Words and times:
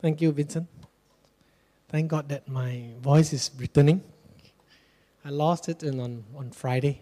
Thank 0.00 0.20
you, 0.20 0.30
Vincent. 0.30 0.68
Thank 1.88 2.08
God 2.08 2.28
that 2.28 2.46
my 2.46 2.84
voice 3.00 3.32
is 3.32 3.50
returning. 3.58 4.00
I 5.24 5.30
lost 5.30 5.68
it 5.68 5.82
on, 5.82 6.22
on 6.36 6.52
Friday. 6.52 7.00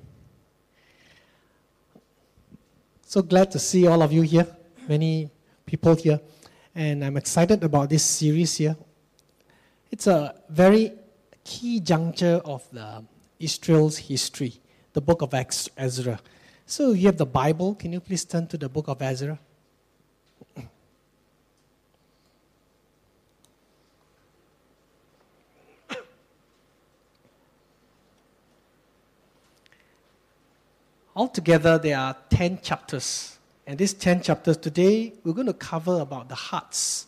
So 3.02 3.20
glad 3.20 3.50
to 3.50 3.58
see 3.58 3.86
all 3.86 4.02
of 4.02 4.14
you 4.14 4.22
here, 4.22 4.46
many 4.88 5.28
people 5.66 5.94
here. 5.94 6.18
And 6.74 7.04
I'm 7.04 7.18
excited 7.18 7.62
about 7.62 7.90
this 7.90 8.02
series 8.02 8.56
here. 8.56 8.76
It's 9.90 10.06
a 10.06 10.34
very 10.48 10.92
key 11.44 11.80
juncture 11.80 12.40
of 12.46 12.64
the 12.72 13.04
Israel's 13.38 13.98
history, 13.98 14.54
the 14.94 15.02
book 15.02 15.20
of 15.20 15.34
Ezra. 15.76 16.18
So 16.64 16.92
you 16.92 17.06
have 17.08 17.18
the 17.18 17.26
Bible. 17.26 17.74
Can 17.74 17.92
you 17.92 18.00
please 18.00 18.24
turn 18.24 18.46
to 18.46 18.56
the 18.56 18.70
book 18.70 18.88
of 18.88 19.02
Ezra? 19.02 19.38
Altogether, 31.16 31.78
there 31.78 31.98
are 31.98 32.14
10 32.28 32.60
chapters. 32.60 33.38
And 33.66 33.78
these 33.78 33.94
10 33.94 34.20
chapters, 34.20 34.58
today, 34.58 35.14
we're 35.24 35.32
going 35.32 35.46
to 35.46 35.54
cover 35.54 36.00
about 36.00 36.28
the 36.28 36.34
hearts 36.34 37.06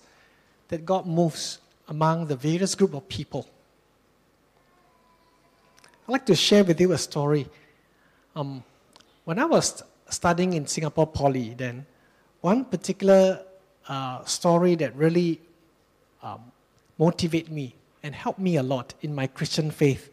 that 0.68 0.86
God 0.86 1.06
moves 1.06 1.58
among 1.88 2.26
the 2.26 2.34
various 2.34 2.74
group 2.74 2.94
of 2.94 3.06
people. 3.10 3.46
I'd 6.08 6.12
like 6.12 6.24
to 6.24 6.34
share 6.34 6.64
with 6.64 6.80
you 6.80 6.92
a 6.92 6.98
story. 6.98 7.48
Um, 8.34 8.64
when 9.26 9.38
I 9.38 9.44
was 9.44 9.82
studying 10.09 10.54
in 10.54 10.66
Singapore 10.66 11.06
Poly, 11.06 11.52
then 11.52 11.84
one 12.40 12.64
particular 12.64 13.42
uh, 13.88 14.24
story 14.24 14.74
that 14.76 14.96
really 14.96 15.38
um, 16.22 16.40
motivated 16.96 17.52
me 17.52 17.74
and 18.02 18.15
helped 18.15 18.38
me 18.38 18.56
a 18.56 18.62
lot 18.62 18.95
in 19.02 19.15
my 19.15 19.26
Christian 19.26 19.70
faith 19.70 20.10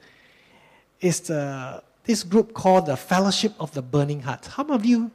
is 0.99 1.21
the 1.21 1.81
this 2.05 2.23
group 2.23 2.53
called 2.53 2.85
the 2.85 2.95
Fellowship 2.95 3.53
of 3.59 3.73
the 3.73 3.81
Burning 3.81 4.21
Heart. 4.21 4.45
How 4.45 4.63
many 4.63 4.75
of 4.75 4.85
you 4.85 5.11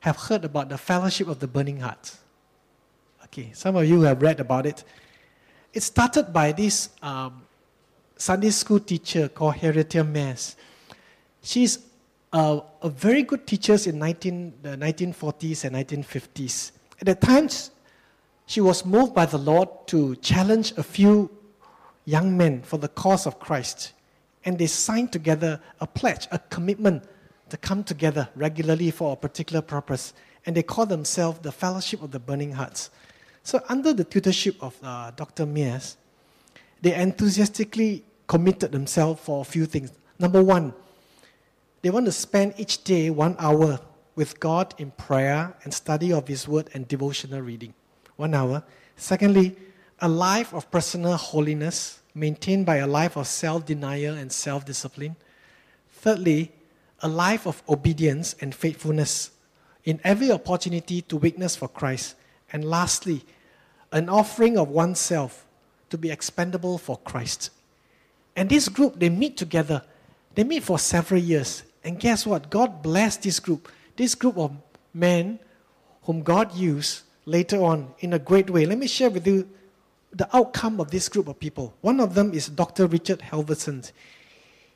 have 0.00 0.16
heard 0.16 0.44
about 0.44 0.68
the 0.68 0.78
Fellowship 0.78 1.28
of 1.28 1.40
the 1.40 1.48
Burning 1.48 1.80
Heart? 1.80 2.16
Okay, 3.24 3.50
some 3.52 3.76
of 3.76 3.84
you 3.88 4.02
have 4.02 4.22
read 4.22 4.40
about 4.40 4.66
it. 4.66 4.84
It 5.72 5.82
started 5.82 6.32
by 6.32 6.52
this 6.52 6.90
um, 7.02 7.42
Sunday 8.16 8.50
school 8.50 8.78
teacher 8.78 9.28
called 9.28 9.56
Harriet 9.56 9.94
Mears. 10.06 10.56
She's 11.42 11.80
a, 12.32 12.60
a, 12.82 12.88
very 12.88 13.22
good 13.22 13.46
teacher 13.46 13.76
in 13.86 13.98
19, 13.98 14.54
the 14.62 14.76
1940s 14.76 15.64
and 15.64 15.76
1950s. 15.76 16.72
At 17.00 17.06
the 17.06 17.14
times, 17.14 17.72
she 18.46 18.60
was 18.60 18.84
moved 18.86 19.14
by 19.14 19.26
the 19.26 19.38
Lord 19.38 19.68
to 19.88 20.14
challenge 20.16 20.72
a 20.76 20.82
few 20.82 21.30
young 22.04 22.36
men 22.36 22.62
for 22.62 22.76
the 22.76 22.88
cause 22.88 23.26
of 23.26 23.40
Christ 23.40 23.92
and 24.44 24.58
they 24.58 24.66
signed 24.66 25.12
together 25.12 25.60
a 25.80 25.86
pledge, 25.86 26.28
a 26.30 26.38
commitment 26.38 27.04
to 27.48 27.56
come 27.56 27.84
together 27.84 28.28
regularly 28.34 28.90
for 28.90 29.12
a 29.12 29.16
particular 29.16 29.62
purpose. 29.62 30.14
And 30.46 30.56
they 30.56 30.62
call 30.62 30.86
themselves 30.86 31.40
the 31.40 31.52
Fellowship 31.52 32.02
of 32.02 32.10
the 32.10 32.18
Burning 32.18 32.52
Hearts. 32.52 32.90
So, 33.44 33.60
under 33.68 33.92
the 33.92 34.04
tutorship 34.04 34.56
of 34.62 34.76
uh, 34.82 35.10
Dr. 35.12 35.46
Mears, 35.46 35.96
they 36.80 36.94
enthusiastically 36.94 38.04
committed 38.26 38.72
themselves 38.72 39.20
for 39.20 39.40
a 39.40 39.44
few 39.44 39.66
things. 39.66 39.92
Number 40.18 40.42
one, 40.42 40.74
they 41.82 41.90
want 41.90 42.06
to 42.06 42.12
spend 42.12 42.54
each 42.56 42.84
day 42.84 43.10
one 43.10 43.36
hour 43.38 43.80
with 44.14 44.38
God 44.40 44.74
in 44.78 44.90
prayer 44.92 45.54
and 45.64 45.72
study 45.74 46.12
of 46.12 46.28
His 46.28 46.46
Word 46.46 46.70
and 46.74 46.86
devotional 46.86 47.40
reading. 47.40 47.74
One 48.16 48.34
hour. 48.34 48.62
Secondly, 48.96 49.56
a 50.00 50.08
life 50.08 50.52
of 50.52 50.70
personal 50.70 51.16
holiness 51.16 52.01
maintained 52.14 52.66
by 52.66 52.76
a 52.76 52.86
life 52.86 53.16
of 53.16 53.26
self 53.26 53.66
denial 53.66 54.14
and 54.14 54.32
self 54.32 54.64
discipline. 54.64 55.16
Thirdly, 55.90 56.52
a 57.00 57.08
life 57.08 57.46
of 57.46 57.62
obedience 57.68 58.34
and 58.40 58.54
faithfulness 58.54 59.30
in 59.84 60.00
every 60.04 60.30
opportunity 60.30 61.02
to 61.02 61.16
witness 61.16 61.56
for 61.56 61.68
Christ. 61.68 62.14
And 62.52 62.64
lastly, 62.64 63.24
an 63.90 64.08
offering 64.08 64.56
of 64.56 64.68
oneself 64.68 65.46
to 65.90 65.98
be 65.98 66.10
expendable 66.10 66.78
for 66.78 66.96
Christ. 66.98 67.50
And 68.36 68.48
this 68.48 68.68
group, 68.68 68.98
they 68.98 69.10
meet 69.10 69.36
together. 69.36 69.82
They 70.34 70.44
meet 70.44 70.62
for 70.62 70.78
several 70.78 71.20
years. 71.20 71.64
And 71.84 71.98
guess 71.98 72.26
what? 72.26 72.50
God 72.50 72.82
blessed 72.82 73.22
this 73.22 73.40
group. 73.40 73.68
This 73.96 74.14
group 74.14 74.38
of 74.38 74.56
men 74.94 75.38
whom 76.04 76.22
God 76.22 76.54
used 76.54 77.02
later 77.26 77.62
on 77.62 77.94
in 78.00 78.12
a 78.12 78.18
great 78.18 78.50
way. 78.50 78.66
Let 78.66 78.78
me 78.78 78.86
share 78.86 79.10
with 79.10 79.26
you 79.26 79.48
the 80.12 80.28
outcome 80.36 80.80
of 80.80 80.90
this 80.90 81.08
group 81.08 81.28
of 81.28 81.38
people. 81.38 81.74
One 81.80 82.00
of 82.00 82.14
them 82.14 82.32
is 82.32 82.48
Dr. 82.48 82.86
Richard 82.86 83.20
Halverson. 83.20 83.90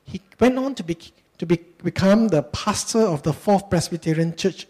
He 0.03 0.21
went 0.39 0.57
on 0.57 0.75
to, 0.75 0.83
be, 0.83 0.97
to 1.37 1.45
be, 1.45 1.59
become 1.83 2.29
the 2.29 2.43
pastor 2.43 2.99
of 2.99 3.23
the 3.23 3.33
Fourth 3.33 3.69
Presbyterian 3.69 4.35
Church 4.35 4.67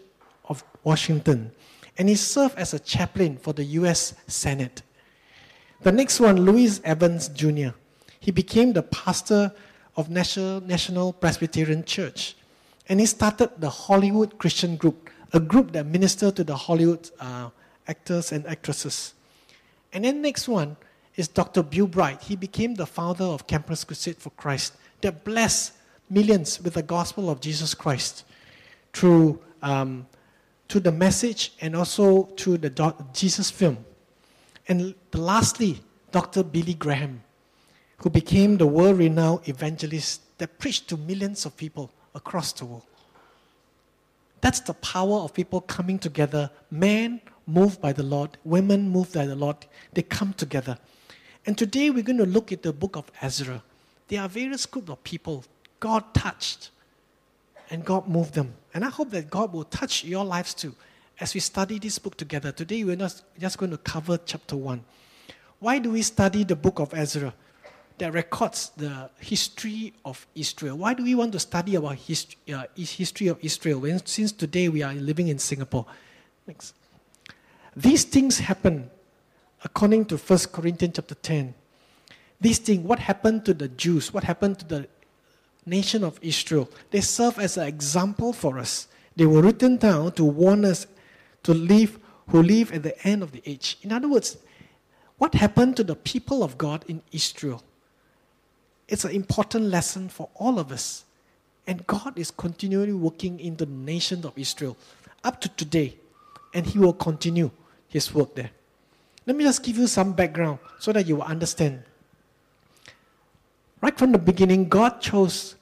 of 0.48 0.64
Washington, 0.84 1.52
and 1.96 2.08
he 2.08 2.14
served 2.14 2.58
as 2.58 2.74
a 2.74 2.78
chaplain 2.78 3.36
for 3.36 3.52
the 3.52 3.64
U.S. 3.64 4.14
Senate. 4.26 4.82
The 5.82 5.92
next 5.92 6.20
one, 6.20 6.36
Louis 6.44 6.80
Evans 6.84 7.28
Jr., 7.28 7.68
he 8.20 8.30
became 8.30 8.72
the 8.72 8.82
pastor 8.82 9.52
of 9.96 10.10
National, 10.10 10.60
National 10.60 11.12
Presbyterian 11.12 11.84
Church, 11.84 12.36
and 12.88 13.00
he 13.00 13.06
started 13.06 13.50
the 13.58 13.70
Hollywood 13.70 14.38
Christian 14.38 14.76
Group, 14.76 15.08
a 15.32 15.40
group 15.40 15.72
that 15.72 15.86
ministered 15.86 16.36
to 16.36 16.44
the 16.44 16.56
Hollywood 16.56 17.10
uh, 17.20 17.50
actors 17.86 18.32
and 18.32 18.46
actresses. 18.46 19.14
And 19.92 20.04
then 20.04 20.22
next 20.22 20.48
one 20.48 20.76
is 21.16 21.28
Dr. 21.28 21.62
Bill 21.62 21.86
Bright. 21.86 22.22
He 22.22 22.36
became 22.36 22.74
the 22.74 22.86
founder 22.86 23.24
of 23.24 23.46
Campus 23.46 23.84
Crusade 23.84 24.16
for 24.18 24.30
Christ 24.30 24.74
that 25.00 25.24
blessed 25.24 25.72
millions 26.10 26.60
with 26.60 26.74
the 26.74 26.82
gospel 26.82 27.30
of 27.30 27.40
Jesus 27.40 27.74
Christ 27.74 28.24
through, 28.92 29.40
um, 29.62 30.06
through 30.68 30.82
the 30.82 30.92
message 30.92 31.52
and 31.60 31.74
also 31.76 32.24
through 32.36 32.58
the 32.58 32.94
Jesus 33.12 33.50
film. 33.50 33.78
And 34.68 34.94
lastly, 35.12 35.80
Dr. 36.12 36.42
Billy 36.42 36.74
Graham, 36.74 37.22
who 37.98 38.10
became 38.10 38.56
the 38.56 38.66
world 38.66 38.98
renowned 38.98 39.48
evangelist 39.48 40.22
that 40.38 40.58
preached 40.58 40.88
to 40.88 40.96
millions 40.96 41.44
of 41.46 41.56
people 41.56 41.90
across 42.14 42.52
the 42.52 42.64
world. 42.64 42.84
That's 44.40 44.60
the 44.60 44.74
power 44.74 45.18
of 45.18 45.34
people 45.34 45.60
coming 45.62 45.98
together, 45.98 46.50
man, 46.70 47.20
moved 47.48 47.80
by 47.80 47.92
the 47.92 48.02
Lord, 48.02 48.36
women 48.44 48.90
moved 48.90 49.14
by 49.14 49.26
the 49.26 49.34
Lord, 49.34 49.56
they 49.94 50.02
come 50.02 50.34
together. 50.34 50.78
And 51.46 51.56
today 51.56 51.88
we're 51.88 52.02
going 52.02 52.18
to 52.18 52.26
look 52.26 52.52
at 52.52 52.62
the 52.62 52.72
book 52.72 52.94
of 52.94 53.10
Ezra. 53.22 53.62
There 54.08 54.20
are 54.20 54.28
various 54.28 54.66
groups 54.66 54.90
of 54.90 55.02
people 55.02 55.44
God 55.80 56.12
touched 56.12 56.70
and 57.70 57.84
God 57.84 58.06
moved 58.06 58.34
them. 58.34 58.54
And 58.74 58.84
I 58.84 58.90
hope 58.90 59.10
that 59.10 59.30
God 59.30 59.52
will 59.52 59.64
touch 59.64 60.04
your 60.04 60.24
lives 60.24 60.52
too 60.52 60.74
as 61.20 61.34
we 61.34 61.40
study 61.40 61.78
this 61.78 61.98
book 61.98 62.16
together. 62.16 62.52
Today 62.52 62.84
we're 62.84 62.96
not 62.96 63.20
just 63.38 63.58
going 63.58 63.70
to 63.70 63.78
cover 63.78 64.18
chapter 64.18 64.56
1. 64.56 64.84
Why 65.58 65.78
do 65.78 65.90
we 65.90 66.02
study 66.02 66.44
the 66.44 66.54
book 66.54 66.78
of 66.78 66.94
Ezra 66.94 67.34
that 67.96 68.12
records 68.12 68.70
the 68.76 69.10
history 69.18 69.94
of 70.04 70.26
Israel? 70.34 70.76
Why 70.76 70.94
do 70.94 71.02
we 71.02 71.14
want 71.14 71.32
to 71.32 71.40
study 71.40 71.74
about 71.74 71.96
history, 71.96 72.36
uh, 72.54 72.64
history 72.76 73.26
of 73.26 73.38
Israel 73.42 73.80
when, 73.80 74.04
since 74.06 74.32
today 74.32 74.68
we 74.68 74.82
are 74.82 74.94
living 74.94 75.28
in 75.28 75.38
Singapore? 75.38 75.86
Next. 76.46 76.74
These 77.78 78.02
things 78.06 78.40
happen 78.40 78.90
according 79.62 80.06
to 80.06 80.16
1 80.16 80.38
Corinthians 80.50 80.96
chapter 80.96 81.14
10. 81.14 81.54
These 82.40 82.58
things, 82.58 82.84
what 82.84 82.98
happened 82.98 83.44
to 83.44 83.54
the 83.54 83.68
Jews, 83.68 84.12
what 84.12 84.24
happened 84.24 84.58
to 84.58 84.64
the 84.66 84.88
nation 85.64 86.02
of 86.02 86.18
Israel, 86.20 86.68
they 86.90 87.00
serve 87.00 87.38
as 87.38 87.56
an 87.56 87.68
example 87.68 88.32
for 88.32 88.58
us. 88.58 88.88
They 89.14 89.26
were 89.26 89.42
written 89.42 89.76
down 89.76 90.10
to 90.12 90.24
warn 90.24 90.64
us 90.64 90.88
to 91.44 91.54
live 91.54 92.00
who 92.30 92.42
live 92.42 92.72
at 92.72 92.82
the 92.82 93.00
end 93.06 93.22
of 93.22 93.30
the 93.30 93.42
age. 93.46 93.78
In 93.82 93.92
other 93.92 94.08
words, 94.08 94.38
what 95.18 95.36
happened 95.36 95.76
to 95.76 95.84
the 95.84 95.94
people 95.94 96.42
of 96.42 96.58
God 96.58 96.84
in 96.88 97.00
Israel? 97.12 97.62
It's 98.88 99.04
an 99.04 99.12
important 99.12 99.66
lesson 99.66 100.08
for 100.08 100.30
all 100.34 100.58
of 100.58 100.72
us. 100.72 101.04
And 101.68 101.86
God 101.86 102.18
is 102.18 102.32
continually 102.32 102.92
working 102.92 103.38
in 103.38 103.54
the 103.54 103.66
nation 103.66 104.26
of 104.26 104.36
Israel 104.36 104.76
up 105.22 105.40
to 105.42 105.48
today. 105.50 105.96
And 106.52 106.66
He 106.66 106.80
will 106.80 106.92
continue 106.92 107.52
his 107.88 108.14
work 108.14 108.34
there. 108.34 108.50
Let 109.26 109.36
me 109.36 109.44
just 109.44 109.62
give 109.62 109.76
you 109.76 109.86
some 109.86 110.12
background 110.12 110.58
so 110.78 110.92
that 110.92 111.06
you 111.06 111.16
will 111.16 111.22
understand. 111.22 111.82
Right 113.80 113.96
from 113.96 114.12
the 114.12 114.18
beginning, 114.18 114.68
God 114.68 115.00
chose 115.00 115.54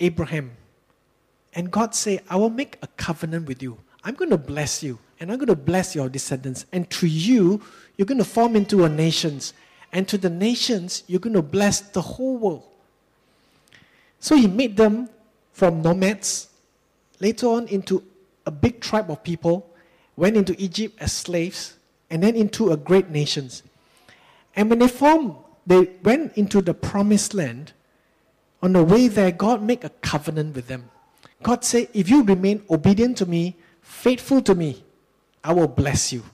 Abraham. 0.00 0.52
And 1.54 1.70
God 1.70 1.94
said, 1.94 2.22
I 2.28 2.36
will 2.36 2.50
make 2.50 2.78
a 2.82 2.86
covenant 2.86 3.48
with 3.48 3.62
you. 3.62 3.78
I'm 4.04 4.14
going 4.14 4.30
to 4.30 4.38
bless 4.38 4.82
you, 4.82 4.98
and 5.18 5.30
I'm 5.30 5.38
going 5.38 5.48
to 5.48 5.56
bless 5.56 5.94
your 5.94 6.08
descendants. 6.08 6.66
And 6.72 6.88
through 6.88 7.08
you, 7.08 7.60
you're 7.96 8.06
going 8.06 8.18
to 8.18 8.24
form 8.24 8.54
into 8.54 8.84
a 8.84 8.88
nations. 8.88 9.54
And 9.92 10.06
to 10.08 10.18
the 10.18 10.30
nations, 10.30 11.02
you're 11.06 11.20
going 11.20 11.34
to 11.34 11.42
bless 11.42 11.80
the 11.80 12.00
whole 12.00 12.36
world. 12.36 12.64
So 14.20 14.36
he 14.36 14.46
made 14.46 14.76
them 14.76 15.08
from 15.52 15.82
nomads, 15.82 16.48
later 17.20 17.46
on 17.46 17.66
into 17.68 18.04
a 18.46 18.50
big 18.50 18.80
tribe 18.80 19.10
of 19.10 19.22
people 19.24 19.68
went 20.18 20.36
into 20.36 20.60
Egypt 20.60 20.96
as 21.00 21.12
slaves, 21.12 21.76
and 22.10 22.22
then 22.22 22.34
into 22.34 22.72
a 22.72 22.76
great 22.76 23.08
nation. 23.08 23.48
And 24.56 24.68
when 24.68 24.80
they 24.80 24.88
formed, 24.88 25.36
they 25.64 25.90
went 26.02 26.36
into 26.36 26.60
the 26.60 26.74
promised 26.74 27.34
land. 27.34 27.72
On 28.60 28.72
the 28.72 28.82
way 28.82 29.06
there, 29.06 29.30
God 29.30 29.62
made 29.62 29.84
a 29.84 29.90
covenant 29.90 30.56
with 30.56 30.66
them. 30.66 30.90
God 31.44 31.64
said, 31.64 31.88
If 31.94 32.10
you 32.10 32.24
remain 32.24 32.64
obedient 32.68 33.16
to 33.18 33.26
me, 33.26 33.56
faithful 33.80 34.42
to 34.42 34.56
me, 34.56 34.82
I 35.44 35.52
will 35.52 35.68
bless 35.68 36.12
you. 36.12 36.24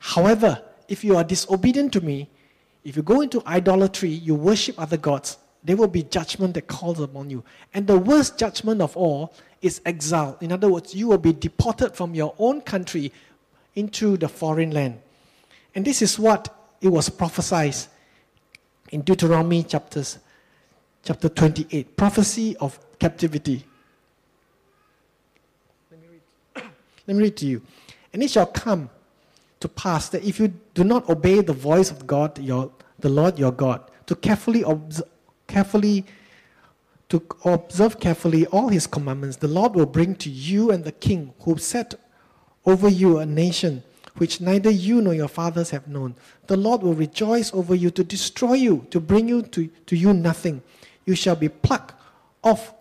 However, 0.00 0.60
if 0.88 1.04
you 1.04 1.16
are 1.16 1.22
disobedient 1.22 1.92
to 1.92 2.00
me, 2.00 2.28
if 2.82 2.96
you 2.96 3.04
go 3.04 3.20
into 3.20 3.40
idolatry, 3.46 4.10
you 4.10 4.34
worship 4.34 4.80
other 4.80 4.96
gods, 4.96 5.38
there 5.64 5.76
will 5.76 5.88
be 5.88 6.02
judgment 6.02 6.54
that 6.54 6.66
calls 6.66 7.00
upon 7.00 7.30
you. 7.30 7.44
And 7.72 7.86
the 7.86 7.98
worst 7.98 8.38
judgment 8.38 8.80
of 8.80 8.96
all 8.96 9.32
is 9.60 9.80
exile. 9.86 10.36
In 10.40 10.50
other 10.50 10.68
words, 10.68 10.94
you 10.94 11.08
will 11.08 11.18
be 11.18 11.32
deported 11.32 11.94
from 11.94 12.14
your 12.14 12.34
own 12.38 12.60
country 12.60 13.12
into 13.74 14.16
the 14.16 14.28
foreign 14.28 14.72
land. 14.72 15.00
And 15.74 15.84
this 15.84 16.02
is 16.02 16.18
what 16.18 16.54
it 16.80 16.88
was 16.88 17.08
prophesied 17.08 17.76
in 18.90 19.02
Deuteronomy 19.02 19.62
chapters, 19.62 20.18
chapter 21.04 21.28
28, 21.28 21.96
prophecy 21.96 22.56
of 22.58 22.78
captivity. 22.98 23.64
Let 25.90 26.00
me 26.00 26.06
read, 26.08 26.64
Let 27.06 27.16
me 27.16 27.22
read 27.22 27.36
to 27.38 27.46
you. 27.46 27.62
And 28.12 28.22
it 28.22 28.30
shall 28.30 28.46
come 28.46 28.90
to 29.60 29.68
pass 29.68 30.08
that 30.10 30.24
if 30.24 30.40
you 30.40 30.52
do 30.74 30.82
not 30.84 31.08
obey 31.08 31.40
the 31.40 31.52
voice 31.52 31.90
of 31.90 32.06
God, 32.06 32.38
your, 32.38 32.72
the 32.98 33.08
Lord 33.08 33.38
your 33.38 33.52
God, 33.52 33.88
to 34.06 34.16
carefully, 34.16 34.64
carefully 35.52 36.04
to 37.10 37.22
observe 37.44 38.00
carefully 38.00 38.46
all 38.46 38.68
his 38.68 38.86
commandments, 38.86 39.36
the 39.36 39.48
Lord 39.48 39.74
will 39.74 39.86
bring 39.86 40.14
to 40.16 40.30
you 40.30 40.70
and 40.70 40.82
the 40.82 40.92
king 40.92 41.34
who 41.40 41.58
set 41.58 41.94
over 42.64 42.88
you 42.88 43.18
a 43.18 43.26
nation 43.26 43.82
which 44.16 44.40
neither 44.40 44.70
you 44.70 45.02
nor 45.02 45.14
your 45.14 45.28
fathers 45.28 45.70
have 45.70 45.86
known. 45.88 46.14
The 46.46 46.56
Lord 46.56 46.82
will 46.82 46.94
rejoice 46.94 47.52
over 47.52 47.74
you 47.74 47.90
to 47.90 48.04
destroy 48.04 48.54
you, 48.54 48.86
to 48.90 49.00
bring 49.00 49.28
you 49.28 49.42
to, 49.42 49.68
to 49.86 49.96
you 49.96 50.14
nothing. 50.14 50.62
You 51.04 51.14
shall 51.14 51.36
be 51.36 51.48
plucked 51.48 51.94
off 52.42 52.74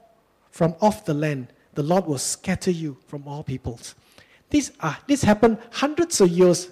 from 0.49 0.75
off 0.81 1.03
the 1.03 1.13
land. 1.13 1.47
The 1.73 1.83
Lord 1.83 2.05
will 2.05 2.17
scatter 2.17 2.71
you 2.71 2.97
from 3.07 3.27
all 3.27 3.43
peoples. 3.43 3.95
This, 4.49 4.71
uh, 4.79 4.95
this 5.07 5.23
happened 5.23 5.57
hundreds 5.71 6.21
of 6.21 6.29
years 6.29 6.69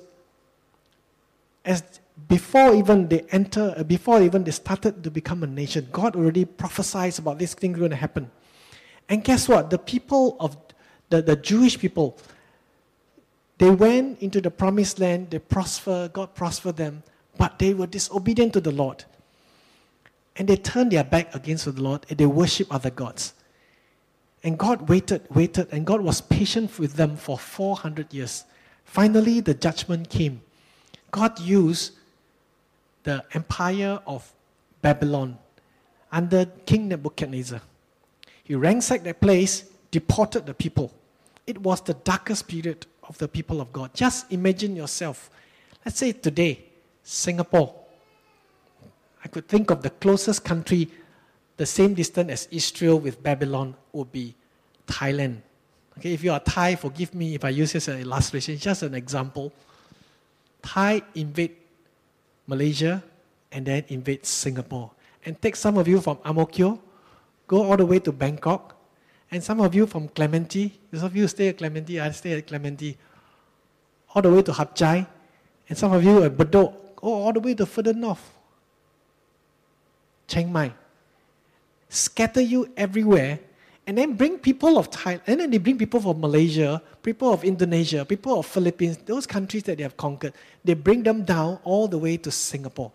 as 1.65 1.98
before 2.27 2.73
even 2.75 3.07
they 3.07 3.21
enter, 3.31 3.73
uh, 3.77 3.83
before 3.83 4.21
even 4.21 4.43
they 4.43 4.51
started 4.51 5.03
to 5.03 5.11
become 5.11 5.43
a 5.43 5.47
nation. 5.47 5.87
God 5.91 6.15
already 6.15 6.45
prophesied 6.45 7.17
about 7.19 7.39
this 7.39 7.53
thing 7.53 7.73
going 7.73 7.91
to 7.91 7.95
happen. 7.95 8.29
And 9.07 9.23
guess 9.23 9.47
what? 9.47 9.69
The 9.69 9.77
people 9.79 10.37
of 10.39 10.57
the, 11.09 11.21
the 11.21 11.35
Jewish 11.35 11.79
people, 11.79 12.17
they 13.57 13.69
went 13.69 14.19
into 14.21 14.41
the 14.41 14.51
promised 14.51 14.99
land, 14.99 15.31
they 15.31 15.39
prospered, 15.39 16.13
God 16.13 16.35
prospered 16.35 16.77
them, 16.77 17.03
but 17.37 17.57
they 17.59 17.73
were 17.73 17.87
disobedient 17.87 18.53
to 18.53 18.61
the 18.61 18.71
Lord. 18.71 19.03
And 20.35 20.47
they 20.47 20.55
turned 20.55 20.91
their 20.91 21.03
back 21.03 21.33
against 21.35 21.65
the 21.65 21.81
Lord 21.81 22.05
and 22.09 22.17
they 22.17 22.25
worship 22.25 22.73
other 22.73 22.89
gods. 22.89 23.33
And 24.43 24.57
God 24.57 24.87
waited, 24.87 25.23
waited, 25.33 25.67
and 25.71 25.85
God 25.85 26.01
was 26.01 26.21
patient 26.21 26.79
with 26.79 26.93
them 26.93 27.17
for 27.17 27.37
400 27.37 28.13
years. 28.13 28.45
Finally, 28.85 29.41
the 29.41 29.53
judgment 29.53 30.09
came. 30.09 30.41
God 31.11 31.39
used 31.39 31.98
the 33.09 33.25
empire 33.33 33.99
of 34.05 34.31
Babylon 34.83 35.35
under 36.11 36.45
King 36.67 36.89
Nebuchadnezzar. 36.89 37.59
He 38.43 38.53
ransacked 38.53 39.03
that 39.05 39.19
place, 39.19 39.65
deported 39.89 40.45
the 40.45 40.53
people. 40.53 40.93
It 41.47 41.57
was 41.57 41.81
the 41.81 41.95
darkest 41.95 42.47
period 42.47 42.85
of 43.01 43.17
the 43.17 43.27
people 43.27 43.61
of 43.61 43.73
God. 43.73 43.95
Just 43.95 44.31
imagine 44.31 44.75
yourself. 44.75 45.31
Let's 45.83 45.97
say 45.97 46.11
today, 46.11 46.65
Singapore. 47.01 47.73
I 49.25 49.27
could 49.27 49.47
think 49.47 49.71
of 49.71 49.81
the 49.81 49.89
closest 49.89 50.45
country 50.45 50.87
the 51.57 51.65
same 51.65 51.95
distance 51.95 52.31
as 52.31 52.47
Israel 52.51 52.99
with 52.99 53.23
Babylon 53.23 53.75
would 53.91 54.11
be 54.11 54.35
Thailand. 54.85 55.41
Okay, 55.97 56.13
if 56.13 56.23
you 56.23 56.31
are 56.31 56.39
Thai, 56.39 56.75
forgive 56.75 57.15
me 57.15 57.33
if 57.33 57.43
I 57.43 57.49
use 57.49 57.73
this 57.73 57.89
as 57.89 57.95
an 57.95 58.01
illustration, 58.01 58.55
just 58.57 58.83
an 58.83 58.93
example. 58.93 59.51
Thai 60.61 61.01
invade 61.15 61.58
Malaysia 62.49 63.05
and 63.53 63.69
then 63.69 63.85
invade 63.93 64.25
Singapore. 64.25 64.89
And 65.23 65.37
take 65.37 65.55
some 65.55 65.77
of 65.77 65.87
you 65.87 66.01
from 66.01 66.17
Ang 66.25 66.35
Mo 66.41 66.45
Kio, 66.49 66.81
go 67.45 67.69
all 67.69 67.77
the 67.77 67.85
way 67.85 67.99
to 68.01 68.11
Bangkok, 68.11 68.73
and 69.29 69.43
some 69.43 69.61
of 69.61 69.75
you 69.77 69.85
from 69.85 70.09
Clementi, 70.09 70.73
some 70.91 71.05
of 71.05 71.15
you 71.15 71.27
stay 71.27 71.49
at 71.49 71.61
Clementi, 71.61 72.01
I 72.01 72.09
stay 72.09 72.33
at 72.33 72.47
Clementi, 72.47 72.97
all 74.09 74.21
the 74.25 74.31
way 74.33 74.41
to 74.41 74.53
Hat 74.53 74.73
Yai, 74.73 75.05
and 75.69 75.77
some 75.77 75.93
of 75.93 76.03
you 76.03 76.23
at 76.23 76.33
Bedok, 76.33 76.95
go 76.97 77.13
all 77.13 77.33
the 77.33 77.39
way 77.39 77.53
to 77.53 77.65
further 77.65 77.93
north, 77.93 78.25
Chiang 80.27 80.51
Mai. 80.51 80.73
Scatter 81.89 82.41
you 82.41 82.71
everywhere, 82.77 83.39
and 83.89 83.97
then 83.97 84.13
bring 84.13 84.37
people 84.37 84.77
of 84.77 84.91
Thailand, 84.91 85.21
and 85.25 85.39
then 85.39 85.49
they 85.49 85.57
bring 85.57 85.75
people 85.75 85.99
from 85.99 86.21
Malaysia, 86.21 86.79
people 87.01 87.33
of 87.33 87.43
Indonesia, 87.43 88.05
people 88.05 88.37
of 88.39 88.45
Philippines, 88.45 88.97
those 88.97 89.25
countries 89.25 89.63
that 89.63 89.77
they 89.77 89.81
have 89.81 89.97
conquered, 89.97 90.31
they 90.63 90.75
bring 90.75 91.01
them 91.01 91.23
down 91.23 91.57
all 91.63 91.87
the 91.87 91.97
way 91.97 92.15
to 92.15 92.29
Singapore. 92.29 92.91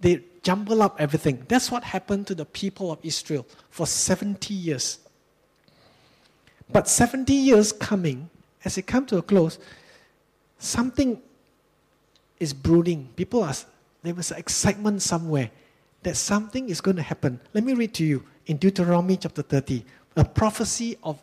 They 0.00 0.22
jumble 0.42 0.82
up 0.82 1.00
everything. 1.00 1.46
That's 1.48 1.70
what 1.70 1.82
happened 1.82 2.26
to 2.26 2.34
the 2.34 2.44
people 2.44 2.92
of 2.92 2.98
Israel 3.02 3.46
for 3.70 3.86
70 3.86 4.52
years. 4.52 4.98
But 6.70 6.88
70 6.88 7.32
years 7.32 7.72
coming, 7.72 8.28
as 8.66 8.76
it 8.76 8.86
comes 8.86 9.08
to 9.08 9.16
a 9.16 9.22
close, 9.22 9.58
something 10.58 11.22
is 12.38 12.52
brooding. 12.52 13.08
People 13.16 13.44
are, 13.44 13.54
there 14.02 14.12
was 14.12 14.30
excitement 14.30 15.00
somewhere 15.00 15.50
that 16.02 16.18
something 16.18 16.68
is 16.68 16.82
going 16.82 16.96
to 16.98 17.02
happen. 17.02 17.40
Let 17.54 17.64
me 17.64 17.72
read 17.72 17.94
to 17.94 18.04
you 18.04 18.24
in 18.46 18.58
Deuteronomy 18.58 19.16
chapter 19.16 19.40
30, 19.40 19.84
a 20.16 20.24
prophecy 20.24 20.96
of 21.02 21.22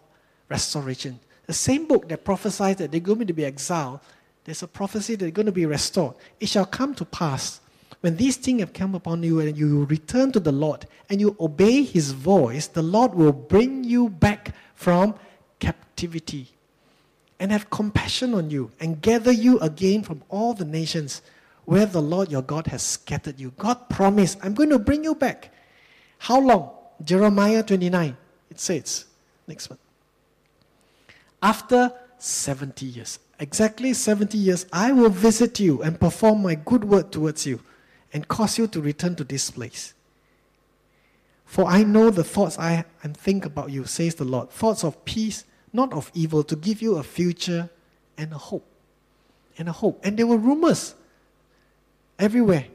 restoration. 0.49 1.19
The 1.45 1.53
same 1.53 1.87
book 1.87 2.07
that 2.09 2.23
prophesies 2.23 2.77
that 2.77 2.91
they're 2.91 2.99
going 2.99 3.25
to 3.27 3.33
be 3.33 3.45
exiled, 3.45 3.99
there's 4.45 4.63
a 4.63 4.67
prophecy 4.67 5.15
that 5.15 5.25
they're 5.25 5.31
going 5.31 5.45
to 5.45 5.51
be 5.51 5.65
restored. 5.65 6.15
It 6.39 6.49
shall 6.49 6.65
come 6.65 6.95
to 6.95 7.05
pass 7.05 7.61
when 8.01 8.15
these 8.15 8.37
things 8.37 8.61
have 8.61 8.73
come 8.73 8.95
upon 8.95 9.23
you 9.23 9.39
and 9.41 9.57
you 9.57 9.83
return 9.85 10.31
to 10.31 10.39
the 10.39 10.51
Lord 10.51 10.85
and 11.09 11.19
you 11.19 11.35
obey 11.39 11.83
his 11.83 12.11
voice, 12.11 12.67
the 12.67 12.81
Lord 12.81 13.13
will 13.13 13.33
bring 13.33 13.83
you 13.83 14.09
back 14.09 14.55
from 14.75 15.15
captivity 15.59 16.47
and 17.39 17.51
have 17.51 17.69
compassion 17.69 18.33
on 18.33 18.49
you 18.49 18.71
and 18.79 19.01
gather 19.01 19.31
you 19.31 19.59
again 19.59 20.03
from 20.03 20.23
all 20.29 20.53
the 20.53 20.65
nations 20.65 21.21
where 21.65 21.85
the 21.85 22.01
Lord 22.01 22.31
your 22.31 22.41
God 22.41 22.67
has 22.67 22.81
scattered 22.81 23.39
you. 23.39 23.51
God 23.57 23.89
promised, 23.89 24.37
I'm 24.41 24.53
going 24.53 24.69
to 24.69 24.79
bring 24.79 25.03
you 25.03 25.13
back. 25.13 25.53
How 26.17 26.39
long? 26.39 26.71
Jeremiah 27.03 27.63
29. 27.63 28.15
It 28.49 28.59
says, 28.59 29.05
next 29.47 29.69
one. 29.69 29.79
After 31.41 31.93
70 32.17 32.85
years, 32.85 33.19
exactly 33.39 33.93
70 33.93 34.37
years, 34.37 34.65
I 34.73 34.91
will 34.91 35.09
visit 35.09 35.59
you 35.59 35.81
and 35.81 35.99
perform 35.99 36.43
my 36.43 36.55
good 36.55 36.83
word 36.83 37.11
towards 37.11 37.45
you 37.45 37.61
and 38.11 38.27
cause 38.27 38.57
you 38.57 38.67
to 38.67 38.81
return 38.81 39.15
to 39.15 39.23
this 39.23 39.51
place. 39.51 39.93
For 41.45 41.65
I 41.65 41.83
know 41.83 42.09
the 42.09 42.23
thoughts 42.23 42.59
I 42.59 42.85
and 43.01 43.15
think 43.15 43.45
about 43.45 43.71
you, 43.71 43.85
says 43.85 44.15
the 44.15 44.25
Lord, 44.25 44.51
thoughts 44.51 44.83
of 44.83 45.03
peace, 45.05 45.45
not 45.73 45.93
of 45.93 46.11
evil, 46.13 46.43
to 46.43 46.55
give 46.55 46.81
you 46.81 46.97
a 46.97 47.03
future 47.03 47.69
and 48.17 48.31
a 48.33 48.37
hope. 48.37 48.65
And 49.57 49.67
a 49.67 49.71
hope. 49.71 49.99
And 50.03 50.17
there 50.17 50.27
were 50.27 50.37
rumors 50.37 50.93
everywhere. 52.17 52.65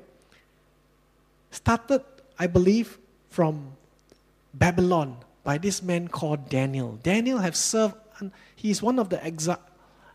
Started, 1.51 2.03
I 2.39 2.47
believe, 2.47 2.99
from 3.31 3.77
Babylon 4.53 5.19
by 5.45 5.59
this 5.59 5.83
man 5.83 6.09
called 6.09 6.49
Daniel. 6.49 6.99
Daniel 7.03 7.39
have 7.39 7.55
served, 7.55 7.95
he 8.57 8.71
is 8.71 8.83
one 8.83 8.99
of 8.99 9.11
the 9.11 9.23
exile, 9.23 9.61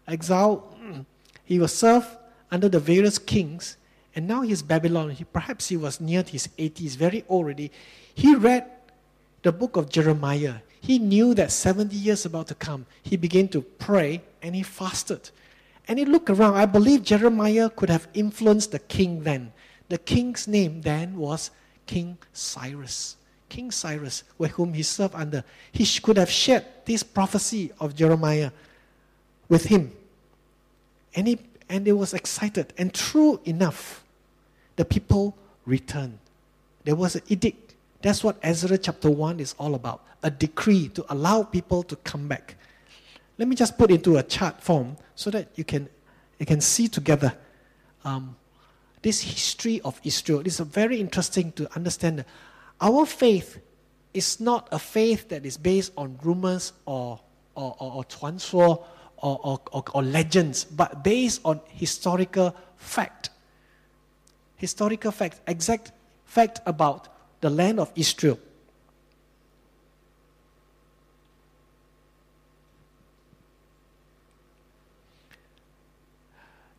exile 0.08 0.76
he 1.46 1.60
was 1.60 1.74
served 1.74 2.08
under 2.52 2.68
the 2.68 2.80
various 2.80 3.18
kings, 3.18 3.78
and 4.16 4.28
now 4.28 4.42
he's 4.42 4.64
Babylon. 4.64 5.12
He, 5.12 5.24
perhaps 5.24 5.70
he 5.70 5.78
was 5.78 6.02
near 6.02 6.24
his 6.24 6.50
80s, 6.58 6.98
very 6.98 7.24
old 7.30 7.46
already. 7.46 7.72
He 8.14 8.36
read 8.36 8.70
the 9.44 9.52
book 9.52 9.78
of 9.78 9.90
Jeremiah. 9.90 10.56
He 10.82 10.98
knew 10.98 11.34
that 11.36 11.52
70 11.52 11.96
years 11.96 12.26
about 12.26 12.48
to 12.48 12.56
come. 12.56 12.86
He 13.04 13.18
began 13.18 13.48
to 13.50 13.62
pray 13.62 14.22
and 14.42 14.56
he 14.56 14.64
fasted. 14.64 15.30
And 15.88 16.00
he 16.00 16.06
looked 16.06 16.30
around. 16.30 16.56
I 16.56 16.66
believe 16.66 17.04
Jeremiah 17.04 17.70
could 17.70 17.90
have 17.90 18.08
influenced 18.14 18.72
the 18.72 18.80
king 18.80 19.24
then. 19.24 19.54
The 19.90 19.98
king's 19.98 20.48
name 20.48 20.82
then 20.82 21.18
was 21.18 21.52
King 21.86 22.18
Cyrus. 22.32 23.18
King 23.50 23.72
Cyrus, 23.72 24.24
with 24.38 24.52
whom 24.52 24.74
he 24.74 24.84
served 24.84 25.16
under. 25.16 25.44
He 25.72 25.86
could 26.02 26.18
have 26.18 26.30
shared 26.30 26.66
this 26.86 27.04
prophecy 27.04 27.72
of 27.80 27.96
Jeremiah 27.96 28.52
with 29.50 29.66
him. 29.66 29.92
And, 31.16 31.28
he, 31.28 31.40
and 31.68 31.86
he 31.86 31.92
was 31.92 32.14
excited. 32.14 32.74
And 32.78 32.94
true 32.94 33.40
enough, 33.46 34.04
the 34.76 34.86
people 34.86 35.36
returned. 35.66 36.20
There 36.86 36.96
was 36.96 37.16
an 37.16 37.24
edict. 37.28 37.74
That's 38.02 38.24
what 38.24 38.38
Ezra 38.42 38.78
chapter 38.78 39.10
1 39.10 39.40
is 39.40 39.56
all 39.60 39.76
about 39.76 40.06
a 40.22 40.30
decree 40.30 40.90
to 40.90 41.06
allow 41.10 41.44
people 41.44 41.84
to 41.84 41.96
come 41.98 42.28
back. 42.28 42.56
Let 43.38 43.48
me 43.48 43.56
just 43.56 43.78
put 43.78 43.90
into 43.90 44.18
a 44.18 44.24
chart 44.24 44.62
form 44.62 44.98
so 45.16 45.30
that 45.32 45.48
you 45.56 45.64
can, 45.64 45.88
you 46.40 46.46
can 46.46 46.62
see 46.62 46.88
together. 46.88 47.34
Um, 48.04 48.36
this 49.02 49.22
history 49.22 49.82
of 49.82 50.00
Israel. 50.04 50.42
It's 50.42 50.60
very 50.60 51.00
interesting 51.00 51.52
to 51.54 51.74
understand 51.76 52.26
our 52.82 53.06
faith 53.06 53.60
is 54.14 54.40
not 54.40 54.68
a 54.72 54.80
faith 54.80 55.30
that 55.30 55.46
is 55.46 55.58
based 55.58 55.92
on 55.98 56.18
rumors 56.24 56.74
or, 56.86 57.20
or, 57.56 57.76
or, 57.80 58.06
or 58.16 58.86
or, 59.22 59.40
or, 59.44 59.60
or, 59.74 59.84
or 59.94 60.02
legends, 60.02 60.64
but 60.64 61.04
based 61.04 61.42
on 61.44 61.60
historical 61.68 62.56
fact. 62.78 63.30
Historical 64.56 65.12
fact, 65.12 65.42
exact 65.46 65.92
fact 66.26 66.62
about 66.66 67.10
the 67.42 67.50
land 67.50 67.80
of 67.80 67.92
Israel. 67.96 68.40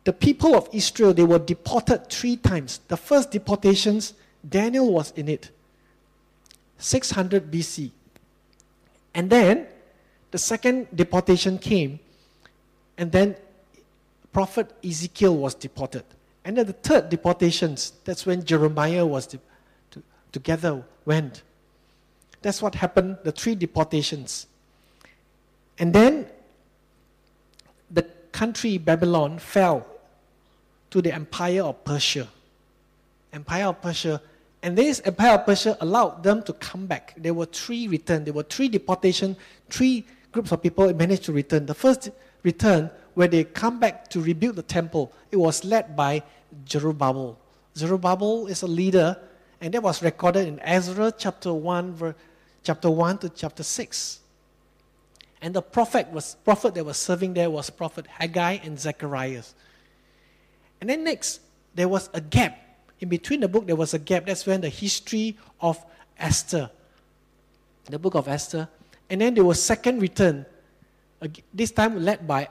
the 0.03 0.13
people 0.13 0.55
of 0.55 0.67
Israel, 0.71 1.13
they 1.13 1.23
were 1.23 1.39
deported 1.39 2.09
three 2.09 2.35
times. 2.35 2.79
The 2.87 2.97
first 2.97 3.31
deportations, 3.31 4.13
Daniel 4.47 4.91
was 4.91 5.11
in 5.11 5.27
it, 5.27 5.51
600 6.81 7.51
BC. 7.51 7.91
And 9.13 9.29
then 9.29 9.67
the 10.31 10.37
second 10.37 10.87
deportation 10.95 11.57
came, 11.57 11.99
and 12.97 13.11
then 13.11 13.35
prophet 14.33 14.71
Ezekiel 14.83 15.37
was 15.37 15.53
deported. 15.53 16.03
And 16.43 16.57
then 16.57 16.65
the 16.65 16.73
third 16.73 17.09
deportations, 17.09 17.93
that's 18.03 18.25
when 18.25 18.43
Jeremiah 18.43 19.05
was 19.05 19.27
de- 19.27 19.39
to, 19.91 20.01
together 20.31 20.83
went. 21.05 21.43
That's 22.41 22.61
what 22.61 22.75
happened, 22.75 23.17
the 23.23 23.31
three 23.31 23.55
deportations. 23.55 24.47
And 25.77 25.93
then 25.93 26.27
the 27.91 28.03
country 28.31 28.77
Babylon 28.77 29.37
fell 29.37 29.85
to 30.89 31.01
the 31.01 31.13
empire 31.13 31.63
of 31.63 31.83
Persia. 31.83 32.27
Empire 33.33 33.65
of 33.65 33.81
Persia. 33.81 34.21
And 34.63 34.77
this 34.77 35.01
empire 35.05 35.35
of 35.35 35.45
Persia 35.45 35.77
allowed 35.81 36.23
them 36.23 36.43
to 36.43 36.53
come 36.53 36.85
back. 36.85 37.15
There 37.17 37.33
were 37.33 37.47
three 37.47 37.87
return. 37.87 38.23
There 38.23 38.33
were 38.33 38.43
three 38.43 38.69
deportation, 38.69 39.35
three 39.69 40.05
groups 40.31 40.51
of 40.51 40.61
people 40.61 40.93
managed 40.93 41.23
to 41.25 41.33
return. 41.33 41.65
The 41.65 41.73
first 41.73 42.09
return, 42.43 42.89
where 43.15 43.27
they 43.27 43.43
come 43.43 43.79
back 43.79 44.07
to 44.09 44.21
rebuild 44.21 44.55
the 44.55 44.63
temple, 44.63 45.11
it 45.31 45.37
was 45.37 45.65
led 45.65 45.95
by 45.95 46.23
Zerubbabel. 46.69 47.37
Zerubbabel 47.75 48.47
is 48.47 48.61
a 48.61 48.67
leader, 48.67 49.17
and 49.59 49.73
that 49.73 49.81
was 49.81 50.03
recorded 50.03 50.47
in 50.47 50.59
Ezra 50.59 51.11
chapter 51.17 51.53
1, 51.53 52.15
chapter 52.63 52.89
1 52.89 53.17
to 53.19 53.29
chapter 53.29 53.63
6. 53.63 54.19
And 55.41 55.55
the 55.55 55.61
prophet 55.61 56.07
was 56.11 56.35
prophet 56.43 56.75
that 56.75 56.85
was 56.85 56.97
serving 56.97 57.33
there 57.33 57.49
was 57.49 57.69
prophet 57.71 58.05
Haggai 58.05 58.59
and 58.63 58.79
Zechariah. 58.79 59.43
And 60.79 60.89
then 60.89 61.03
next, 61.03 61.41
there 61.73 61.87
was 61.87 62.09
a 62.13 62.21
gap. 62.21 62.60
In 63.01 63.09
between 63.09 63.39
the 63.39 63.47
book, 63.47 63.65
there 63.65 63.75
was 63.75 63.93
a 63.95 63.99
gap. 63.99 64.27
That's 64.27 64.45
when 64.45 64.61
the 64.61 64.69
history 64.69 65.35
of 65.59 65.83
Esther, 66.17 66.69
the 67.85 67.97
book 67.97 68.13
of 68.13 68.27
Esther. 68.27 68.69
And 69.09 69.19
then 69.19 69.33
there 69.33 69.43
was 69.43 69.61
second 69.61 70.01
return, 70.01 70.45
this 71.53 71.71
time 71.71 72.03
led 72.03 72.27
by 72.27 72.47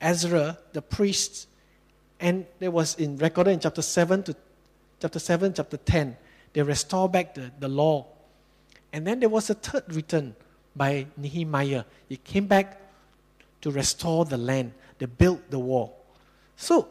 Ezra, 0.00 0.58
the 0.72 0.82
priest. 0.82 1.46
And 2.18 2.46
there 2.58 2.70
was 2.70 2.94
in 2.96 3.18
recorded 3.18 3.52
in 3.52 3.60
chapter 3.60 3.82
7 3.82 4.22
to 4.24 4.36
chapter 5.00 5.18
7, 5.18 5.52
chapter 5.52 5.76
10. 5.76 6.16
They 6.54 6.62
restore 6.62 7.08
back 7.08 7.34
the, 7.34 7.50
the 7.60 7.68
law. 7.68 8.06
And 8.92 9.06
then 9.06 9.20
there 9.20 9.28
was 9.28 9.50
a 9.50 9.54
third 9.54 9.94
return 9.94 10.34
by 10.74 11.06
Nehemiah. 11.18 11.84
He 12.08 12.16
came 12.16 12.46
back 12.46 12.80
to 13.60 13.70
restore 13.70 14.24
the 14.24 14.38
land. 14.38 14.72
They 14.98 15.06
built 15.06 15.50
the 15.50 15.58
wall. 15.58 16.02
So 16.56 16.88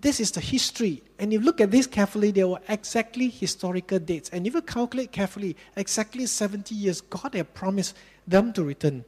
this 0.00 0.20
is 0.20 0.30
the 0.30 0.40
history. 0.40 1.02
And 1.18 1.32
if 1.32 1.40
you 1.40 1.46
look 1.46 1.60
at 1.60 1.70
this 1.70 1.86
carefully, 1.86 2.30
there 2.30 2.48
were 2.48 2.60
exactly 2.68 3.28
historical 3.28 3.98
dates. 3.98 4.28
And 4.30 4.46
if 4.46 4.54
you 4.54 4.62
calculate 4.62 5.12
carefully, 5.12 5.56
exactly 5.74 6.26
70 6.26 6.74
years, 6.74 7.00
God 7.00 7.34
had 7.34 7.52
promised 7.54 7.96
them 8.26 8.52
to 8.52 8.62
return. 8.62 9.04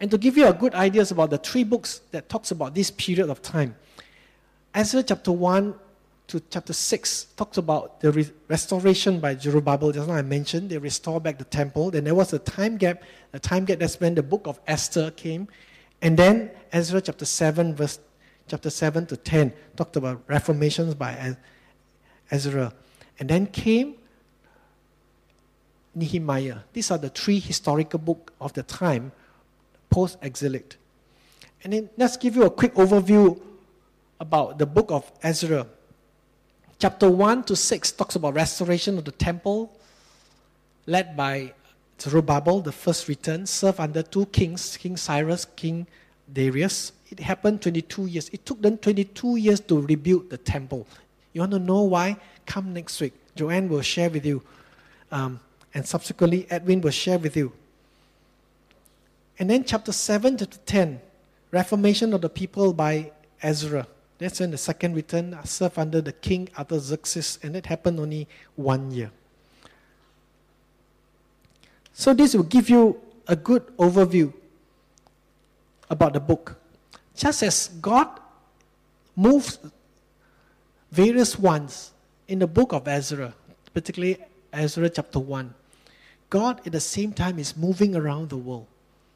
And 0.00 0.10
to 0.10 0.18
give 0.18 0.36
you 0.36 0.46
a 0.46 0.52
good 0.52 0.74
ideas 0.74 1.10
about 1.10 1.30
the 1.30 1.38
three 1.38 1.64
books 1.64 2.00
that 2.12 2.28
talks 2.28 2.52
about 2.52 2.74
this 2.74 2.90
period 2.90 3.30
of 3.30 3.42
time, 3.42 3.74
Ezra 4.74 5.02
chapter 5.02 5.32
1 5.32 5.74
to 6.28 6.42
chapter 6.50 6.72
6 6.72 7.24
talks 7.36 7.56
about 7.56 8.00
the 8.00 8.12
re- 8.12 8.30
restoration 8.48 9.18
by 9.18 9.34
Zerubbabel. 9.34 9.92
Just 9.92 10.08
like 10.08 10.18
I 10.18 10.22
mentioned, 10.22 10.70
they 10.70 10.78
restore 10.78 11.20
back 11.20 11.38
the 11.38 11.44
temple. 11.44 11.90
Then 11.90 12.04
there 12.04 12.14
was 12.14 12.32
a 12.32 12.38
time 12.38 12.76
gap. 12.76 13.02
A 13.32 13.40
time 13.40 13.64
gap 13.64 13.80
that's 13.80 13.98
when 13.98 14.14
the 14.14 14.22
book 14.22 14.46
of 14.46 14.60
Esther 14.68 15.10
came. 15.10 15.48
And 16.00 16.16
then 16.16 16.50
Ezra 16.72 17.00
chapter 17.00 17.24
7, 17.24 17.74
verse 17.74 17.98
chapter 18.46 18.70
7 18.70 19.06
to 19.06 19.16
10 19.16 19.52
talked 19.76 19.96
about 19.96 20.22
reformations 20.26 20.94
by 20.94 21.36
Ezra. 22.30 22.72
And 23.18 23.28
then 23.28 23.46
came 23.46 23.96
Nehemiah. 25.94 26.58
These 26.72 26.90
are 26.90 26.98
the 26.98 27.08
three 27.08 27.40
historical 27.40 27.98
books 27.98 28.32
of 28.40 28.52
the 28.52 28.62
time 28.62 29.12
post 29.90 30.18
exilic. 30.22 30.76
And 31.64 31.72
then 31.72 31.90
let's 31.96 32.16
give 32.16 32.36
you 32.36 32.44
a 32.44 32.50
quick 32.50 32.74
overview 32.74 33.40
about 34.20 34.58
the 34.58 34.66
book 34.66 34.90
of 34.90 35.10
Ezra. 35.22 35.66
Chapter 36.78 37.10
1 37.10 37.42
to 37.44 37.56
6 37.56 37.92
talks 37.92 38.14
about 38.14 38.34
restoration 38.34 38.98
of 38.98 39.04
the 39.04 39.10
temple 39.12 39.76
led 40.86 41.16
by 41.16 41.52
Zerubbabel, 42.00 42.60
the 42.60 42.72
first 42.72 43.08
return, 43.08 43.46
served 43.46 43.80
under 43.80 44.02
two 44.02 44.26
kings, 44.26 44.76
King 44.76 44.96
Cyrus, 44.96 45.44
King 45.56 45.86
Darius. 46.32 46.92
It 47.10 47.20
happened 47.20 47.62
22 47.62 48.06
years. 48.06 48.28
It 48.32 48.44
took 48.46 48.60
them 48.62 48.78
22 48.78 49.36
years 49.36 49.60
to 49.60 49.80
rebuild 49.80 50.30
the 50.30 50.38
temple. 50.38 50.86
You 51.32 51.40
want 51.40 51.52
to 51.52 51.58
know 51.58 51.82
why? 51.82 52.16
Come 52.46 52.72
next 52.72 53.00
week. 53.00 53.14
Joanne 53.34 53.68
will 53.68 53.82
share 53.82 54.10
with 54.10 54.24
you. 54.24 54.42
Um, 55.10 55.40
and 55.74 55.86
subsequently, 55.86 56.46
Edwin 56.50 56.80
will 56.80 56.90
share 56.90 57.18
with 57.18 57.36
you. 57.36 57.52
And 59.38 59.48
then, 59.48 59.64
chapter 59.64 59.92
7 59.92 60.36
to 60.38 60.46
10, 60.46 61.00
Reformation 61.50 62.12
of 62.12 62.20
the 62.20 62.28
people 62.28 62.72
by 62.72 63.12
Ezra. 63.42 63.86
That's 64.18 64.40
when 64.40 64.50
the 64.50 64.58
second 64.58 64.94
return 64.94 65.38
served 65.44 65.78
under 65.78 66.00
the 66.00 66.12
king 66.12 66.48
Artaxerxes, 66.58 67.38
and 67.42 67.56
it 67.56 67.66
happened 67.66 68.00
only 68.00 68.28
one 68.56 68.90
year. 68.90 69.10
So, 71.98 72.14
this 72.14 72.32
will 72.32 72.44
give 72.44 72.70
you 72.70 72.96
a 73.26 73.34
good 73.34 73.76
overview 73.76 74.32
about 75.90 76.12
the 76.12 76.20
book. 76.20 76.54
Just 77.16 77.42
as 77.42 77.66
God 77.82 78.06
moves 79.16 79.58
various 80.92 81.36
ones 81.36 81.90
in 82.28 82.38
the 82.38 82.46
book 82.46 82.72
of 82.72 82.86
Ezra, 82.86 83.34
particularly 83.74 84.16
Ezra 84.52 84.88
chapter 84.88 85.18
1, 85.18 85.52
God 86.30 86.60
at 86.64 86.70
the 86.70 86.78
same 86.78 87.12
time 87.12 87.36
is 87.40 87.56
moving 87.56 87.96
around 87.96 88.30
the 88.30 88.36
world 88.36 88.68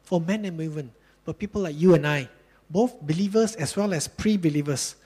for 0.03 0.19
men 0.19 0.43
and 0.43 0.57
women, 0.57 0.91
for 1.23 1.33
people 1.33 1.61
like 1.61 1.79
you 1.79 1.95
and 1.95 2.05
I, 2.05 2.27
both 2.69 2.99
believers 2.99 3.55
as 3.55 3.77
well 3.77 3.93
as 3.93 4.09
pre 4.09 4.35
believers. 4.35 4.97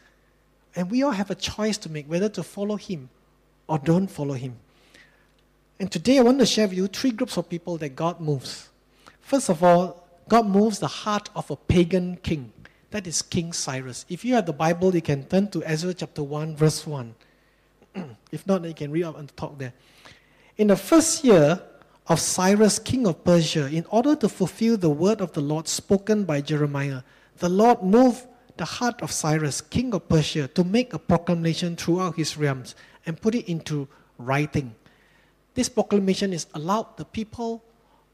And 0.75 0.89
we 0.89 1.03
all 1.03 1.11
have 1.11 1.29
a 1.29 1.35
choice 1.35 1.77
to 1.77 1.91
make 1.91 2.09
whether 2.09 2.29
to 2.29 2.41
follow 2.41 2.75
Him 2.75 3.09
or 3.67 3.77
don't 3.77 4.07
follow 4.07 4.33
Him. 4.33 4.55
And 5.79 5.91
today 5.91 6.17
I 6.17 6.21
want 6.21 6.39
to 6.39 6.45
share 6.45 6.67
with 6.67 6.77
you 6.77 6.87
three 6.87 7.11
groups 7.11 7.37
of 7.37 7.49
people 7.49 7.77
that 7.77 7.89
God 7.89 8.19
moves. 8.19 8.69
First 9.21 9.49
of 9.49 9.63
all, 9.63 10.07
God 10.27 10.47
moves 10.47 10.79
the 10.79 10.87
heart 10.87 11.29
of 11.35 11.51
a 11.51 11.55
pagan 11.55 12.17
king. 12.23 12.51
That 12.89 13.05
is 13.05 13.21
King 13.21 13.53
Cyrus. 13.53 14.05
If 14.09 14.25
you 14.25 14.33
have 14.35 14.47
the 14.47 14.53
Bible, 14.53 14.95
you 14.95 15.01
can 15.01 15.25
turn 15.25 15.49
to 15.49 15.63
Ezra 15.63 15.93
chapter 15.93 16.23
1, 16.23 16.55
verse 16.55 16.87
1. 16.87 17.13
if 18.31 18.47
not, 18.47 18.63
you 18.65 18.73
can 18.73 18.91
read 18.91 19.03
up 19.03 19.17
and 19.17 19.35
talk 19.37 19.59
there. 19.59 19.73
In 20.57 20.67
the 20.67 20.75
first 20.75 21.23
year 21.23 21.61
of 22.07 22.19
Cyrus, 22.19 22.79
king 22.79 23.05
of 23.05 23.23
Persia, 23.23 23.67
in 23.67 23.85
order 23.89 24.15
to 24.15 24.29
fulfill 24.29 24.77
the 24.77 24.89
word 24.89 25.21
of 25.21 25.33
the 25.33 25.41
Lord 25.41 25.67
spoken 25.67 26.23
by 26.23 26.41
Jeremiah, 26.41 27.03
the 27.37 27.49
Lord 27.49 27.83
moved 27.83 28.25
the 28.55 28.65
heart 28.65 28.99
of 29.03 29.11
Cyrus, 29.11 29.61
king 29.61 29.93
of 29.93 30.09
Persia, 30.09 30.47
to 30.47 30.63
make 30.63 30.93
a 30.93 30.99
proclamation 30.99 31.75
throughout 31.75 32.15
his 32.15 32.35
realms 32.35 32.73
and 33.05 33.21
put 33.21 33.35
it 33.35 33.47
into 33.47 33.87
writing 34.17 34.73
this 35.57 35.69
proclamation 35.69 36.33
is 36.33 36.45
allowed 36.53 36.95
the 36.97 37.05
people 37.05 37.63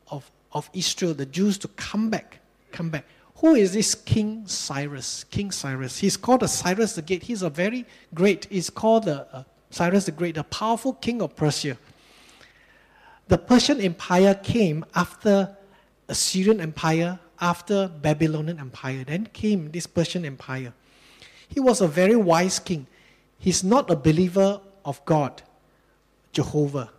of, 0.08 0.32
of 0.54 0.70
Israel, 0.72 1.14
the 1.14 1.26
Jews, 1.26 1.58
to 1.58 1.68
come 1.68 2.10
back. 2.10 2.40
Come 2.72 2.90
back. 2.90 3.04
Who 3.40 3.56
is 3.56 3.74
this 3.74 3.94
King 3.96 4.48
Cyrus? 4.48 5.26
King 5.26 5.52
Cyrus. 5.52 5.98
He's 6.00 6.16
called 6.16 6.40
the 6.40 6.48
Cyrus 6.48 6.96
the 6.96 7.02
Great. 7.02 7.24
He's 7.24 7.42
a 7.42 7.50
very 7.50 7.86
great, 8.14 8.48
he's 8.50 8.70
called 8.70 9.04
the 9.04 9.28
uh, 9.36 9.44
Cyrus 9.72 10.06
the 10.06 10.14
Great, 10.14 10.36
the 10.36 10.46
powerful 10.46 10.94
king 10.94 11.22
of 11.22 11.36
Persia. 11.36 11.78
The 13.28 13.38
Persian 13.38 13.82
Empire 13.82 14.36
came 14.36 14.86
after 14.96 15.58
Assyrian 16.08 16.62
Empire, 16.62 17.20
after 17.42 17.90
Babylonian 17.90 18.58
Empire. 18.58 19.04
Then 19.04 19.26
came 19.34 19.70
this 19.70 19.86
Persian 19.86 20.24
Empire. 20.24 20.72
He 21.50 21.60
was 21.60 21.82
a 21.82 21.90
very 21.90 22.16
wise 22.16 22.58
king. 22.58 22.88
He's 23.38 23.66
not 23.66 23.92
a 23.92 23.98
believer 23.98 24.62
of 24.86 25.04
God, 25.04 25.42
Jehovah. 26.32 26.90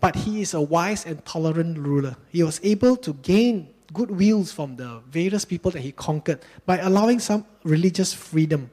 But 0.00 0.16
he 0.16 0.42
is 0.42 0.54
a 0.54 0.60
wise 0.60 1.06
and 1.06 1.24
tolerant 1.24 1.78
ruler. 1.78 2.16
He 2.30 2.42
was 2.42 2.60
able 2.62 2.96
to 2.98 3.14
gain 3.14 3.68
goodwills 3.92 4.52
from 4.52 4.76
the 4.76 5.00
various 5.10 5.44
people 5.44 5.70
that 5.70 5.80
he 5.80 5.92
conquered 5.92 6.40
by 6.66 6.78
allowing 6.78 7.18
some 7.18 7.46
religious 7.64 8.12
freedom 8.12 8.70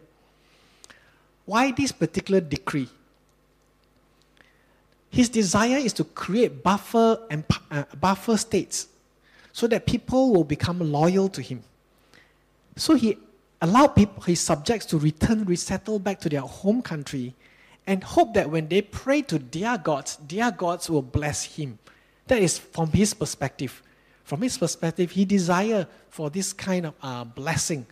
Why 1.45 1.71
this 1.71 1.91
particular 1.91 2.39
decree? 2.39 2.89
His 5.09 5.29
desire 5.29 5.77
is 5.77 5.93
to 5.93 6.03
create 6.03 6.63
buffer 6.63 7.19
and 7.29 7.43
uh, 7.69 7.83
buffer 7.99 8.37
states 8.37 8.87
so 9.51 9.67
that 9.67 9.85
people 9.85 10.33
will 10.33 10.43
become 10.43 10.79
loyal 10.79 11.29
to 11.29 11.41
him. 11.41 11.63
So 12.75 12.95
he 12.95 13.17
allowed 13.61 13.89
people, 13.89 14.23
his 14.23 14.39
subjects 14.39 14.87
to 14.87 14.97
return, 14.97 15.45
resettle 15.45 15.99
back 15.99 16.19
to 16.21 16.29
their 16.29 16.41
home 16.41 16.81
country, 16.81 17.35
and 17.85 18.03
hope 18.03 18.33
that 18.33 18.49
when 18.49 18.67
they 18.67 18.81
pray 18.81 19.21
to 19.23 19.39
their 19.39 19.77
gods, 19.77 20.17
their 20.27 20.51
gods 20.51 20.89
will 20.89 21.01
bless 21.01 21.43
him. 21.43 21.79
That 22.27 22.41
is 22.41 22.57
from 22.57 22.91
his 22.91 23.13
perspective. 23.13 23.81
From 24.23 24.41
his 24.41 24.57
perspective, 24.57 25.11
he 25.11 25.25
desire 25.25 25.87
for 26.09 26.29
this 26.29 26.53
kind 26.53 26.85
of 26.85 26.93
uh, 27.01 27.23
blessing. 27.25 27.85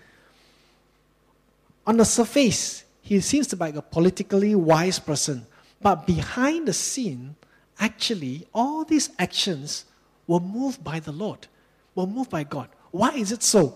On 1.86 1.98
the 1.98 2.06
surface, 2.06 2.86
he 3.02 3.20
seems 3.20 3.48
to 3.48 3.56
be 3.56 3.66
like 3.66 3.76
a 3.76 3.82
politically 3.82 4.56
wise 4.56 5.00
person, 5.00 5.46
but 5.82 6.08
behind 6.08 6.68
the 6.68 6.74
scene, 6.74 7.36
actually, 7.80 8.48
all 8.54 8.86
these 8.86 9.10
actions 9.20 9.86
were 10.28 10.40
moved 10.40 10.84
by 10.84 11.00
the 11.00 11.12
Lord, 11.12 11.48
were 11.96 12.08
moved 12.08 12.30
by 12.30 12.44
God. 12.44 12.70
Why 12.92 13.10
is 13.16 13.32
it 13.32 13.44
so? 13.44 13.76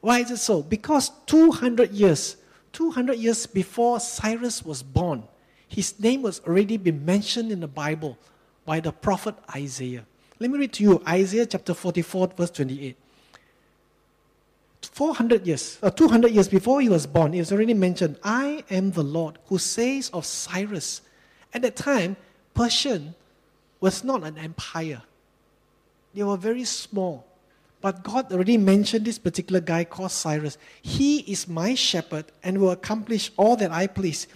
Why 0.00 0.20
is 0.20 0.30
it 0.30 0.38
so? 0.38 0.62
Because 0.62 1.10
200 1.26 1.92
years, 1.92 2.36
200 2.72 3.18
years 3.18 3.46
before 3.46 4.00
Cyrus 4.00 4.64
was 4.64 4.82
born, 4.82 5.22
his 5.76 6.00
name 6.00 6.22
was 6.22 6.40
already 6.46 6.78
been 6.78 7.04
mentioned 7.04 7.52
in 7.52 7.60
the 7.60 7.68
Bible 7.68 8.16
by 8.64 8.80
the 8.80 8.90
prophet 8.90 9.34
Isaiah. 9.54 10.06
Let 10.40 10.50
me 10.50 10.58
read 10.58 10.72
to 10.72 10.82
you 10.82 11.02
Isaiah 11.06 11.44
chapter 11.44 11.74
44, 11.74 12.28
verse 12.28 12.50
28. 12.50 12.96
400 14.80 15.46
years, 15.46 15.78
uh, 15.82 15.90
200 15.90 16.32
years 16.32 16.48
before 16.48 16.80
he 16.80 16.88
was 16.88 17.06
born, 17.06 17.34
it 17.34 17.40
was 17.40 17.52
already 17.52 17.74
mentioned, 17.74 18.16
I 18.24 18.64
am 18.70 18.92
the 18.92 19.02
Lord 19.02 19.38
who 19.48 19.58
says 19.58 20.08
of 20.14 20.24
Cyrus. 20.24 21.02
At 21.52 21.60
that 21.60 21.76
time, 21.76 22.16
Persian 22.54 23.14
was 23.78 24.02
not 24.02 24.22
an 24.22 24.38
empire, 24.38 25.02
they 26.14 26.22
were 26.22 26.38
very 26.38 26.64
small. 26.64 27.26
But 27.82 28.02
God 28.02 28.32
already 28.32 28.56
mentioned 28.56 29.04
this 29.04 29.18
particular 29.18 29.60
guy 29.60 29.84
called 29.84 30.10
Cyrus. 30.10 30.56
He 30.80 31.18
is 31.30 31.46
my 31.46 31.74
shepherd 31.74 32.24
and 32.42 32.58
will 32.58 32.70
accomplish 32.70 33.30
all 33.36 33.56
that 33.56 33.70
I 33.70 33.86
please. 33.86 34.26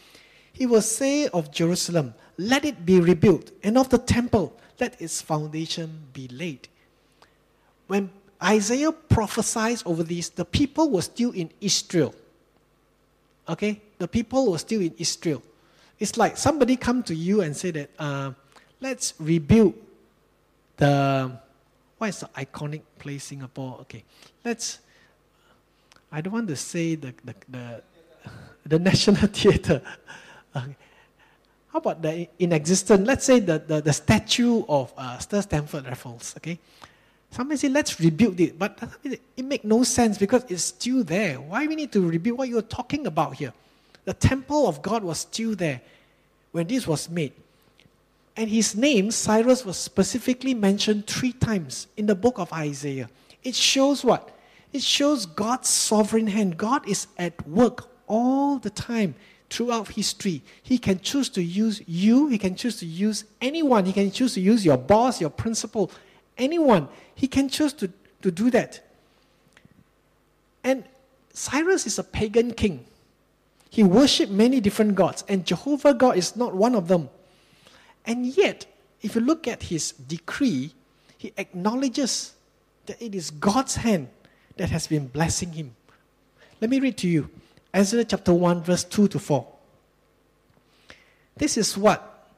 He 0.61 0.67
will 0.67 0.83
say 0.83 1.27
of 1.29 1.51
Jerusalem, 1.51 2.13
Let 2.37 2.67
it 2.67 2.85
be 2.85 3.01
rebuilt, 3.01 3.51
and 3.63 3.79
of 3.79 3.89
the 3.89 3.97
temple, 3.97 4.53
let 4.79 5.01
its 5.01 5.23
foundation 5.23 6.03
be 6.13 6.29
laid. 6.29 6.69
When 7.87 8.11
Isaiah 8.45 8.93
prophesies 8.93 9.83
over 9.87 10.03
this, 10.03 10.29
the 10.29 10.45
people 10.45 10.91
were 10.91 11.01
still 11.01 11.31
in 11.31 11.49
Israel. 11.63 12.15
Okay? 13.49 13.81
The 13.97 14.07
people 14.07 14.53
were 14.53 14.59
still 14.59 14.83
in 14.83 14.93
Israel. 14.99 15.43
It's 15.99 16.19
like 16.19 16.37
somebody 16.37 16.77
come 16.77 17.03
to 17.05 17.15
you 17.15 17.41
and 17.41 17.57
say 17.57 17.71
that, 17.71 17.91
uh, 17.99 18.33
let's 18.83 19.15
rebuild 19.19 19.73
the, 20.77 21.41
what 21.97 22.09
is 22.09 22.21
the 22.21 22.29
iconic 22.37 22.83
place 22.99 23.25
Singapore? 23.25 23.79
Okay. 23.81 24.05
Let's, 24.45 24.81
I 26.13 26.21
don't 26.21 26.35
want 26.35 26.49
to 26.49 26.57
say 26.57 26.97
the, 26.97 27.15
the, 27.25 27.35
the, 27.49 27.83
the 28.67 28.79
National 28.79 29.27
Theatre. 29.33 29.81
Okay. 30.55 30.77
How 31.73 31.79
about 31.79 32.03
the 32.03 32.29
in 32.39 32.53
existence? 32.53 33.07
Let's 33.07 33.25
say 33.25 33.39
the, 33.39 33.59
the, 33.61 33.81
the 33.81 33.93
statue 33.93 34.65
of 34.69 34.93
uh, 34.97 35.19
Sir 35.19 35.41
Stamford 35.43 35.87
Raffles. 35.87 36.35
Okay, 36.37 36.59
somebody 37.31 37.59
say 37.59 37.69
let's 37.69 38.01
rebuild 38.01 38.41
it, 38.41 38.59
but 38.59 38.77
it 39.05 39.45
makes 39.45 39.65
no 39.65 39.85
sense 39.85 40.19
because 40.19 40.45
it's 40.49 40.65
still 40.65 41.05
there. 41.05 41.41
Why 41.41 41.67
we 41.69 41.77
need 41.77 41.93
to 41.93 42.09
rebuild 42.09 42.39
what 42.39 42.49
you're 42.49 42.63
talking 42.63 43.07
about 43.07 43.37
here? 43.37 43.53
The 44.05 44.15
temple 44.15 44.67
of 44.69 44.83
God 44.83 45.05
was 45.05 45.21
still 45.21 45.55
there 45.55 45.81
when 46.51 46.67
this 46.67 46.89
was 46.89 47.09
made. 47.09 47.33
And 48.37 48.51
his 48.51 48.75
name, 48.75 49.13
Cyrus, 49.13 49.65
was 49.65 49.77
specifically 49.77 50.55
mentioned 50.55 51.07
three 51.07 51.33
times 51.33 51.87
in 51.97 52.07
the 52.07 52.15
book 52.15 52.39
of 52.39 52.53
Isaiah. 52.53 53.09
It 53.45 53.55
shows 53.55 54.05
what? 54.05 54.37
It 54.73 54.83
shows 54.83 55.27
God's 55.27 55.69
sovereign 55.69 56.27
hand. 56.27 56.57
God 56.57 56.89
is 56.89 57.07
at 57.19 57.47
work 57.47 57.89
all 58.09 58.59
the 58.59 58.71
time 58.71 59.15
throughout 59.51 59.89
history. 59.89 60.43
He 60.63 60.79
can 60.79 61.01
choose 61.01 61.29
to 61.31 61.43
use 61.43 61.83
you, 61.87 62.29
he 62.29 62.39
can 62.39 62.55
choose 62.55 62.77
to 62.77 62.87
use 62.87 63.25
anyone, 63.41 63.85
he 63.85 63.93
can 63.93 64.11
choose 64.11 64.35
to 64.35 64.41
use 64.41 64.65
your 64.65 64.79
boss, 64.79 65.21
your 65.21 65.31
principal, 65.31 65.91
anyone. 66.39 66.89
He 67.15 67.27
can 67.27 67.49
choose 67.49 67.73
to, 67.75 67.91
to 68.23 68.31
do 68.31 68.51
that. 68.53 68.81
And 70.63 70.85
Cyrus 71.33 71.87
is 71.87 71.99
a 71.99 72.05
pagan 72.05 72.53
king. 72.53 72.87
He 73.69 73.83
worshipped 73.83 74.33
many 74.33 74.61
different 74.61 74.95
gods, 74.95 75.25
and 75.29 75.45
Jehovah 75.45 75.95
God 75.95 76.17
is 76.17 76.37
not 76.37 76.55
one 76.55 76.75
of 76.75 76.89
them. 76.89 77.09
And 78.07 78.27
yet, 78.27 78.67
if 79.03 79.15
you 79.15 79.21
look 79.21 79.47
at 79.47 79.65
his 79.65 79.93
decree, 79.93 80.75
he 81.17 81.33
acknowledges 81.37 82.33
that 82.87 83.01
it 83.01 83.15
is 83.15 83.31
God's 83.31 83.77
hand 83.77 84.09
that 84.57 84.71
has 84.71 84.87
been 84.87 85.07
blessing 85.07 85.53
him. 85.53 85.75
Let 86.61 86.71
me 86.71 86.81
read 86.81 86.97
to 86.99 87.09
you. 87.09 87.31
Ezra 87.73 88.05
chapter 88.05 88.33
1, 88.35 88.63
verse 88.63 88.85
2 88.85 89.09
to 89.09 89.19
4. 89.19 89.47
This 91.37 91.57
is 91.57 91.79
what, 91.79 92.29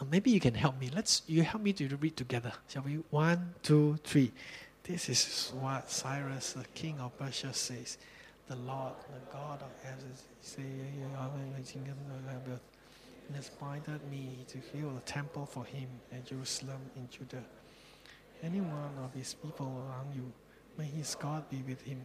uh, 0.00 0.04
maybe 0.10 0.30
you 0.30 0.40
can 0.40 0.54
help 0.54 0.78
me. 0.80 0.90
Let's, 0.94 1.22
you 1.26 1.42
help 1.42 1.62
me 1.62 1.72
to 1.74 1.96
read 1.96 2.16
together. 2.16 2.52
Shall 2.68 2.82
we? 2.82 2.94
One, 3.10 3.54
two, 3.62 3.98
three. 4.04 4.32
This 4.82 5.08
is 5.08 5.52
what 5.60 5.90
Cyrus, 5.90 6.52
the 6.54 6.64
king 6.74 6.98
of 7.00 7.16
Persia, 7.18 7.54
says. 7.54 7.98
The 8.48 8.56
Lord, 8.56 8.94
the 9.12 9.32
God 9.32 9.62
of 9.62 9.70
heaven, 9.84 10.12
has 13.34 13.48
appointed 13.48 14.00
me 14.10 14.44
to 14.48 14.58
build 14.76 14.96
a 14.96 15.00
temple 15.00 15.46
for 15.46 15.64
him 15.64 15.88
at 16.12 16.26
Jerusalem 16.26 16.80
in 16.96 17.08
Judah. 17.10 17.44
Any 18.42 18.60
one 18.60 19.04
of 19.04 19.12
his 19.14 19.34
people 19.34 19.66
among 19.66 20.12
you, 20.14 20.32
may 20.76 20.86
his 20.86 21.14
God 21.14 21.48
be 21.50 21.62
with 21.66 21.82
him 21.82 22.04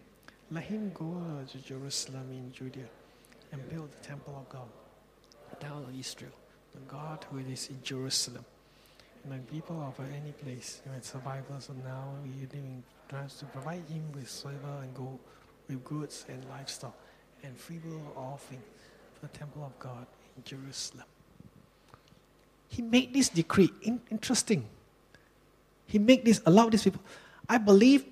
let 0.54 0.66
him 0.66 0.92
go 0.94 1.18
to 1.52 1.58
Jerusalem 1.58 2.28
in 2.32 2.52
Judea 2.52 2.86
and 3.52 3.70
build 3.70 3.90
the 3.92 4.08
temple 4.08 4.36
of 4.38 4.48
God 4.50 4.70
down 5.60 5.86
in 5.92 6.00
Israel, 6.00 6.32
the 6.74 6.82
God 6.82 7.26
who 7.32 7.40
is 7.40 7.70
in 7.70 7.82
Jerusalem. 7.84 8.46
And 9.24 9.34
the 9.34 9.52
people 9.52 9.82
of 9.82 10.00
any 10.14 10.32
place, 10.34 10.82
when 10.86 11.02
survivors 11.02 11.70
are 11.70 11.88
now 11.88 12.14
living, 12.40 12.84
tries 13.10 13.36
to 13.36 13.46
provide 13.46 13.84
him 13.90 14.04
with 14.14 14.30
silver 14.30 14.80
and 14.82 14.94
gold, 14.94 15.20
with 15.68 15.84
goods 15.84 16.26
and 16.30 16.44
livestock, 16.50 16.96
and 17.44 17.58
free 17.58 17.80
will 17.84 18.14
offering 18.16 18.62
for 19.14 19.28
the 19.28 19.38
temple 19.38 19.64
of 19.64 19.78
God 19.80 20.06
in 20.38 20.44
Jerusalem. 20.44 21.06
He 22.68 22.82
made 22.82 23.14
this 23.14 23.30
decree. 23.30 23.72
In, 23.82 24.02
interesting. 24.12 24.68
He 25.88 26.00
made 26.00 26.26
this, 26.26 26.42
allowed 26.46 26.74
these 26.74 26.84
people. 26.84 27.02
I 27.48 27.58
believe 27.58 28.06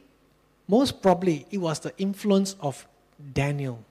most 0.71 1.01
probably, 1.01 1.45
it 1.51 1.57
was 1.57 1.81
the 1.81 1.91
influence 1.97 2.55
of 2.61 2.87
Daniel. 3.33 3.83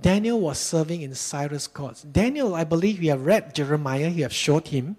Daniel 0.00 0.38
was 0.38 0.60
serving 0.60 1.02
in 1.02 1.12
Cyrus' 1.12 1.66
courts. 1.66 2.02
Daniel, 2.02 2.54
I 2.54 2.62
believe, 2.62 3.00
he 3.00 3.08
have 3.08 3.26
read 3.26 3.52
Jeremiah, 3.52 4.08
he 4.08 4.20
have 4.22 4.32
showed 4.32 4.68
him. 4.68 4.94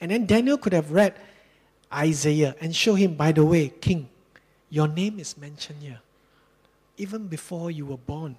And 0.00 0.12
then 0.12 0.26
Daniel 0.26 0.56
could 0.56 0.72
have 0.72 0.92
read 0.92 1.14
Isaiah 1.92 2.54
and 2.60 2.74
show 2.74 2.94
him, 2.94 3.16
by 3.16 3.32
the 3.32 3.44
way, 3.44 3.68
King, 3.80 4.08
your 4.70 4.86
name 4.86 5.18
is 5.18 5.36
mentioned 5.36 5.82
here, 5.82 5.98
even 6.96 7.26
before 7.26 7.72
you 7.72 7.86
were 7.86 7.98
born. 7.98 8.36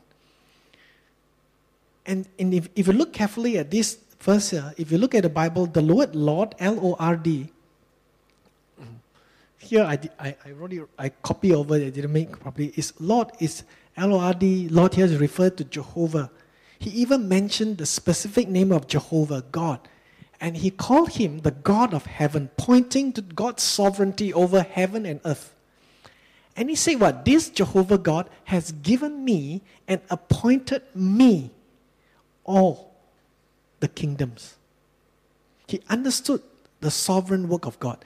And, 2.06 2.30
and 2.40 2.54
if, 2.54 2.70
if 2.78 2.88
you 2.88 2.94
look 2.94 3.12
carefully 3.12 3.58
at 3.58 3.70
this 3.70 4.00
verse 4.22 4.52
here, 4.52 4.74
if 4.78 4.90
you 4.90 4.98
look 4.98 5.14
at 5.16 5.24
the 5.24 5.30
Bible, 5.30 5.66
the 5.66 5.84
word 5.84 6.16
Lord, 6.16 6.56
L 6.60 6.80
O 6.82 6.96
R 6.98 7.18
D, 7.18 7.52
here 9.62 9.84
I, 9.84 10.00
I, 10.20 10.36
I 10.46 10.52
wrote 10.52 10.74
it, 10.74 10.88
I 10.98 11.10
copy 11.10 11.54
over 11.54 11.78
it, 11.78 11.86
I 11.86 11.90
didn't 11.92 12.12
make 12.12 12.40
properly. 12.40 12.74
Is 12.76 12.94
Lord 13.00 13.32
is 13.40 13.64
L 13.96 14.14
O 14.14 14.20
R 14.20 14.34
D, 14.34 14.68
Lord 14.70 14.96
here 14.96 15.06
is 15.06 15.18
referred 15.18 15.58
to 15.58 15.64
Jehovah. 15.64 16.32
He 16.80 16.90
even 16.90 17.30
mentioned 17.30 17.78
the 17.78 17.86
specific 17.86 18.48
name 18.48 18.72
of 18.72 18.88
Jehovah, 18.88 19.44
God. 19.52 19.88
And 20.40 20.58
he 20.58 20.72
called 20.72 21.12
him 21.12 21.40
the 21.40 21.52
God 21.52 21.94
of 21.94 22.08
heaven, 22.08 22.50
pointing 22.58 23.14
to 23.14 23.22
God's 23.22 23.62
sovereignty 23.62 24.34
over 24.34 24.64
heaven 24.64 25.06
and 25.06 25.22
earth. 25.24 25.54
And 26.56 26.70
he 26.70 26.76
said, 26.76 27.00
What? 27.00 27.24
This 27.24 27.50
Jehovah 27.50 28.00
God 28.00 28.30
has 28.46 28.72
given 28.72 29.24
me 29.24 29.62
and 29.88 30.02
appointed 30.10 30.82
me 30.96 31.52
all 32.44 32.96
the 33.80 33.88
kingdoms. 33.88 34.56
He 35.68 35.82
understood 35.88 36.42
the 36.80 36.90
sovereign 36.90 37.48
work 37.48 37.68
of 37.68 37.80
God. 37.80 38.04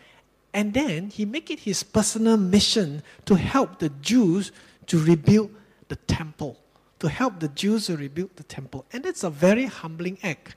And 0.55 0.73
then 0.73 1.09
he 1.09 1.25
make 1.25 1.51
it 1.51 1.59
his 1.59 1.83
personal 1.83 2.37
mission 2.37 3.03
to 3.25 3.35
help 3.35 3.79
the 3.79 3.89
Jews 4.01 4.53
to 4.87 4.97
rebuild 4.97 5.51
the 5.89 5.97
temple. 5.97 6.57
To 6.99 7.09
help 7.09 7.41
the 7.41 7.49
Jews 7.49 7.87
to 7.87 7.97
rebuild 7.97 8.37
the 8.37 8.43
temple. 8.43 8.85
And 8.93 9.05
it's 9.05 9.23
a 9.23 9.29
very 9.29 9.65
humbling 9.65 10.17
act. 10.23 10.55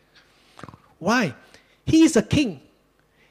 Why? 1.01 1.35
He 1.85 2.05
is 2.05 2.17
a 2.17 2.23
king. 2.23 2.61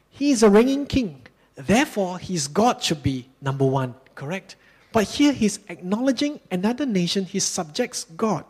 He 0.10 0.32
is 0.32 0.44
a 0.44 0.50
reigning 0.50 0.86
king. 0.86 1.22
Therefore, 1.56 2.20
his 2.20 2.50
God 2.50 2.84
should 2.84 3.02
be 3.02 3.30
number 3.42 3.66
one, 3.66 3.96
correct? 4.14 4.58
But 4.92 5.06
here 5.08 5.32
he's 5.32 5.60
acknowledging 5.70 6.42
another 6.52 6.86
nation, 6.86 7.24
his 7.24 7.46
subjects 7.46 8.06
God. 8.18 8.44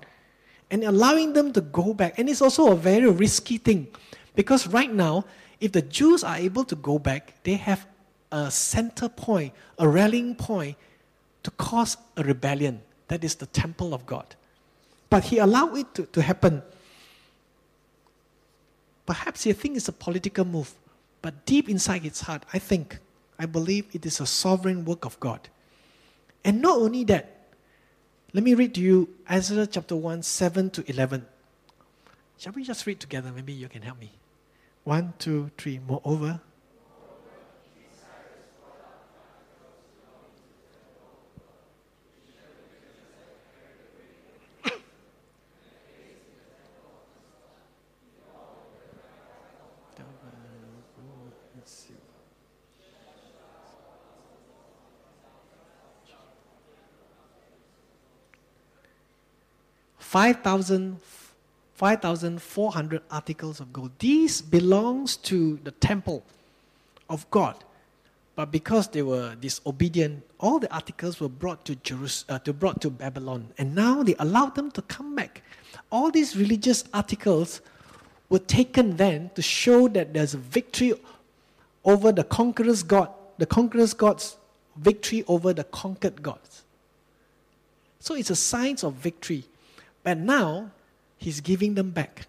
and 0.69 0.83
allowing 0.83 1.33
them 1.33 1.53
to 1.53 1.61
go 1.61 1.93
back. 1.93 2.19
And 2.19 2.29
it's 2.29 2.41
also 2.41 2.71
a 2.71 2.75
very 2.75 3.09
risky 3.09 3.57
thing 3.57 3.87
because 4.35 4.67
right 4.67 4.91
now, 4.91 5.25
if 5.59 5.71
the 5.71 5.81
Jews 5.81 6.23
are 6.23 6.35
able 6.35 6.63
to 6.65 6.75
go 6.75 6.99
back, 6.99 7.33
they 7.43 7.55
have 7.55 7.87
a 8.31 8.51
center 8.51 9.09
point, 9.09 9.53
a 9.77 9.87
rallying 9.87 10.35
point 10.35 10.77
to 11.43 11.51
cause 11.51 11.97
a 12.15 12.23
rebellion. 12.23 12.81
That 13.07 13.23
is 13.23 13.35
the 13.35 13.45
temple 13.45 13.93
of 13.93 14.05
God. 14.05 14.35
But 15.09 15.25
he 15.25 15.37
allowed 15.37 15.77
it 15.77 15.93
to, 15.95 16.05
to 16.07 16.21
happen. 16.21 16.61
Perhaps 19.05 19.43
he 19.43 19.53
thinks 19.53 19.77
it's 19.77 19.87
a 19.87 19.93
political 19.93 20.43
move, 20.43 20.73
but 21.21 21.45
deep 21.45 21.69
inside 21.69 22.01
his 22.01 22.21
heart, 22.21 22.43
I 22.53 22.59
think, 22.59 22.99
I 23.39 23.45
believe 23.45 23.85
it 23.93 24.05
is 24.05 24.19
a 24.19 24.25
sovereign 24.25 24.83
work 24.83 25.05
of 25.05 25.17
God. 25.19 25.47
And 26.43 26.61
not 26.61 26.77
only 26.77 27.05
that, 27.05 27.37
let 28.33 28.43
me 28.43 28.53
read 28.53 28.75
to 28.75 28.81
you 28.81 29.09
Isaiah 29.31 29.65
chapter 29.65 29.95
1, 29.95 30.23
7 30.23 30.69
to 30.71 30.89
11. 30.89 31.25
Shall 32.37 32.53
we 32.53 32.63
just 32.63 32.85
read 32.85 32.99
together? 32.99 33.31
Maybe 33.33 33.53
you 33.53 33.69
can 33.69 33.81
help 33.81 33.99
me. 33.99 34.11
One, 34.83 35.13
two, 35.17 35.51
three. 35.57 35.79
Moreover, 35.79 36.39
Five 60.17 60.37
thousand 60.41 60.99
5,400 61.75 63.03
articles 63.11 63.59
of 63.59 63.71
gold. 63.71 63.91
These 63.99 64.41
belongs 64.41 65.15
to 65.17 65.59
the 65.63 65.69
temple 65.69 66.23
of 67.07 67.29
God. 67.29 67.63
But 68.35 68.51
because 68.51 68.87
they 68.87 69.03
were 69.03 69.35
disobedient, 69.35 70.23
all 70.39 70.57
the 70.57 70.73
articles 70.73 71.19
were 71.19 71.29
brought 71.29 71.65
to, 71.65 71.75
Jerus- 71.75 72.25
uh, 72.29 72.39
to, 72.39 72.51
brought 72.51 72.81
to 72.81 72.89
Babylon. 72.89 73.49
And 73.59 73.75
now 73.75 74.01
they 74.01 74.15
allowed 74.17 74.55
them 74.55 74.71
to 74.71 74.81
come 74.81 75.13
back. 75.13 75.43
All 75.91 76.09
these 76.09 76.35
religious 76.35 76.83
articles 76.95 77.61
were 78.29 78.39
taken 78.39 78.97
then 78.97 79.29
to 79.35 79.43
show 79.43 79.87
that 79.89 80.15
there's 80.15 80.33
a 80.33 80.39
victory 80.39 80.95
over 81.85 82.11
the 82.11 82.23
conqueror's 82.23 82.81
God, 82.81 83.11
the 83.37 83.45
conqueror's 83.45 83.93
God's 83.93 84.35
victory 84.77 85.23
over 85.27 85.53
the 85.53 85.65
conquered 85.65 86.23
gods. 86.23 86.63
So 87.99 88.15
it's 88.15 88.31
a 88.31 88.35
sign 88.35 88.77
of 88.81 88.95
victory. 88.95 89.43
But 90.03 90.17
now 90.17 90.71
he's 91.17 91.41
giving 91.41 91.75
them 91.75 91.91
back. 91.91 92.27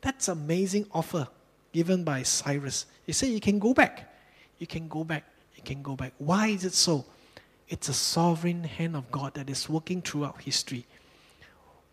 That's 0.00 0.28
amazing 0.28 0.86
offer 0.92 1.28
given 1.72 2.04
by 2.04 2.22
Cyrus. 2.22 2.86
He 3.06 3.12
said, 3.12 3.30
You 3.30 3.40
can 3.40 3.58
go 3.58 3.74
back. 3.74 4.12
You 4.58 4.66
can 4.66 4.88
go 4.88 5.04
back. 5.04 5.24
You 5.56 5.62
can 5.62 5.82
go 5.82 5.96
back. 5.96 6.12
Why 6.18 6.48
is 6.48 6.64
it 6.64 6.74
so? 6.74 7.04
It's 7.68 7.88
a 7.88 7.94
sovereign 7.94 8.64
hand 8.64 8.96
of 8.96 9.10
God 9.10 9.34
that 9.34 9.48
is 9.48 9.68
working 9.68 10.02
throughout 10.02 10.42
history. 10.42 10.86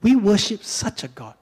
We 0.01 0.15
worship 0.15 0.63
such 0.63 1.03
a 1.03 1.07
God, 1.07 1.35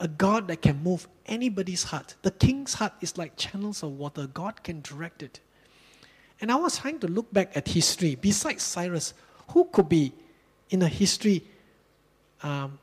a 0.00 0.08
God 0.08 0.48
that 0.48 0.62
can 0.62 0.82
move 0.82 1.06
anybody's 1.26 1.84
heart. 1.84 2.14
The 2.22 2.30
king's 2.30 2.74
heart 2.74 2.92
is 3.00 3.18
like 3.18 3.36
channels 3.36 3.82
of 3.82 3.92
water, 3.98 4.26
God 4.26 4.62
can 4.62 4.80
direct 4.82 5.22
it. 5.22 5.40
And 6.40 6.52
I 6.52 6.56
was 6.56 6.78
trying 6.78 7.00
to 7.00 7.08
look 7.08 7.32
back 7.32 7.56
at 7.56 7.68
history. 7.68 8.14
Besides 8.14 8.62
Cyrus, 8.62 9.14
who 9.50 9.64
could 9.64 9.88
be 9.88 10.12
in 10.70 10.82
a 10.82 10.88
history 10.88 11.44
um, 12.42 12.78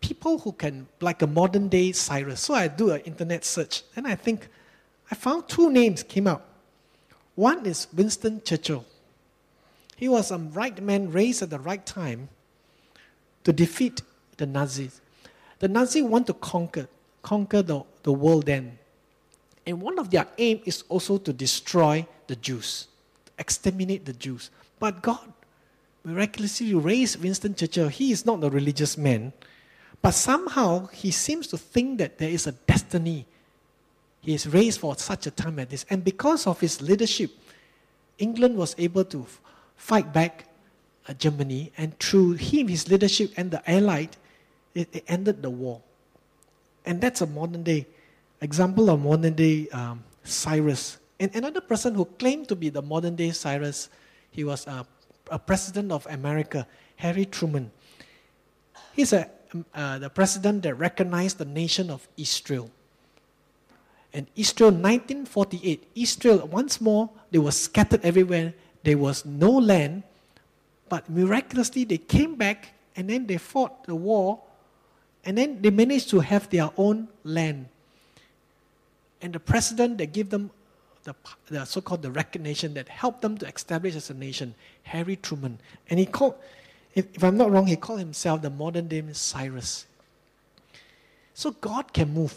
people 0.00 0.38
who 0.38 0.52
can, 0.52 0.86
like 1.00 1.22
a 1.22 1.26
modern 1.26 1.68
day 1.68 1.92
Cyrus. 1.92 2.40
So 2.40 2.54
I 2.54 2.68
do 2.68 2.90
an 2.90 3.00
internet 3.00 3.44
search, 3.44 3.82
and 3.96 4.06
I 4.06 4.14
think 4.14 4.48
I 5.10 5.14
found 5.14 5.48
two 5.48 5.70
names 5.70 6.02
came 6.02 6.26
up. 6.26 6.46
One 7.34 7.64
is 7.66 7.86
Winston 7.92 8.42
Churchill. 8.44 8.84
He 9.96 10.08
was 10.08 10.30
a 10.30 10.38
right 10.38 10.80
man 10.82 11.10
raised 11.10 11.42
at 11.42 11.50
the 11.50 11.58
right 11.58 11.84
time 11.84 12.28
to 13.44 13.52
defeat 13.52 14.02
the 14.36 14.46
Nazis. 14.46 15.00
The 15.58 15.68
Nazis 15.68 16.04
want 16.04 16.26
to 16.28 16.34
conquer, 16.34 16.88
conquer 17.22 17.62
the, 17.62 17.82
the 18.02 18.12
world 18.12 18.46
then. 18.46 18.78
And 19.66 19.80
one 19.80 19.98
of 19.98 20.10
their 20.10 20.26
aim 20.38 20.60
is 20.64 20.84
also 20.88 21.18
to 21.18 21.32
destroy 21.32 22.06
the 22.26 22.36
Jews, 22.36 22.86
exterminate 23.38 24.04
the 24.04 24.12
Jews. 24.12 24.50
But 24.78 25.02
God 25.02 25.32
miraculously 26.04 26.74
raised 26.74 27.22
Winston 27.22 27.54
Churchill. 27.54 27.88
He 27.88 28.12
is 28.12 28.24
not 28.24 28.42
a 28.44 28.50
religious 28.50 28.96
man. 28.96 29.32
But 30.00 30.12
somehow 30.12 30.86
he 30.86 31.10
seems 31.10 31.46
to 31.48 31.58
think 31.58 31.98
that 31.98 32.18
there 32.18 32.30
is 32.30 32.46
a 32.46 32.52
destiny. 32.52 33.26
He 34.20 34.34
is 34.34 34.46
raised 34.46 34.80
for 34.80 34.96
such 34.96 35.26
a 35.26 35.30
time 35.30 35.58
as 35.58 35.68
this. 35.68 35.86
And 35.90 36.04
because 36.04 36.46
of 36.46 36.60
his 36.60 36.80
leadership, 36.80 37.30
England 38.18 38.56
was 38.56 38.74
able 38.78 39.04
to 39.06 39.26
fight 39.76 40.12
back 40.12 40.46
uh, 41.08 41.14
Germany. 41.14 41.72
And 41.76 41.98
through 41.98 42.34
him, 42.34 42.68
his 42.68 42.88
leadership, 42.88 43.32
and 43.36 43.50
the 43.50 43.62
Allied, 43.70 44.16
it, 44.74 44.88
it, 44.92 45.04
ended 45.08 45.42
the 45.42 45.50
war. 45.50 45.80
And 46.84 47.00
that's 47.00 47.20
a 47.20 47.26
modern 47.26 47.62
day 47.62 47.86
example 48.40 48.90
of 48.90 49.02
modern 49.02 49.34
day 49.34 49.68
um, 49.70 50.04
Cyrus. 50.22 50.98
And 51.18 51.34
another 51.34 51.60
person 51.60 51.94
who 51.94 52.04
claimed 52.04 52.48
to 52.48 52.56
be 52.56 52.68
the 52.68 52.82
modern 52.82 53.16
day 53.16 53.30
Cyrus, 53.30 53.88
he 54.30 54.44
was 54.44 54.66
a, 54.66 54.86
a 55.30 55.38
president 55.38 55.90
of 55.90 56.06
America, 56.06 56.66
Harry 56.96 57.24
Truman. 57.24 57.70
He's 58.94 59.12
a 59.12 59.28
uh, 59.74 59.98
the 59.98 60.10
president 60.10 60.62
that 60.62 60.74
recognized 60.74 61.38
the 61.38 61.44
nation 61.44 61.90
of 61.90 62.06
Israel. 62.16 62.70
And 64.12 64.26
Israel, 64.36 64.70
1948, 64.70 65.90
Israel, 65.94 66.46
once 66.46 66.80
more, 66.80 67.10
they 67.30 67.38
were 67.38 67.50
scattered 67.52 68.04
everywhere. 68.04 68.54
There 68.82 68.98
was 68.98 69.24
no 69.24 69.50
land. 69.50 70.02
But 70.88 71.08
miraculously, 71.10 71.84
they 71.84 71.98
came 71.98 72.34
back 72.34 72.72
and 72.96 73.08
then 73.08 73.26
they 73.26 73.36
fought 73.36 73.84
the 73.84 73.94
war. 73.94 74.40
And 75.24 75.36
then 75.36 75.60
they 75.60 75.70
managed 75.70 76.08
to 76.10 76.20
have 76.20 76.48
their 76.48 76.70
own 76.76 77.08
land. 77.22 77.68
And 79.20 79.32
the 79.32 79.40
president 79.40 79.98
that 79.98 80.12
gave 80.12 80.30
them 80.30 80.50
the, 81.04 81.14
the 81.46 81.64
so-called 81.64 82.02
the 82.02 82.10
recognition 82.10 82.74
that 82.74 82.88
helped 82.88 83.22
them 83.22 83.36
to 83.38 83.46
establish 83.46 83.94
as 83.94 84.10
a 84.10 84.14
nation, 84.14 84.54
Harry 84.84 85.16
Truman. 85.16 85.58
And 85.90 85.98
he 85.98 86.06
called, 86.06 86.34
if, 86.98 87.06
if 87.14 87.22
I'm 87.22 87.36
not 87.36 87.50
wrong, 87.50 87.66
he 87.66 87.76
called 87.76 88.00
himself 88.00 88.42
the 88.42 88.50
modern 88.50 88.88
day 88.88 89.02
Cyrus. 89.12 89.86
So 91.32 91.52
God 91.52 91.92
can 91.92 92.12
move 92.12 92.34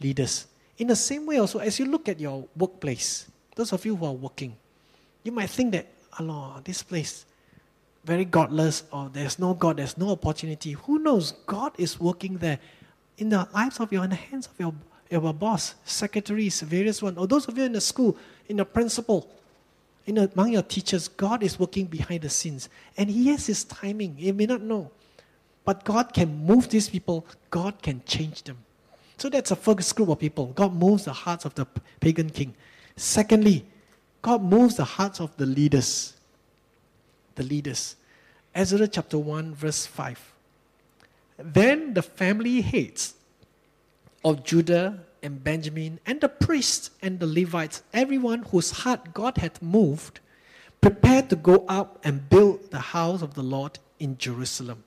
leaders. 0.00 0.46
In 0.78 0.88
the 0.88 0.96
same 0.96 1.24
way, 1.26 1.38
also, 1.38 1.60
as 1.60 1.78
you 1.78 1.86
look 1.86 2.08
at 2.08 2.18
your 2.18 2.44
workplace, 2.56 3.30
those 3.54 3.72
of 3.72 3.86
you 3.86 3.94
who 3.94 4.04
are 4.04 4.12
working, 4.12 4.56
you 5.22 5.30
might 5.30 5.48
think 5.48 5.72
that, 5.72 5.86
Allah, 6.18 6.60
this 6.64 6.82
place, 6.82 7.24
very 8.04 8.24
godless, 8.24 8.82
or 8.90 9.08
there's 9.12 9.38
no 9.38 9.54
God, 9.54 9.76
there's 9.76 9.96
no 9.96 10.10
opportunity. 10.10 10.72
Who 10.72 10.98
knows? 10.98 11.32
God 11.46 11.72
is 11.78 12.00
working 12.00 12.38
there 12.38 12.58
in 13.18 13.28
the 13.28 13.48
lives 13.54 13.78
of 13.78 13.92
your, 13.92 14.02
in 14.02 14.10
the 14.10 14.16
hands 14.16 14.48
of 14.48 14.58
your, 14.58 14.74
your 15.08 15.32
boss, 15.32 15.76
secretaries, 15.84 16.60
various 16.62 17.00
ones, 17.00 17.16
or 17.16 17.28
those 17.28 17.46
of 17.46 17.56
you 17.56 17.64
in 17.64 17.72
the 17.72 17.80
school, 17.80 18.16
in 18.48 18.56
the 18.56 18.64
principal, 18.64 19.30
in 20.06 20.18
among 20.18 20.52
your 20.52 20.62
teachers, 20.62 21.08
God 21.08 21.42
is 21.42 21.58
working 21.58 21.86
behind 21.86 22.22
the 22.22 22.28
scenes. 22.28 22.68
And 22.96 23.08
He 23.08 23.28
has 23.28 23.46
His 23.46 23.64
timing. 23.64 24.16
You 24.18 24.32
may 24.34 24.46
not 24.46 24.60
know. 24.60 24.90
But 25.64 25.84
God 25.84 26.12
can 26.12 26.44
move 26.44 26.68
these 26.68 26.88
people, 26.88 27.26
God 27.50 27.80
can 27.82 28.02
change 28.04 28.42
them. 28.42 28.58
So 29.16 29.28
that's 29.28 29.50
a 29.50 29.56
first 29.56 29.94
group 29.96 30.08
of 30.10 30.18
people. 30.18 30.46
God 30.48 30.74
moves 30.74 31.04
the 31.04 31.12
hearts 31.12 31.44
of 31.44 31.54
the 31.54 31.66
pagan 32.00 32.28
king. 32.28 32.54
Secondly, 32.96 33.64
God 34.20 34.42
moves 34.42 34.76
the 34.76 34.84
hearts 34.84 35.20
of 35.20 35.34
the 35.36 35.46
leaders. 35.46 36.14
The 37.36 37.44
leaders. 37.44 37.96
Ezra 38.54 38.86
chapter 38.86 39.18
1, 39.18 39.54
verse 39.54 39.86
5. 39.86 40.32
Then 41.38 41.94
the 41.94 42.02
family 42.02 42.60
heads 42.60 43.14
of 44.24 44.44
Judah 44.44 45.00
and 45.24 45.42
Benjamin 45.42 45.98
and 46.04 46.20
the 46.20 46.28
priests 46.28 46.90
and 47.00 47.18
the 47.18 47.26
Levites, 47.26 47.82
everyone 47.92 48.42
whose 48.42 48.70
heart 48.70 49.14
God 49.14 49.38
had 49.38 49.60
moved, 49.62 50.20
prepared 50.80 51.30
to 51.30 51.36
go 51.36 51.64
up 51.66 51.98
and 52.04 52.28
build 52.28 52.70
the 52.70 52.78
house 52.78 53.22
of 53.22 53.34
the 53.34 53.42
Lord 53.42 53.78
in 53.98 54.18
Jerusalem. 54.18 54.84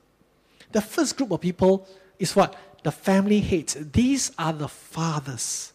The 0.71 0.81
first 0.81 1.17
group 1.17 1.31
of 1.31 1.41
people 1.41 1.87
is 2.19 2.35
what? 2.35 2.55
The 2.83 2.91
family 2.91 3.39
heads. 3.39 3.75
These 3.91 4.31
are 4.37 4.53
the 4.53 4.67
fathers. 4.67 5.73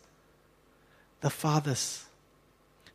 The 1.21 1.31
fathers. 1.31 2.05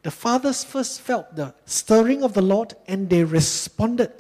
The 0.03 0.12
fathers 0.12 0.63
first 0.63 1.01
felt 1.01 1.36
the 1.36 1.53
stirring 1.65 2.23
of 2.23 2.34
the 2.34 2.41
Lord 2.41 2.75
and 2.88 3.10
they 3.10 3.25
responded 3.25 4.12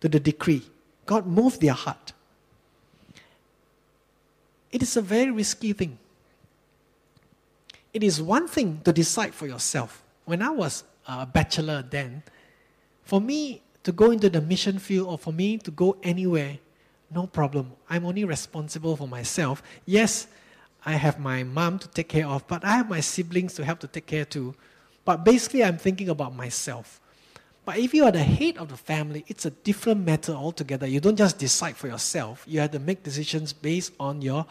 to 0.00 0.08
the 0.08 0.18
decree. 0.18 0.62
God 1.04 1.26
moved 1.26 1.60
their 1.60 1.72
heart. 1.72 2.12
It 4.72 4.82
is 4.82 4.96
a 4.96 5.02
very 5.02 5.30
risky 5.30 5.72
thing. 5.72 5.98
It 7.96 8.02
is 8.02 8.20
one 8.20 8.46
thing 8.46 8.82
to 8.84 8.92
decide 8.92 9.32
for 9.32 9.46
yourself. 9.46 10.02
When 10.26 10.42
I 10.42 10.50
was 10.50 10.84
a 11.08 11.24
bachelor 11.24 11.82
then, 11.88 12.22
for 13.04 13.22
me 13.22 13.62
to 13.84 13.90
go 13.90 14.10
into 14.10 14.28
the 14.28 14.42
mission 14.42 14.78
field 14.78 15.08
or 15.08 15.16
for 15.16 15.32
me 15.32 15.56
to 15.56 15.70
go 15.70 15.96
anywhere, 16.02 16.58
no 17.10 17.26
problem. 17.26 17.72
I'm 17.88 18.04
only 18.04 18.26
responsible 18.26 18.96
for 18.96 19.08
myself. 19.08 19.62
Yes, 19.86 20.26
I 20.84 20.92
have 20.92 21.18
my 21.18 21.42
mom 21.42 21.78
to 21.78 21.88
take 21.88 22.10
care 22.10 22.26
of, 22.26 22.46
but 22.46 22.66
I 22.66 22.72
have 22.76 22.90
my 22.90 23.00
siblings 23.00 23.54
to 23.54 23.64
help 23.64 23.78
to 23.78 23.86
take 23.86 24.04
care 24.04 24.26
too. 24.26 24.54
But 25.06 25.24
basically, 25.24 25.64
I'm 25.64 25.78
thinking 25.78 26.10
about 26.10 26.36
myself. 26.36 27.00
But 27.64 27.78
if 27.78 27.94
you 27.94 28.04
are 28.04 28.12
the 28.12 28.22
head 28.22 28.58
of 28.58 28.68
the 28.68 28.76
family, 28.76 29.24
it's 29.26 29.46
a 29.46 29.50
different 29.50 30.04
matter 30.04 30.32
altogether. 30.34 30.86
You 30.86 31.00
don't 31.00 31.16
just 31.16 31.38
decide 31.38 31.78
for 31.78 31.86
yourself, 31.88 32.44
you 32.46 32.60
have 32.60 32.72
to 32.72 32.78
make 32.78 33.02
decisions 33.02 33.54
based 33.54 33.94
on 33.98 34.20
your, 34.20 34.44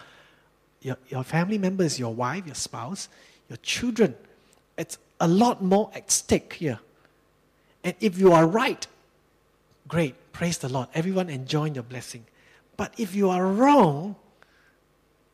your, 0.81 0.97
your 1.09 1.23
family 1.23 1.59
members, 1.59 1.99
your 1.99 2.11
wife, 2.15 2.47
your 2.47 2.55
spouse, 2.55 3.07
your 3.49 3.57
children. 3.57 4.15
It's 4.77 4.97
a 5.19 5.27
lot 5.27 5.63
more 5.63 5.91
at 5.93 6.11
stake 6.11 6.53
here. 6.53 6.79
And 7.83 7.95
if 7.99 8.17
you 8.17 8.31
are 8.33 8.47
right, 8.47 8.85
great, 9.87 10.15
praise 10.31 10.57
the 10.57 10.69
Lord. 10.69 10.87
Everyone 10.93 11.29
enjoy 11.29 11.65
your 11.71 11.83
blessing. 11.83 12.25
But 12.77 12.93
if 12.97 13.15
you 13.15 13.29
are 13.29 13.45
wrong, 13.45 14.15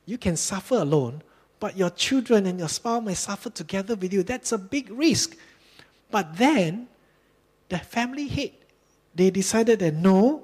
you 0.05 0.17
can 0.17 0.35
suffer 0.35 0.75
alone, 0.75 1.21
but 1.59 1.77
your 1.77 1.89
children 1.89 2.45
and 2.45 2.59
your 2.59 2.69
spouse 2.69 3.03
may 3.03 3.13
suffer 3.13 3.49
together 3.49 3.95
with 3.95 4.11
you. 4.11 4.23
That's 4.23 4.51
a 4.51 4.57
big 4.57 4.89
risk. 4.91 5.37
But 6.09 6.37
then, 6.37 6.87
the 7.69 7.79
family 7.79 8.27
head, 8.27 8.51
they 9.15 9.29
decided 9.29 9.79
that 9.79 9.93
no, 9.93 10.43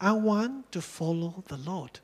I 0.00 0.12
want 0.12 0.70
to 0.72 0.80
follow 0.80 1.42
the 1.48 1.56
Lord. 1.56 1.98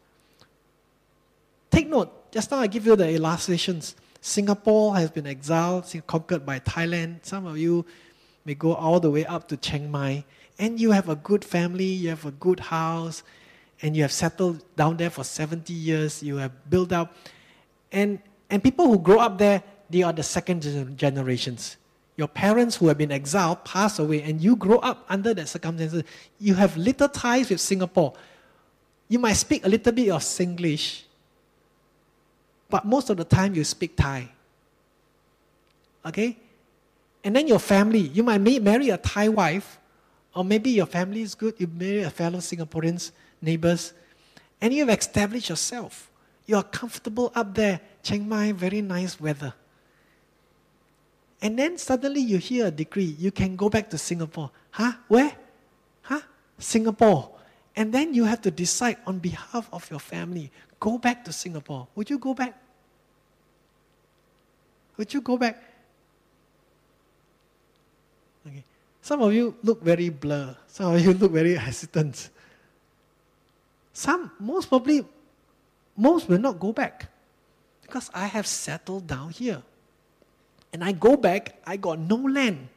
Take 1.71 1.89
note, 1.89 2.33
just 2.33 2.51
now 2.51 2.59
I 2.59 2.67
give 2.67 2.87
you 2.87 2.97
the 2.97 3.09
illustrations. 3.09 3.95
Singapore 4.21 4.97
has 4.97 5.11
been 5.11 5.27
exiled, 5.27 5.93
conquered 6.07 6.45
by 6.45 6.61
Thailand. 6.61 7.19
Some 7.23 7.47
of 7.47 7.57
you 7.57 7.85
may 8.45 8.55
go 8.55 8.75
all 8.75 9.01
the 9.01 9.11
way 9.11 9.25
up 9.27 9.49
to 9.49 9.57
Chiang 9.57 9.91
Mai, 9.91 10.25
and 10.59 10.81
you 10.81 10.91
have 10.91 11.09
a 11.09 11.17
good 11.17 11.45
family, 11.45 11.85
you 11.85 12.09
have 12.11 12.25
a 12.25 12.33
good 12.33 12.61
house, 12.61 13.23
and 13.83 13.97
you 13.97 14.03
have 14.03 14.13
settled 14.13 14.65
down 14.77 14.97
there 14.97 15.11
for 15.11 15.23
70 15.25 15.73
years, 15.73 16.23
you 16.23 16.37
have 16.37 16.53
built 16.69 16.93
up. 16.93 17.15
And, 17.93 18.19
and 18.51 18.63
people 18.63 18.87
who 18.87 18.99
grow 18.99 19.19
up 19.21 19.39
there, 19.39 19.63
they 19.89 20.03
are 20.03 20.13
the 20.13 20.23
second 20.23 20.97
generations. 20.97 21.77
Your 22.17 22.29
parents 22.29 22.77
who 22.77 22.89
have 22.89 22.99
been 22.99 23.13
exiled 23.13 23.65
pass 23.65 23.99
away, 24.01 24.23
and 24.23 24.41
you 24.41 24.57
grow 24.57 24.79
up 24.79 25.05
under 25.09 25.33
that 25.35 25.49
circumstances. 25.49 26.03
You 26.41 26.55
have 26.55 26.77
little 26.77 27.09
ties 27.09 27.49
with 27.49 27.61
Singapore. 27.61 28.15
You 29.09 29.21
might 29.21 29.35
speak 29.35 29.65
a 29.65 29.69
little 29.69 29.93
bit 29.93 30.11
of 30.11 30.23
Singlish, 30.23 31.05
but 32.71 32.85
most 32.85 33.11
of 33.11 33.17
the 33.17 33.25
time 33.25 33.55
you 33.55 33.65
speak 33.65 33.97
Thai. 33.97 34.29
Okay? 36.05 36.37
And 37.25 37.35
then 37.35 37.49
your 37.49 37.59
family, 37.59 38.01
you 38.01 38.23
might 38.23 38.39
marry 38.41 38.91
a 38.91 38.97
Thai 38.97 39.29
wife, 39.29 39.79
or 40.35 40.45
maybe 40.45 40.71
your 40.71 40.87
family 40.87 41.23
is 41.23 41.35
good, 41.35 41.55
you 41.59 41.67
marry 41.67 42.03
a 42.03 42.11
fellow 42.11 42.39
Singaporeans 42.39 43.11
neighbors, 43.43 43.93
and 44.61 44.73
you 44.73 44.87
have 44.87 44.99
established 44.99 45.49
yourself. 45.49 46.11
You 46.47 46.57
are 46.57 46.63
comfortable 46.63 47.33
up 47.35 47.55
there. 47.55 47.81
Chiang 48.03 48.29
Mai, 48.29 48.53
very 48.53 48.81
nice 48.81 49.21
weather. 49.21 49.53
And 51.41 51.59
then 51.59 51.79
suddenly 51.79 52.21
you 52.21 52.39
hear 52.39 52.67
a 52.67 52.71
decree, 52.71 53.15
you 53.19 53.31
can 53.31 53.55
go 53.55 53.69
back 53.69 53.91
to 53.91 53.99
Singapore. 53.99 54.51
Huh? 54.71 54.93
Where? 55.07 55.33
Huh? 56.03 56.21
Singapore. 56.59 57.31
And 57.77 57.93
then 57.93 58.13
you 58.15 58.25
have 58.25 58.43
to 58.43 58.51
decide 58.51 58.97
on 59.07 59.19
behalf 59.19 59.69
of 59.73 59.89
your 59.91 60.01
family 60.01 60.51
go 60.81 60.99
back 60.99 61.25
to 61.25 61.33
Singapore. 61.33 61.88
Would 61.95 62.11
you 62.11 62.19
go 62.19 62.35
back? 62.35 62.55
Would 64.97 65.14
you 65.14 65.21
go 65.21 65.37
back? 65.37 65.62
Okay. 68.47 68.64
Some 69.03 69.23
of 69.23 69.33
you 69.33 69.57
look 69.62 69.83
very 69.83 70.09
blur. 70.09 70.57
Some 70.67 70.95
of 70.95 71.01
you 71.01 71.12
look 71.21 71.33
very 71.33 71.55
hesitant. 71.55 72.31
Some, 73.93 74.31
most 74.38 74.69
probably, 74.69 75.05
most 75.97 76.29
will 76.29 76.38
not 76.38 76.59
go 76.59 76.73
back 76.73 77.07
because 77.83 78.11
I 78.14 78.27
have 78.27 78.47
settled 78.47 79.07
down 79.07 79.31
here. 79.31 79.62
And 80.73 80.85
I 80.85 80.93
go 80.93 81.17
back, 81.17 81.57
I 81.67 81.77
got 81.77 81.99
no 81.99 82.17
land. 82.17 82.69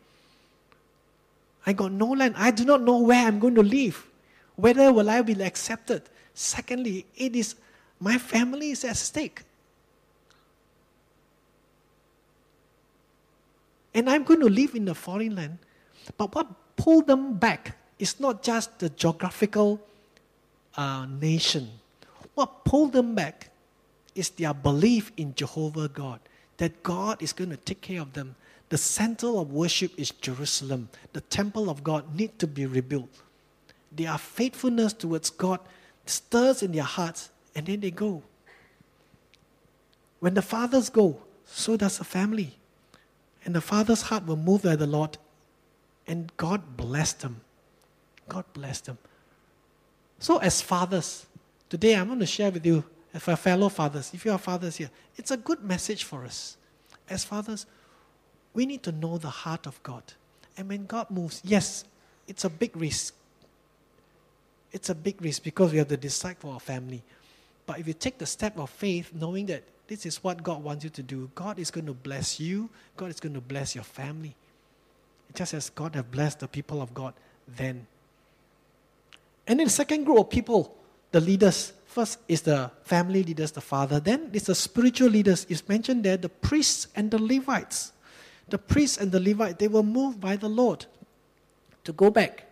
I 1.65 1.73
got 1.73 1.91
no 1.91 2.07
land. 2.07 2.35
I 2.37 2.51
do 2.51 2.65
not 2.65 2.81
know 2.81 2.99
where 2.99 3.27
I'm 3.27 3.37
going 3.37 3.55
to 3.55 3.63
live. 3.63 4.07
Whether 4.55 4.91
will 4.91 5.09
I 5.09 5.21
be 5.21 5.33
accepted? 5.43 6.03
Secondly, 6.33 7.05
it 7.15 7.35
is 7.35 7.55
my 8.01 8.17
family 8.17 8.71
is 8.71 8.83
at 8.83 8.97
stake. 8.97 9.43
And 13.93 14.09
I'm 14.09 14.23
going 14.23 14.39
to 14.39 14.49
live 14.49 14.75
in 14.75 14.87
a 14.87 14.95
foreign 14.95 15.35
land. 15.35 15.59
But 16.17 16.33
what 16.33 16.47
pulled 16.75 17.07
them 17.07 17.35
back 17.35 17.77
is 17.99 18.19
not 18.19 18.41
just 18.41 18.79
the 18.79 18.89
geographical 18.89 19.79
uh, 20.75 21.05
nation. 21.05 21.69
What 22.33 22.65
pulled 22.65 22.93
them 22.93 23.13
back 23.13 23.49
is 24.15 24.29
their 24.29 24.53
belief 24.53 25.11
in 25.17 25.35
Jehovah 25.35 25.87
God, 25.87 26.19
that 26.57 26.81
God 26.83 27.21
is 27.21 27.33
going 27.33 27.49
to 27.51 27.57
take 27.57 27.81
care 27.81 28.01
of 28.01 28.13
them. 28.13 28.35
The 28.69 28.77
center 28.77 29.27
of 29.27 29.51
worship 29.51 29.91
is 29.97 30.11
Jerusalem. 30.11 30.89
The 31.13 31.21
temple 31.21 31.69
of 31.69 31.83
God 31.83 32.15
need 32.15 32.39
to 32.39 32.47
be 32.47 32.65
rebuilt. 32.65 33.09
Their 33.91 34.17
faithfulness 34.17 34.93
towards 34.93 35.29
God 35.29 35.59
stirs 36.05 36.63
in 36.63 36.71
their 36.71 36.83
hearts, 36.83 37.29
and 37.55 37.65
then 37.65 37.79
they 37.79 37.91
go. 37.91 38.23
When 40.19 40.33
the 40.33 40.41
fathers 40.41 40.89
go, 40.89 41.19
so 41.45 41.77
does 41.77 41.97
the 41.97 42.03
family. 42.03 42.57
And 43.43 43.55
the 43.55 43.61
father's 43.61 44.03
heart 44.03 44.25
will 44.25 44.37
move 44.37 44.63
by 44.63 44.75
the 44.75 44.85
Lord, 44.87 45.17
and 46.07 46.31
God 46.37 46.77
bless 46.77 47.13
them. 47.13 47.41
God 48.29 48.45
bless 48.53 48.81
them. 48.81 48.97
So, 50.19 50.37
as 50.37 50.61
fathers, 50.61 51.25
today 51.69 51.95
I'm 51.95 52.07
going 52.07 52.19
to 52.19 52.25
share 52.25 52.51
with 52.51 52.65
you, 52.65 52.83
for 53.17 53.35
fellow 53.35 53.67
fathers, 53.67 54.11
if 54.13 54.23
you 54.23 54.31
are 54.31 54.37
fathers 54.37 54.77
here, 54.77 54.89
it's 55.17 55.31
a 55.31 55.37
good 55.37 55.63
message 55.63 56.03
for 56.03 56.23
us. 56.23 56.55
As 57.09 57.25
fathers, 57.25 57.65
we 58.53 58.65
need 58.65 58.83
to 58.83 58.91
know 58.91 59.17
the 59.17 59.29
heart 59.29 59.65
of 59.65 59.81
God. 59.83 60.03
And 60.57 60.69
when 60.69 60.85
God 60.85 61.09
moves, 61.09 61.41
yes, 61.43 61.83
it's 62.27 62.45
a 62.45 62.49
big 62.49 62.77
risk. 62.77 63.15
It's 64.71 64.89
a 64.89 64.95
big 64.95 65.21
risk 65.21 65.43
because 65.43 65.71
we 65.71 65.79
have 65.79 65.89
to 65.89 65.97
decide 65.97 66.37
for 66.37 66.53
our 66.53 66.59
family. 66.59 67.03
But 67.71 67.79
if 67.79 67.87
you 67.87 67.93
take 67.93 68.17
the 68.17 68.25
step 68.25 68.59
of 68.59 68.69
faith, 68.69 69.13
knowing 69.13 69.45
that 69.45 69.63
this 69.87 70.05
is 70.05 70.21
what 70.21 70.43
God 70.43 70.61
wants 70.61 70.83
you 70.83 70.89
to 70.89 71.01
do, 71.01 71.31
God 71.33 71.57
is 71.57 71.71
going 71.71 71.85
to 71.85 71.93
bless 71.93 72.37
you, 72.37 72.69
God 72.97 73.11
is 73.11 73.21
going 73.21 73.33
to 73.33 73.39
bless 73.39 73.75
your 73.75 73.85
family. 73.85 74.35
Just 75.33 75.53
as 75.53 75.69
God 75.69 75.95
has 75.95 76.03
blessed 76.03 76.41
the 76.41 76.49
people 76.49 76.81
of 76.81 76.93
God 76.93 77.13
then. 77.47 77.87
And 79.47 79.57
then 79.57 79.67
the 79.67 79.71
second 79.71 80.03
group 80.03 80.19
of 80.19 80.29
people, 80.29 80.75
the 81.13 81.21
leaders, 81.21 81.71
first 81.85 82.19
is 82.27 82.41
the 82.41 82.69
family 82.83 83.23
leaders, 83.23 83.53
the 83.53 83.61
father. 83.61 84.01
Then 84.01 84.31
it's 84.33 84.47
the 84.47 84.55
spiritual 84.55 85.07
leaders. 85.07 85.45
It's 85.47 85.65
mentioned 85.69 86.03
there, 86.03 86.17
the 86.17 86.27
priests 86.27 86.87
and 86.93 87.09
the 87.09 87.23
Levites. 87.23 87.93
The 88.49 88.57
priests 88.57 88.97
and 88.97 89.13
the 89.13 89.19
Levites, 89.21 89.59
they 89.59 89.69
were 89.69 89.81
moved 89.81 90.19
by 90.19 90.35
the 90.35 90.49
Lord 90.49 90.87
to 91.85 91.93
go 91.93 92.09
back. 92.09 92.47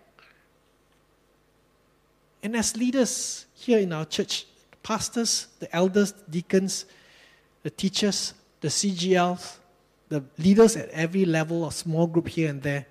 And 2.41 2.55
as 2.55 2.77
leaders 2.77 3.47
here 3.53 3.79
in 3.79 3.91
our 3.91 4.05
church, 4.05 4.45
pastors, 4.83 5.47
the 5.59 5.73
elders, 5.75 6.13
deacons, 6.29 6.85
the 7.63 7.69
teachers, 7.69 8.33
the 8.61 8.67
CGLs, 8.67 9.57
the 10.09 10.23
leaders 10.37 10.75
at 10.75 10.89
every 10.89 11.25
level 11.25 11.65
of 11.65 11.73
small 11.73 12.07
group 12.07 12.27
here 12.27 12.49
and 12.49 12.61
there, 12.61 12.85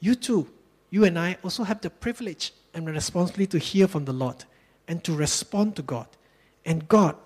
you 0.00 0.14
too, 0.14 0.48
you 0.90 1.04
and 1.04 1.18
I 1.18 1.36
also 1.44 1.64
have 1.64 1.80
the 1.80 1.90
privilege 1.90 2.52
and 2.74 2.86
the 2.86 2.92
responsibility 2.92 3.58
to 3.58 3.58
hear 3.58 3.86
from 3.86 4.04
the 4.04 4.12
Lord 4.12 4.44
and 4.88 5.02
to 5.04 5.14
respond 5.14 5.76
to 5.76 5.82
God. 5.82 6.06
And 6.64 6.88
God 6.88 7.16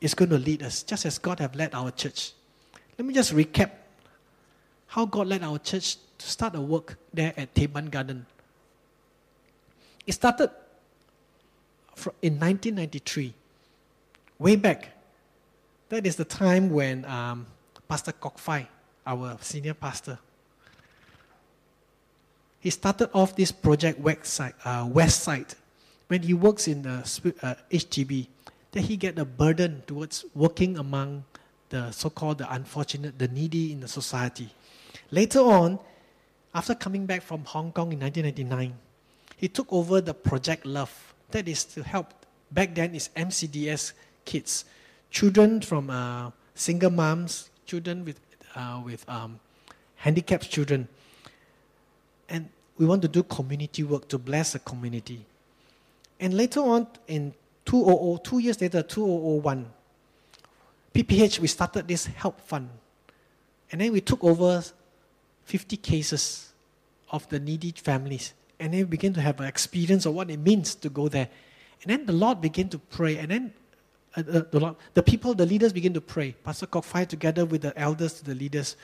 is 0.00 0.14
going 0.14 0.30
to 0.30 0.38
lead 0.38 0.62
us, 0.62 0.82
just 0.82 1.04
as 1.06 1.18
God 1.18 1.40
have 1.40 1.54
led 1.54 1.74
our 1.74 1.90
church. 1.90 2.32
Let 2.98 3.06
me 3.06 3.14
just 3.14 3.34
recap 3.34 3.70
how 4.86 5.06
God 5.06 5.26
led 5.26 5.42
our 5.42 5.58
church 5.58 5.96
to 6.18 6.26
start 6.26 6.54
a 6.54 6.60
work 6.60 6.96
there 7.12 7.32
at 7.36 7.54
Teban 7.54 7.90
Garden. 7.90 8.26
It 10.06 10.12
started 10.12 10.50
in 12.22 12.38
1993, 12.38 13.34
way 14.38 14.56
back. 14.56 14.90
That 15.88 16.06
is 16.06 16.16
the 16.16 16.24
time 16.24 16.70
when 16.70 17.04
um, 17.06 17.46
Pastor 17.88 18.12
Kok 18.12 18.38
Fai, 18.38 18.68
our 19.06 19.38
senior 19.40 19.74
pastor, 19.74 20.18
he 22.60 22.70
started 22.70 23.10
off 23.14 23.36
this 23.36 23.52
project 23.52 24.00
west 24.00 24.26
side, 24.26 24.54
uh, 24.64 24.86
west 24.90 25.22
side 25.22 25.54
when 26.08 26.22
he 26.22 26.34
works 26.34 26.68
in 26.68 26.82
the 26.82 26.98
uh, 27.42 27.54
HTB, 27.70 28.26
that 28.72 28.82
he 28.82 28.96
get 28.96 29.18
a 29.18 29.24
burden 29.24 29.82
towards 29.86 30.24
working 30.34 30.76
among 30.78 31.24
the 31.68 31.90
so-called 31.90 32.38
the 32.38 32.52
unfortunate, 32.52 33.18
the 33.18 33.28
needy 33.28 33.72
in 33.72 33.80
the 33.80 33.88
society. 33.88 34.48
Later 35.10 35.40
on, 35.40 35.78
after 36.54 36.74
coming 36.74 37.06
back 37.06 37.22
from 37.22 37.44
Hong 37.44 37.72
Kong 37.72 37.92
in 37.92 38.00
1999, 38.00 38.74
he 39.36 39.48
took 39.48 39.72
over 39.72 40.00
the 40.00 40.14
Project 40.14 40.66
Love. 40.66 41.07
That 41.30 41.48
is 41.48 41.64
to 41.64 41.82
help, 41.82 42.14
back 42.50 42.74
then 42.74 42.94
is 42.94 43.10
MCDS 43.16 43.92
kids, 44.24 44.64
children 45.10 45.60
from 45.60 45.90
uh, 45.90 46.30
single 46.54 46.90
moms, 46.90 47.50
children 47.66 48.04
with, 48.04 48.20
uh, 48.54 48.80
with 48.84 49.08
um, 49.08 49.40
handicapped 49.96 50.48
children 50.50 50.88
and 52.28 52.48
we 52.76 52.86
want 52.86 53.02
to 53.02 53.08
do 53.08 53.22
community 53.22 53.82
work 53.82 54.08
to 54.08 54.18
bless 54.18 54.52
the 54.52 54.58
community. 54.60 55.24
And 56.20 56.34
later 56.34 56.60
on, 56.60 56.86
in 57.06 57.34
2000, 57.64 58.24
two 58.24 58.38
years 58.38 58.60
later, 58.60 58.82
2001, 58.82 59.66
PPH, 60.94 61.38
we 61.40 61.48
started 61.48 61.88
this 61.88 62.06
help 62.06 62.40
fund. 62.40 62.68
And 63.70 63.80
then 63.80 63.92
we 63.92 64.00
took 64.00 64.22
over 64.24 64.62
50 65.44 65.76
cases 65.78 66.52
of 67.10 67.28
the 67.28 67.38
needy 67.40 67.72
families. 67.72 68.34
And 68.60 68.72
then 68.72 68.80
we 68.80 68.84
began 68.84 69.12
to 69.14 69.20
have 69.20 69.40
an 69.40 69.46
experience 69.46 70.06
of 70.06 70.14
what 70.14 70.30
it 70.30 70.38
means 70.38 70.74
to 70.76 70.88
go 70.88 71.08
there. 71.08 71.28
And 71.82 71.90
then 71.90 72.06
the 72.06 72.12
Lord 72.12 72.40
began 72.40 72.68
to 72.70 72.78
pray. 72.78 73.18
And 73.18 73.30
then 73.30 73.52
uh, 74.16 74.20
uh, 74.20 74.42
the, 74.50 74.60
Lord, 74.60 74.76
the 74.94 75.02
people, 75.02 75.34
the 75.34 75.46
leaders 75.46 75.72
begin 75.72 75.94
to 75.94 76.00
pray. 76.00 76.34
Pastor 76.44 76.66
Fai 76.66 77.04
together 77.04 77.44
with 77.44 77.62
the 77.62 77.78
elders, 77.78 78.20
the 78.20 78.34
leaders, 78.34 78.76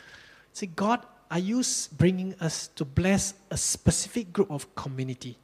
say, 0.53 0.67
God, 0.67 1.05
are 1.31 1.39
you 1.39 1.63
bringing 1.97 2.35
us 2.41 2.69
to 2.77 2.85
bless 2.85 3.35
a 3.51 3.57
specific 3.57 4.33
group 4.33 4.51
of 4.51 4.73
community? 4.75 5.37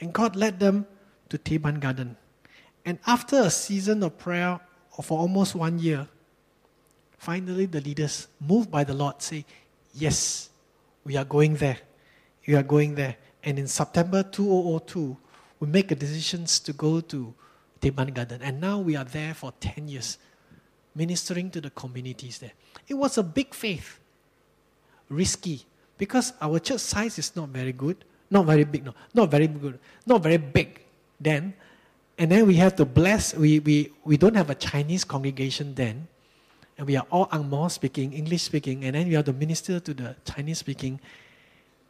And 0.00 0.12
God 0.12 0.36
led 0.36 0.60
them 0.60 0.86
to 1.28 1.38
Teban 1.38 1.80
Garden. 1.80 2.16
And 2.84 2.98
after 3.06 3.40
a 3.40 3.50
season 3.50 4.02
of 4.02 4.16
prayer 4.16 4.60
for 5.02 5.18
almost 5.18 5.54
one 5.54 5.78
year, 5.78 6.08
finally 7.18 7.66
the 7.66 7.80
leaders, 7.80 8.28
moved 8.40 8.70
by 8.70 8.84
the 8.84 8.94
Lord, 8.94 9.20
say, 9.20 9.44
Yes, 9.92 10.50
we 11.04 11.16
are 11.16 11.24
going 11.24 11.54
there. 11.56 11.78
We 12.46 12.54
are 12.54 12.62
going 12.62 12.94
there. 12.94 13.16
And 13.46 13.60
in 13.60 13.68
September 13.68 14.24
2002, 14.24 15.16
we 15.60 15.68
make 15.68 15.92
a 15.92 15.94
decisions 15.94 16.58
to 16.58 16.72
go 16.72 17.00
to 17.00 17.32
Teban 17.80 18.12
Garden. 18.12 18.42
And 18.42 18.60
now 18.60 18.80
we 18.80 18.96
are 18.96 19.04
there 19.04 19.34
for 19.34 19.52
10 19.60 19.86
years, 19.86 20.18
ministering 20.96 21.50
to 21.52 21.60
the 21.60 21.70
communities 21.70 22.38
there. 22.40 22.50
It 22.88 22.94
was 22.94 23.18
a 23.18 23.22
big 23.22 23.54
faith, 23.54 24.00
risky, 25.08 25.62
because 25.96 26.32
our 26.42 26.58
church 26.58 26.80
size 26.80 27.20
is 27.20 27.36
not 27.36 27.50
very 27.50 27.72
good, 27.72 28.04
not 28.30 28.46
very 28.46 28.64
big, 28.64 28.84
no, 28.84 28.94
not 29.14 29.30
very 29.30 29.46
good, 29.46 29.78
not 30.04 30.24
very 30.24 30.38
big 30.38 30.80
then. 31.20 31.54
And 32.18 32.32
then 32.32 32.48
we 32.48 32.56
have 32.56 32.74
to 32.76 32.84
bless, 32.84 33.32
we, 33.32 33.60
we, 33.60 33.92
we 34.04 34.16
don't 34.16 34.34
have 34.34 34.50
a 34.50 34.56
Chinese 34.56 35.04
congregation 35.04 35.72
then. 35.74 36.08
And 36.76 36.86
we 36.88 36.96
are 36.96 37.06
all 37.10 37.26
Angmo 37.28 37.70
speaking, 37.70 38.12
English 38.12 38.42
speaking, 38.42 38.84
and 38.84 38.96
then 38.96 39.06
we 39.06 39.14
have 39.14 39.26
to 39.26 39.32
minister 39.32 39.78
to 39.78 39.94
the 39.94 40.16
Chinese 40.24 40.58
speaking. 40.58 40.98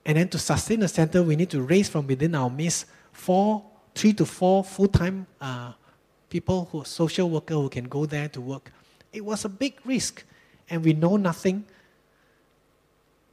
And 0.07 0.16
then 0.16 0.29
to 0.29 0.38
sustain 0.38 0.81
the 0.81 0.88
center, 0.88 1.21
we 1.21 1.35
need 1.35 1.51
to 1.51 1.61
raise 1.61 1.88
from 1.88 2.07
within 2.07 2.37
our 2.37 2.49
midst 2.49 2.87
four, 3.12 3.64
three 3.92 4.12
to 4.14 4.25
four 4.25 4.62
full 4.62 4.87
time 4.87 5.27
uh, 5.40 5.73
people 6.31 6.69
who 6.71 6.85
social 6.85 7.29
worker 7.29 7.55
who 7.55 7.69
can 7.69 7.88
go 7.88 8.07
there 8.07 8.29
to 8.29 8.40
work. 8.40 8.71
It 9.12 9.25
was 9.25 9.45
a 9.45 9.49
big 9.49 9.75
risk, 9.85 10.23
and 10.71 10.85
we 10.85 10.92
know 10.92 11.16
nothing. 11.16 11.64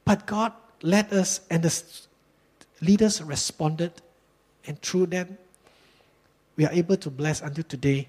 But 0.04 0.26
God 0.26 0.52
led 0.82 1.12
us, 1.12 1.42
and 1.48 1.62
the 1.62 1.82
leaders 2.80 3.22
responded, 3.22 3.92
and 4.66 4.80
through 4.82 5.06
them, 5.06 5.38
we 6.56 6.66
are 6.66 6.72
able 6.72 6.96
to 6.96 7.10
bless 7.10 7.40
until 7.40 7.64
today. 7.64 8.08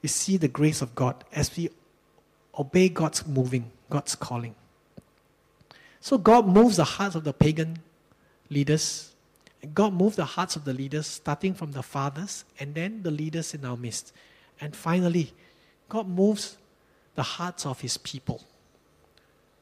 We 0.00 0.08
see 0.08 0.36
the 0.36 0.48
grace 0.48 0.80
of 0.80 0.94
God 0.94 1.24
as 1.32 1.54
we 1.56 1.70
obey 2.56 2.88
God's 2.88 3.26
moving, 3.26 3.72
God's 3.90 4.14
calling. 4.14 4.54
So 6.00 6.16
God 6.16 6.46
moves 6.46 6.76
the 6.76 6.84
hearts 6.84 7.14
of 7.14 7.24
the 7.24 7.32
pagan 7.32 7.78
leaders. 8.48 9.14
God 9.74 9.92
moved 9.92 10.16
the 10.16 10.24
hearts 10.24 10.56
of 10.56 10.64
the 10.64 10.72
leaders, 10.72 11.06
starting 11.06 11.52
from 11.54 11.72
the 11.72 11.82
fathers 11.82 12.44
and 12.58 12.74
then 12.74 13.02
the 13.02 13.10
leaders 13.10 13.52
in 13.52 13.64
our 13.64 13.76
midst. 13.76 14.12
And 14.60 14.74
finally, 14.74 15.32
God 15.88 16.08
moves 16.08 16.56
the 17.14 17.22
hearts 17.22 17.66
of 17.66 17.80
his 17.80 17.98
people, 17.98 18.42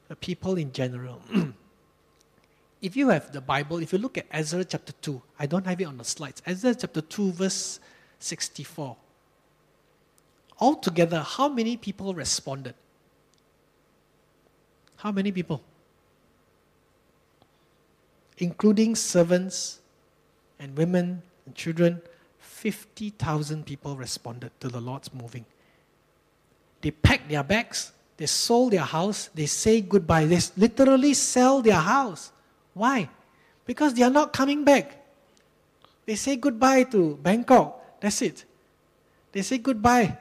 the 0.07 0.15
people 0.15 0.57
in 0.57 0.73
general. 0.73 1.21
if 2.83 2.97
you 2.97 3.09
have 3.09 3.33
the 3.33 3.41
Bible, 3.41 3.79
if 3.79 3.93
you 3.93 3.99
look 3.99 4.17
at 4.17 4.27
Ezra 4.31 4.65
chapter 4.65 4.93
2, 4.93 5.21
I 5.41 5.47
don't 5.47 5.67
have 5.67 5.81
it 5.81 5.85
on 5.85 5.99
the 5.99 6.05
slides. 6.05 6.41
Ezra 6.47 6.75
chapter 6.75 7.01
2, 7.01 7.33
verse 7.33 7.81
64. 8.21 8.97
Altogether, 10.61 11.21
how 11.21 11.49
many 11.49 11.77
people 11.77 12.15
responded? 12.15 12.75
How 14.97 15.11
many 15.11 15.33
people? 15.33 15.63
Including 18.39 18.95
servants 18.95 19.81
and 20.59 20.77
women 20.77 21.23
and 21.45 21.55
children, 21.55 22.01
50,000 22.39 23.67
people 23.67 23.97
responded 23.97 24.51
to 24.61 24.69
the 24.69 24.81
Lord's 24.81 25.13
moving. 25.13 25.45
They 26.81 26.91
packed 26.91 27.29
their 27.29 27.43
bags, 27.43 27.93
they 28.17 28.27
sold 28.27 28.73
their 28.73 28.81
house, 28.81 29.31
they 29.35 29.47
say 29.47 29.81
goodbye. 29.81 30.25
They 30.25 30.41
literally 30.57 31.15
sell 31.15 31.63
their 31.63 31.75
house. 31.75 32.33
Why? 32.75 33.09
Because 33.67 33.95
they 33.95 34.03
are 34.03 34.11
not 34.11 34.33
coming 34.33 34.65
back. 34.65 35.05
They 36.07 36.15
say 36.17 36.37
goodbye 36.37 36.85
to 36.85 37.17
Bangkok. 37.23 38.01
That's 38.01 38.23
it. 38.23 38.45
They 39.33 39.43
say 39.43 39.59
goodbye 39.59 40.17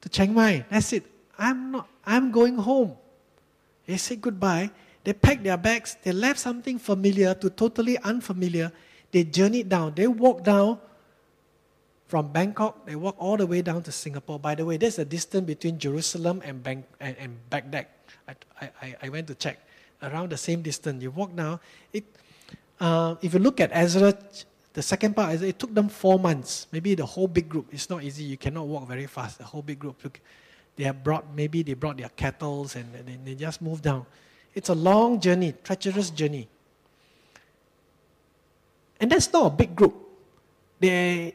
to 0.00 0.08
Chiang 0.08 0.32
Mai. 0.32 0.64
That's 0.70 0.92
it. 0.92 1.04
I'm 1.38 1.72
not 1.72 1.88
I'm 2.04 2.30
going 2.30 2.56
home. 2.56 2.96
They 3.86 3.96
say 3.96 4.16
goodbye. 4.16 4.70
They 5.04 5.12
packed 5.12 5.42
their 5.42 5.56
bags. 5.56 5.96
They 6.02 6.12
left 6.12 6.38
something 6.38 6.78
familiar 6.78 7.34
to 7.34 7.50
totally 7.50 7.98
unfamiliar. 7.98 8.72
They 9.10 9.24
journeyed 9.24 9.68
down. 9.68 9.94
They 9.94 10.06
walked 10.06 10.44
down 10.44 10.78
from 12.06 12.28
Bangkok. 12.32 12.86
They 12.86 12.94
walked 12.94 13.18
all 13.18 13.36
the 13.36 13.46
way 13.46 13.62
down 13.62 13.82
to 13.82 13.92
Singapore. 13.92 14.38
By 14.38 14.54
the 14.54 14.64
way, 14.64 14.76
there's 14.76 14.98
a 14.98 15.04
distance 15.04 15.46
between 15.46 15.78
Jerusalem 15.78 16.40
and, 16.44 16.62
Bang, 16.62 16.84
and, 17.00 17.16
and 17.18 17.50
Baghdad. 17.50 17.86
I, 18.28 18.34
I, 18.80 18.96
I 19.02 19.08
went 19.08 19.26
to 19.26 19.34
check 19.34 19.58
around 20.02 20.30
the 20.30 20.36
same 20.36 20.62
distance. 20.62 21.02
You 21.02 21.10
walk 21.10 21.32
now. 21.32 21.60
It, 21.92 22.04
uh, 22.78 23.16
if 23.22 23.34
you 23.34 23.40
look 23.40 23.60
at 23.60 23.70
Ezra, 23.72 24.14
the 24.72 24.82
second 24.82 25.14
part, 25.14 25.42
it 25.42 25.58
took 25.58 25.74
them 25.74 25.88
four 25.88 26.18
months. 26.18 26.66
Maybe 26.72 26.94
the 26.94 27.06
whole 27.06 27.28
big 27.28 27.48
group. 27.48 27.66
It's 27.72 27.90
not 27.90 28.02
easy. 28.02 28.24
You 28.24 28.36
cannot 28.36 28.66
walk 28.66 28.88
very 28.88 29.06
fast. 29.06 29.38
The 29.38 29.44
whole 29.44 29.62
big 29.62 29.78
group. 29.78 30.02
Look, 30.02 30.20
they 30.76 30.84
have 30.84 31.04
brought 31.04 31.34
maybe 31.34 31.62
they 31.62 31.74
brought 31.74 31.98
their 31.98 32.08
kettles 32.08 32.76
and, 32.76 32.94
and 32.94 33.26
they 33.26 33.34
just 33.34 33.60
moved 33.60 33.82
down. 33.84 34.06
It's 34.54 34.68
a 34.68 34.74
long 34.74 35.20
journey, 35.20 35.54
treacherous 35.64 36.10
journey. 36.10 36.48
And 39.00 39.10
that's 39.10 39.32
not 39.32 39.46
a 39.46 39.50
big 39.50 39.74
group. 39.74 39.94
They, 40.80 41.34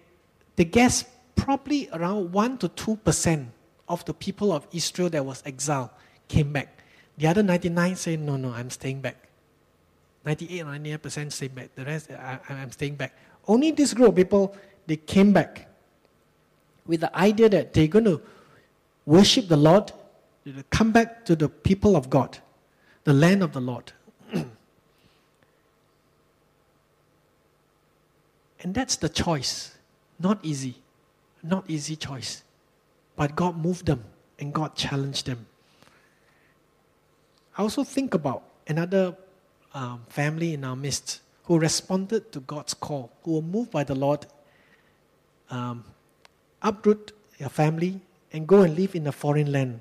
they 0.55 0.65
guess 0.65 1.05
probably 1.35 1.89
around 1.91 2.31
1 2.31 2.57
to 2.59 2.69
2% 2.69 3.47
of 3.89 4.05
the 4.05 4.13
people 4.13 4.51
of 4.51 4.67
Israel 4.71 5.09
that 5.09 5.25
was 5.25 5.41
exiled 5.45 5.89
came 6.27 6.51
back. 6.53 6.83
The 7.17 7.27
other 7.27 7.43
99 7.43 7.95
say, 7.95 8.17
no, 8.17 8.37
no, 8.37 8.51
I'm 8.51 8.69
staying 8.69 9.01
back. 9.01 9.27
98 10.25 10.61
or 10.61 10.65
98% 10.65 11.31
stay 11.31 11.47
back. 11.47 11.73
The 11.75 11.85
rest, 11.85 12.11
I, 12.11 12.39
I'm 12.49 12.71
staying 12.71 12.95
back. 12.95 13.15
Only 13.47 13.71
this 13.71 13.93
group 13.93 14.09
of 14.09 14.15
people, 14.15 14.55
they 14.85 14.97
came 14.97 15.31
back 15.31 15.67
with 16.85 17.01
the 17.01 17.17
idea 17.17 17.49
that 17.49 17.73
they're 17.73 17.87
going 17.87 18.05
to 18.05 18.21
worship 19.05 19.47
the 19.47 19.57
Lord, 19.57 19.91
come 20.69 20.91
back 20.91 21.25
to 21.25 21.35
the 21.35 21.49
people 21.49 21.95
of 21.95 22.09
God, 22.09 22.37
the 23.07 23.13
land 23.13 23.41
of 23.41 23.53
the 23.53 23.61
Lord. 23.61 23.93
and 24.33 24.51
that's 28.73 28.97
the 28.97 29.07
choice. 29.07 29.77
Not 30.19 30.39
easy. 30.43 30.75
Not 31.41 31.63
easy 31.69 31.95
choice. 31.95 32.43
But 33.15 33.33
God 33.33 33.55
moved 33.57 33.85
them 33.85 34.03
and 34.39 34.53
God 34.53 34.75
challenged 34.75 35.25
them. 35.25 35.45
I 37.57 37.61
also 37.61 37.85
think 37.85 38.13
about 38.13 38.43
another 38.67 39.15
um, 39.73 40.01
family 40.09 40.53
in 40.53 40.65
our 40.65 40.75
midst 40.75 41.21
who 41.45 41.57
responded 41.59 42.33
to 42.33 42.41
God's 42.41 42.73
call, 42.73 43.09
who 43.23 43.35
were 43.35 43.41
moved 43.41 43.71
by 43.71 43.85
the 43.85 43.95
Lord, 43.95 44.25
um, 45.49 45.85
uproot 46.61 47.13
their 47.39 47.47
family 47.47 48.01
and 48.33 48.45
go 48.45 48.63
and 48.63 48.75
live 48.75 48.95
in 48.95 49.07
a 49.07 49.13
foreign 49.13 49.49
land. 49.49 49.79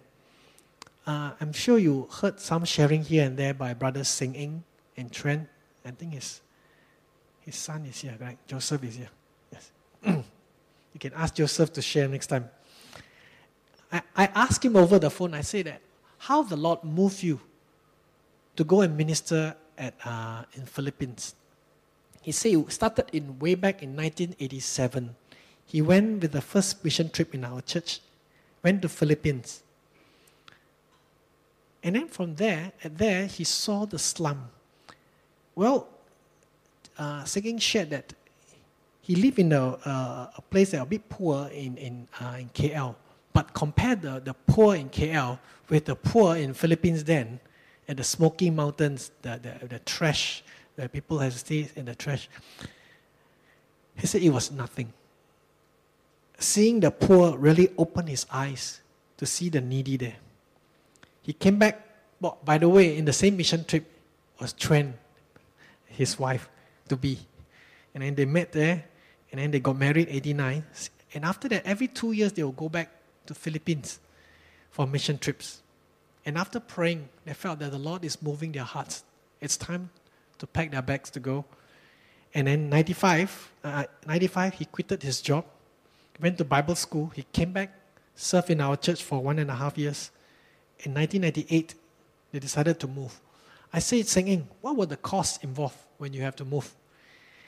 Uh, 1.07 1.31
I'm 1.41 1.53
sure 1.53 1.79
you 1.79 2.09
heard 2.21 2.41
some 2.41 2.65
sharing 2.65 3.05
here 3.05 3.25
and 3.25 3.37
there 3.37 3.55
by 3.55 3.75
brothers 3.75 4.09
Sing 4.09 4.35
Ing 4.35 4.65
and 4.97 5.13
Trent. 5.13 5.49
I 5.85 5.93
think 5.93 6.15
his, 6.15 6.41
his 7.41 7.55
son 7.55 7.87
is 7.87 8.01
here, 8.01 8.17
right? 8.21 8.39
Joseph 8.47 8.83
is 8.83 8.97
here. 8.97 9.11
Yes. 9.53 9.71
you 10.05 10.99
can 10.99 11.13
ask 11.15 11.35
Joseph 11.35 11.73
to 11.75 11.83
share 11.83 12.09
next 12.09 12.27
time. 12.27 12.51
I, 13.93 14.03
I 14.17 14.27
asked 14.35 14.65
him 14.65 14.77
over 14.77 14.99
the 14.99 15.11
phone, 15.11 15.35
I 15.35 15.43
said 15.43 15.67
that, 15.67 15.81
how 16.19 16.43
the 16.43 16.57
Lord 16.57 16.83
moved 16.83 17.23
you 17.23 17.41
to 18.57 18.65
go 18.65 18.81
and 18.81 18.97
minister 18.97 19.55
at, 19.79 19.95
uh, 20.05 20.43
in 20.55 20.67
Philippines. 20.67 21.37
He 22.23 22.33
said 22.33 22.49
he 22.49 22.65
started 22.69 23.07
in 23.13 23.39
way 23.39 23.55
back 23.55 23.83
in 23.83 23.91
1987. 23.91 25.15
He 25.67 25.81
went 25.83 26.23
with 26.23 26.33
the 26.33 26.41
first 26.41 26.83
mission 26.85 27.11
trip 27.11 27.33
in 27.35 27.45
our 27.45 27.61
church 27.61 28.01
went 28.67 28.83
to 28.83 28.89
Philippines. 28.89 29.63
And 31.87 31.95
then 31.95 32.09
from 32.09 32.35
there, 32.35 32.73
at 32.83 32.99
there, 32.99 33.27
he 33.27 33.45
saw 33.45 33.87
the 33.87 33.97
slum. 33.97 34.49
Well, 35.55 35.87
uh, 36.99 37.25
shared 37.25 37.91
that 37.91 38.13
he 39.03 39.15
lived 39.15 39.39
in 39.39 39.53
a, 39.53 39.75
uh, 39.85 40.31
a 40.37 40.43
place 40.51 40.73
that 40.73 40.83
a 40.83 40.85
bit 40.85 41.09
poor 41.09 41.47
in, 41.47 41.77
in, 41.77 42.09
uh, 42.21 42.39
in 42.41 42.49
KL. 42.49 42.97
But 43.33 43.55
compare 43.55 43.95
the, 43.95 44.19
the 44.19 44.35
poor 44.35 44.75
in 44.75 44.91
KL 44.91 45.39
with 45.69 45.85
the 45.85 45.95
poor 45.95 46.35
in 46.35 46.55
Philippines 46.55 47.05
then, 47.05 47.39
at 47.87 47.99
the 47.99 48.05
Smokey 48.05 48.51
Mountains, 48.51 49.13
the, 49.23 49.39
the, 49.41 49.69
the 49.69 49.79
trash, 49.79 50.43
where 50.75 50.89
people 50.89 51.21
have 51.21 51.35
stayed 51.35 51.71
in 51.77 51.85
the 51.85 51.95
trash. 51.95 52.29
He 53.95 54.09
said 54.09 54.23
it 54.23 54.31
was 54.31 54.51
nothing. 54.51 54.93
Seeing 56.37 56.81
the 56.81 56.91
poor 56.91 57.39
really 57.39 57.73
opened 57.79 58.09
his 58.09 58.27
eyes 58.33 58.81
to 59.19 59.25
see 59.25 59.51
the 59.51 59.61
needy 59.61 59.97
there. 59.97 60.17
He 61.27 61.33
came 61.33 61.59
back, 61.59 61.85
well, 62.21 62.39
by 62.45 62.57
the 62.57 62.69
way, 62.69 62.97
in 62.97 63.05
the 63.05 63.13
same 63.13 63.37
mission 63.37 63.65
trip 63.65 63.85
was 64.41 64.53
Chuan, 64.53 64.95
his 65.87 66.17
wife 66.21 66.49
to 66.89 66.97
be. 66.97 67.19
And 67.93 68.05
then 68.05 68.15
they 68.15 68.25
met 68.25 68.53
there, 68.53 68.85
and 69.33 69.41
then 69.41 69.51
they 69.51 69.59
got 69.59 69.77
married 69.77 70.07
89. 70.09 70.63
And 71.15 71.25
after 71.25 71.49
that, 71.49 71.67
every 71.67 71.89
two 71.89 72.13
years 72.13 72.33
they 72.33 72.45
will 72.45 72.53
go 72.53 72.69
back 72.69 72.93
to 73.27 73.35
Philippines 73.35 73.99
for 74.71 74.87
mission 74.87 75.19
trips. 75.19 75.63
And 76.25 76.39
after 76.39 76.61
praying, 76.61 77.09
they 77.25 77.35
felt 77.35 77.59
that 77.59 77.73
the 77.73 77.79
Lord 77.79 78.05
is 78.05 78.23
moving 78.23 78.53
their 78.53 78.63
hearts. 78.63 79.03
It's 79.41 79.57
time 79.57 79.91
to 80.39 80.47
pack 80.47 80.71
their 80.71 80.83
bags 80.83 81.11
to 81.11 81.19
go. 81.19 81.45
And 82.35 82.47
then 82.47 82.71
95, 82.71 83.53
uh, 83.65 83.85
95 84.07 84.55
he 84.55 84.65
quitted 84.67 85.03
his 85.03 85.21
job, 85.21 85.45
went 86.21 86.39
to 86.39 86.45
Bible 86.45 86.77
school. 86.77 87.11
He 87.17 87.25
came 87.33 87.51
back, 87.51 87.75
served 88.15 88.49
in 88.49 88.61
our 88.61 88.77
church 88.77 89.03
for 89.03 89.21
one 89.21 89.41
and 89.41 89.51
a 89.51 89.57
half 89.57 89.77
years. 89.77 90.13
In 90.81 90.95
1998, 90.95 91.75
they 92.33 92.39
decided 92.39 92.79
to 92.81 92.87
move. 92.87 93.19
I 93.73 93.79
said, 93.79 94.07
singing, 94.07 94.49
what 94.61 94.77
were 94.77 94.87
the 94.87 94.97
costs 94.97 95.43
involved 95.43 95.77
when 95.99 96.13
you 96.13 96.23
have 96.23 96.37
to 96.37 96.45
move? 96.45 96.75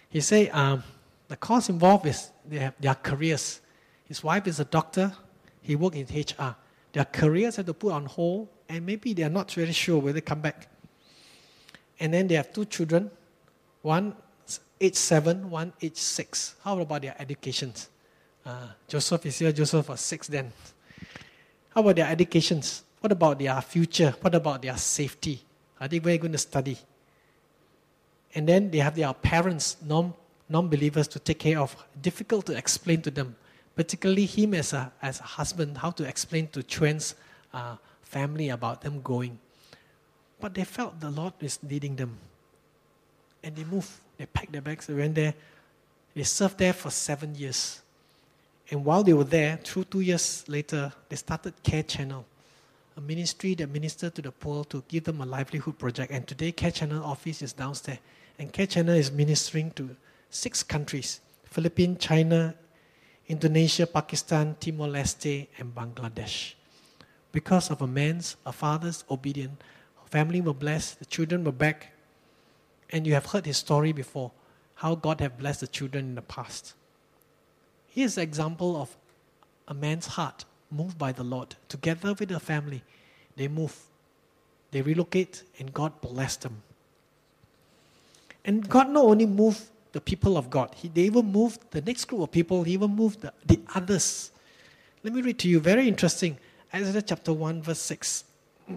He 0.09 0.21
said, 0.21 0.51
um, 0.53 0.83
the 1.29 1.37
cost 1.37 1.69
involved 1.69 2.07
is 2.07 2.31
they 2.49 2.59
have 2.59 2.75
their 2.81 2.95
careers. 2.95 3.61
His 4.05 4.25
wife 4.25 4.47
is 4.47 4.59
a 4.61 4.65
doctor. 4.65 5.13
He 5.61 5.77
worked 5.77 5.97
in 5.97 6.07
HR. 6.07 6.57
Their 6.93 7.05
careers 7.05 7.57
have 7.57 7.67
to 7.67 7.75
put 7.75 7.93
on 7.93 8.07
hold, 8.07 8.49
and 8.69 8.85
maybe 8.85 9.13
they 9.13 9.23
are 9.23 9.31
not 9.31 9.53
very 9.53 9.73
sure 9.73 9.99
whether 9.99 10.15
they 10.15 10.21
come 10.23 10.41
back. 10.41 10.69
And 12.01 12.15
then 12.15 12.27
they 12.29 12.37
have 12.37 12.53
two 12.53 12.65
children, 12.65 13.11
one 13.83 14.15
age 14.81 14.95
seven, 14.95 15.51
one 15.51 15.73
age 15.83 15.97
six. 15.97 16.55
How 16.65 16.79
about 16.79 17.03
their 17.03 17.15
educations? 17.19 17.89
Uh, 18.47 18.69
Joseph 18.87 19.27
is 19.27 19.39
here. 19.39 19.53
Joseph 19.53 19.89
was 19.89 20.01
six 20.01 20.29
then. 20.29 20.53
How 21.71 21.83
about 21.83 21.97
their 21.97 22.07
educations? 22.07 22.83
What 23.01 23.13
about 23.13 23.39
their 23.39 23.61
future? 23.61 24.15
What 24.21 24.35
about 24.35 24.63
their 24.63 24.77
safety? 24.77 25.43
Are 25.81 25.89
they 25.89 25.99
very 25.99 26.19
going 26.19 26.33
to 26.33 26.39
study? 26.39 26.79
And 28.35 28.49
then 28.49 28.71
they 28.71 28.79
have 28.79 28.97
their 28.97 29.13
parents, 29.15 29.77
non 29.85 30.15
non-believers, 30.49 31.09
to 31.09 31.19
take 31.19 31.39
care 31.39 31.59
of. 31.59 31.77
Difficult 32.01 32.47
to 32.47 32.57
explain 32.57 33.03
to 33.03 33.11
them, 33.11 33.37
particularly 33.77 34.27
him 34.27 34.55
as 34.55 34.73
a 34.73 34.93
as 35.01 35.21
a 35.21 35.25
husband, 35.25 35.79
how 35.79 35.91
to 35.93 36.05
explain 36.05 36.49
to 36.49 36.63
Chuan's 36.63 37.15
uh, 37.53 37.77
family 38.03 38.49
about 38.49 38.83
them 38.83 39.01
going. 39.03 39.39
But 40.41 40.55
they 40.55 40.65
felt 40.65 41.01
the 41.01 41.11
Lord 41.11 41.35
is 41.41 41.59
leading 41.63 41.97
them. 41.97 42.17
And 43.43 43.55
they 43.57 43.65
moved. 43.65 43.91
They 44.19 44.27
packed 44.27 44.53
their 44.53 44.63
bags, 44.63 44.87
they 44.87 44.95
went 44.95 45.15
there. 45.15 45.35
They 46.15 46.25
served 46.25 46.59
there 46.59 46.73
for 46.73 46.91
seven 46.91 47.35
years. 47.37 47.81
And 48.71 48.85
while 48.85 49.03
they 49.03 49.13
were 49.13 49.25
there, 49.25 49.59
two, 49.63 49.85
two 49.85 50.01
years 50.01 50.45
later, 50.49 50.93
they 51.09 51.17
started 51.17 51.55
Care 51.63 51.85
Channel, 51.85 52.25
a 52.99 53.01
ministry 53.01 53.55
that 53.55 53.71
ministered 53.71 54.13
to 54.17 54.23
the 54.23 54.33
poor 54.33 54.65
to 54.65 54.83
give 54.89 55.05
them 55.05 55.21
a 55.21 55.25
livelihood 55.25 55.79
project. 55.79 56.11
And 56.11 56.27
today, 56.27 56.51
Care 56.51 56.73
Channel 56.73 57.05
office 57.05 57.43
is 57.43 57.53
downstairs. 57.53 58.01
And 58.41 58.53
Care 58.53 58.67
Channel 58.67 58.97
is 58.97 59.13
ministering 59.13 59.71
to 59.73 59.97
six 60.31 60.65
countries 60.65 61.21
Philippines, 61.45 61.99
China, 62.01 62.57
Indonesia, 63.29 63.87
Pakistan, 63.87 64.57
Timor 64.59 64.89
Leste, 64.89 65.47
and 65.59 65.73
Bangladesh. 65.73 66.55
Because 67.31 67.71
of 67.71 67.81
a 67.83 67.87
man's, 67.87 68.37
a 68.45 68.53
father's 68.53 69.05
obedience, 69.09 69.63
family 70.07 70.41
were 70.41 70.53
blessed, 70.53 70.99
the 70.99 71.05
children 71.05 71.45
were 71.45 71.53
back. 71.53 71.93
And 72.91 73.07
you 73.07 73.15
have 73.15 73.27
heard 73.27 73.47
his 73.47 73.59
story 73.59 73.93
before, 73.93 74.33
how 74.75 74.97
God 74.97 75.21
have 75.21 75.39
blessed 75.39 75.61
the 75.61 75.69
children 75.69 76.07
in 76.07 76.15
the 76.17 76.23
past. 76.23 76.75
Here's 77.87 78.17
an 78.17 78.25
example 78.25 78.77
of 78.77 78.97
a 79.69 79.75
man's 79.75 80.07
heart 80.07 80.45
moved 80.71 80.99
by 80.99 81.13
the 81.13 81.25
Lord. 81.25 81.55
Together 81.69 82.15
with 82.15 82.29
the 82.29 82.41
family, 82.41 82.83
they 83.37 83.49
move, 83.49 83.77
they 84.71 84.83
relocate, 84.83 85.43
and 85.59 85.73
God 85.73 86.01
blessed 86.01 86.43
them. 86.43 86.63
And 88.45 88.69
God 88.69 88.91
not 88.91 89.05
only 89.05 89.27
moved 89.27 89.63
the 89.93 90.01
people 90.01 90.37
of 90.37 90.51
God, 90.51 90.75
he, 90.75 90.89
they 90.89 91.03
even 91.03 91.27
moved 91.27 91.61
the 91.71 91.81
next 91.81 92.05
group 92.07 92.23
of 92.23 92.31
people, 92.31 92.63
he 92.63 92.73
even 92.73 92.95
moved 92.95 93.21
the, 93.21 93.33
the 93.47 93.61
others. 93.75 94.31
Let 95.03 95.15
me 95.15 95.23
read 95.23 95.39
to 95.41 95.49
you, 95.49 95.61
very 95.61 95.89
interesting. 95.89 96.39
Exodus 96.73 97.05
chapter 97.07 97.33
1, 97.33 97.63
verse 97.63 97.79
6 97.81 98.25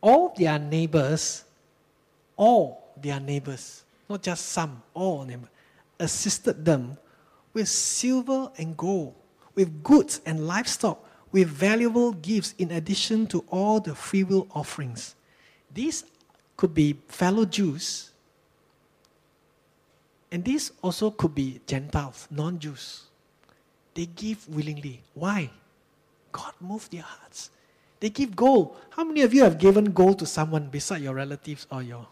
all 0.00 0.34
their 0.36 0.58
neighbors, 0.58 1.44
all 2.36 2.92
their 2.96 3.20
neighbors, 3.20 3.84
not 4.08 4.22
just 4.22 4.46
some, 4.46 4.82
all 4.94 5.24
neighbors, 5.24 5.48
assisted 5.98 6.64
them 6.64 6.96
with 7.52 7.68
silver 7.68 8.50
and 8.58 8.76
gold, 8.76 9.14
with 9.54 9.82
goods 9.82 10.20
and 10.26 10.46
livestock, 10.46 11.04
with 11.32 11.48
valuable 11.48 12.12
gifts 12.12 12.54
in 12.58 12.70
addition 12.72 13.26
to 13.28 13.44
all 13.48 13.80
the 13.80 13.94
freewill 13.94 14.46
offerings. 14.52 15.14
These 15.72 16.04
could 16.56 16.74
be 16.74 16.98
fellow 17.08 17.44
Jews, 17.44 18.10
and 20.32 20.44
these 20.44 20.72
also 20.82 21.10
could 21.10 21.34
be 21.34 21.60
Gentiles, 21.66 22.28
non 22.30 22.58
Jews. 22.58 23.04
They 23.94 24.06
give 24.06 24.48
willingly. 24.48 25.02
Why? 25.14 25.50
God 26.32 26.52
moved 26.60 26.92
their 26.92 27.02
hearts. 27.02 27.50
They 27.98 28.08
give 28.08 28.34
gold. 28.34 28.76
How 28.90 29.04
many 29.04 29.22
of 29.22 29.34
you 29.34 29.42
have 29.42 29.58
given 29.58 29.92
gold 29.92 30.20
to 30.20 30.26
someone 30.26 30.68
beside 30.68 31.02
your 31.02 31.14
relatives 31.14 31.66
or 31.70 31.82
your? 31.82 32.06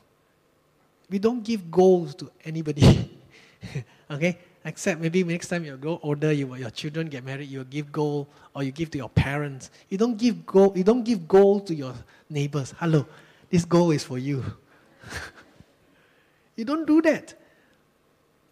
We 1.09 1.19
don't 1.19 1.43
give 1.43 1.71
gold 1.71 2.19
to 2.19 2.31
anybody. 2.45 3.11
okay? 4.11 4.39
Except 4.65 5.01
maybe 5.01 5.23
next 5.25 5.49
time 5.49 5.65
you 5.65 5.77
grow 5.77 6.01
older, 6.03 6.33
you, 6.33 6.55
your 6.57 6.71
children 6.71 7.09
get 7.09 7.25
married, 7.25 7.49
you 7.49 7.65
give 7.65 7.93
gold 7.93 8.27
or 8.55 8.63
you 8.63 8.73
give 8.73 8.91
to 8.91 8.99
your 8.99 9.09
parents. 9.09 9.71
You 9.89 9.99
don't 9.99 10.17
give 10.17 10.45
gold. 10.45 10.77
You 10.77 10.85
don't 10.85 11.05
give 11.05 11.29
gold 11.29 11.67
to 11.69 11.75
your 11.75 11.95
neighbors. 12.29 12.75
Hello, 12.79 13.07
this 13.51 13.65
gold 13.65 13.95
is 13.95 14.05
for 14.05 14.19
you. 14.19 14.45
you 16.57 16.65
don't 16.65 16.87
do 16.87 17.01
that. 17.03 17.35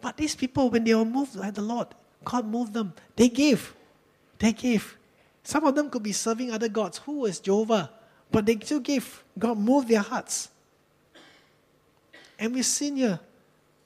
But 0.01 0.17
these 0.17 0.35
people, 0.35 0.69
when 0.69 0.83
they 0.83 0.95
were 0.95 1.05
moved 1.05 1.39
by 1.39 1.51
the 1.51 1.61
Lord, 1.61 1.87
God 2.23 2.45
moved 2.45 2.73
them. 2.73 2.93
They 3.15 3.29
gave. 3.29 3.75
They 4.39 4.53
gave. 4.53 4.97
Some 5.43 5.65
of 5.65 5.75
them 5.75 5.89
could 5.89 6.03
be 6.03 6.11
serving 6.13 6.51
other 6.51 6.69
gods. 6.69 6.99
Who 6.99 7.25
is 7.25 7.39
Jehovah? 7.39 7.91
But 8.31 8.45
they 8.45 8.57
still 8.59 8.79
gave. 8.79 9.23
God 9.37 9.57
moved 9.57 9.87
their 9.87 10.01
hearts. 10.01 10.49
And 12.39 12.53
we've 12.53 12.65
seen 12.65 12.97
here 12.97 13.19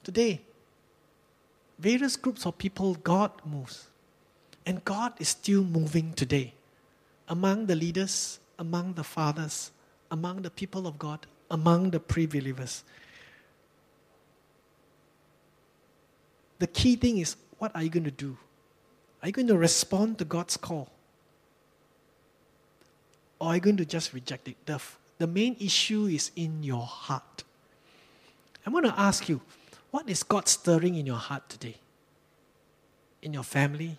today 0.02 0.40
various 1.78 2.16
groups 2.16 2.46
of 2.46 2.58
people 2.58 2.94
God 2.94 3.30
moves. 3.44 3.88
And 4.64 4.84
God 4.84 5.12
is 5.18 5.28
still 5.28 5.64
moving 5.64 6.12
today 6.12 6.54
among 7.28 7.66
the 7.66 7.74
leaders, 7.74 8.38
among 8.58 8.94
the 8.94 9.04
fathers, 9.04 9.72
among 10.10 10.42
the 10.42 10.50
people 10.50 10.86
of 10.86 10.98
God, 10.98 11.26
among 11.50 11.90
the 11.90 11.98
pre 12.00 12.26
believers. 12.26 12.84
The 16.58 16.68
key 16.68 16.94
thing 16.96 17.18
is 17.18 17.36
what 17.58 17.74
are 17.74 17.82
you 17.82 17.90
going 17.90 18.04
to 18.04 18.10
do? 18.10 18.36
Are 19.22 19.28
you 19.28 19.32
going 19.32 19.48
to 19.48 19.56
respond 19.56 20.18
to 20.18 20.24
God's 20.24 20.56
call? 20.56 20.88
or 23.42 23.48
are 23.48 23.54
you 23.56 23.60
going 23.60 23.76
to 23.76 23.84
just 23.84 24.12
reject 24.12 24.46
it? 24.46 24.54
The, 24.66 24.80
the 25.18 25.26
main 25.26 25.56
issue 25.58 26.06
is 26.06 26.30
in 26.36 26.62
your 26.62 26.86
heart. 26.86 27.42
I'm 28.64 28.72
going 28.72 28.84
to 28.84 28.94
ask 28.96 29.28
you, 29.28 29.40
what 29.92 30.08
is 30.08 30.22
God 30.22 30.48
stirring 30.48 30.96
in 30.96 31.06
your 31.06 31.18
heart 31.18 31.48
today? 31.48 31.76
In 33.20 33.34
your 33.34 33.44
family, 33.44 33.96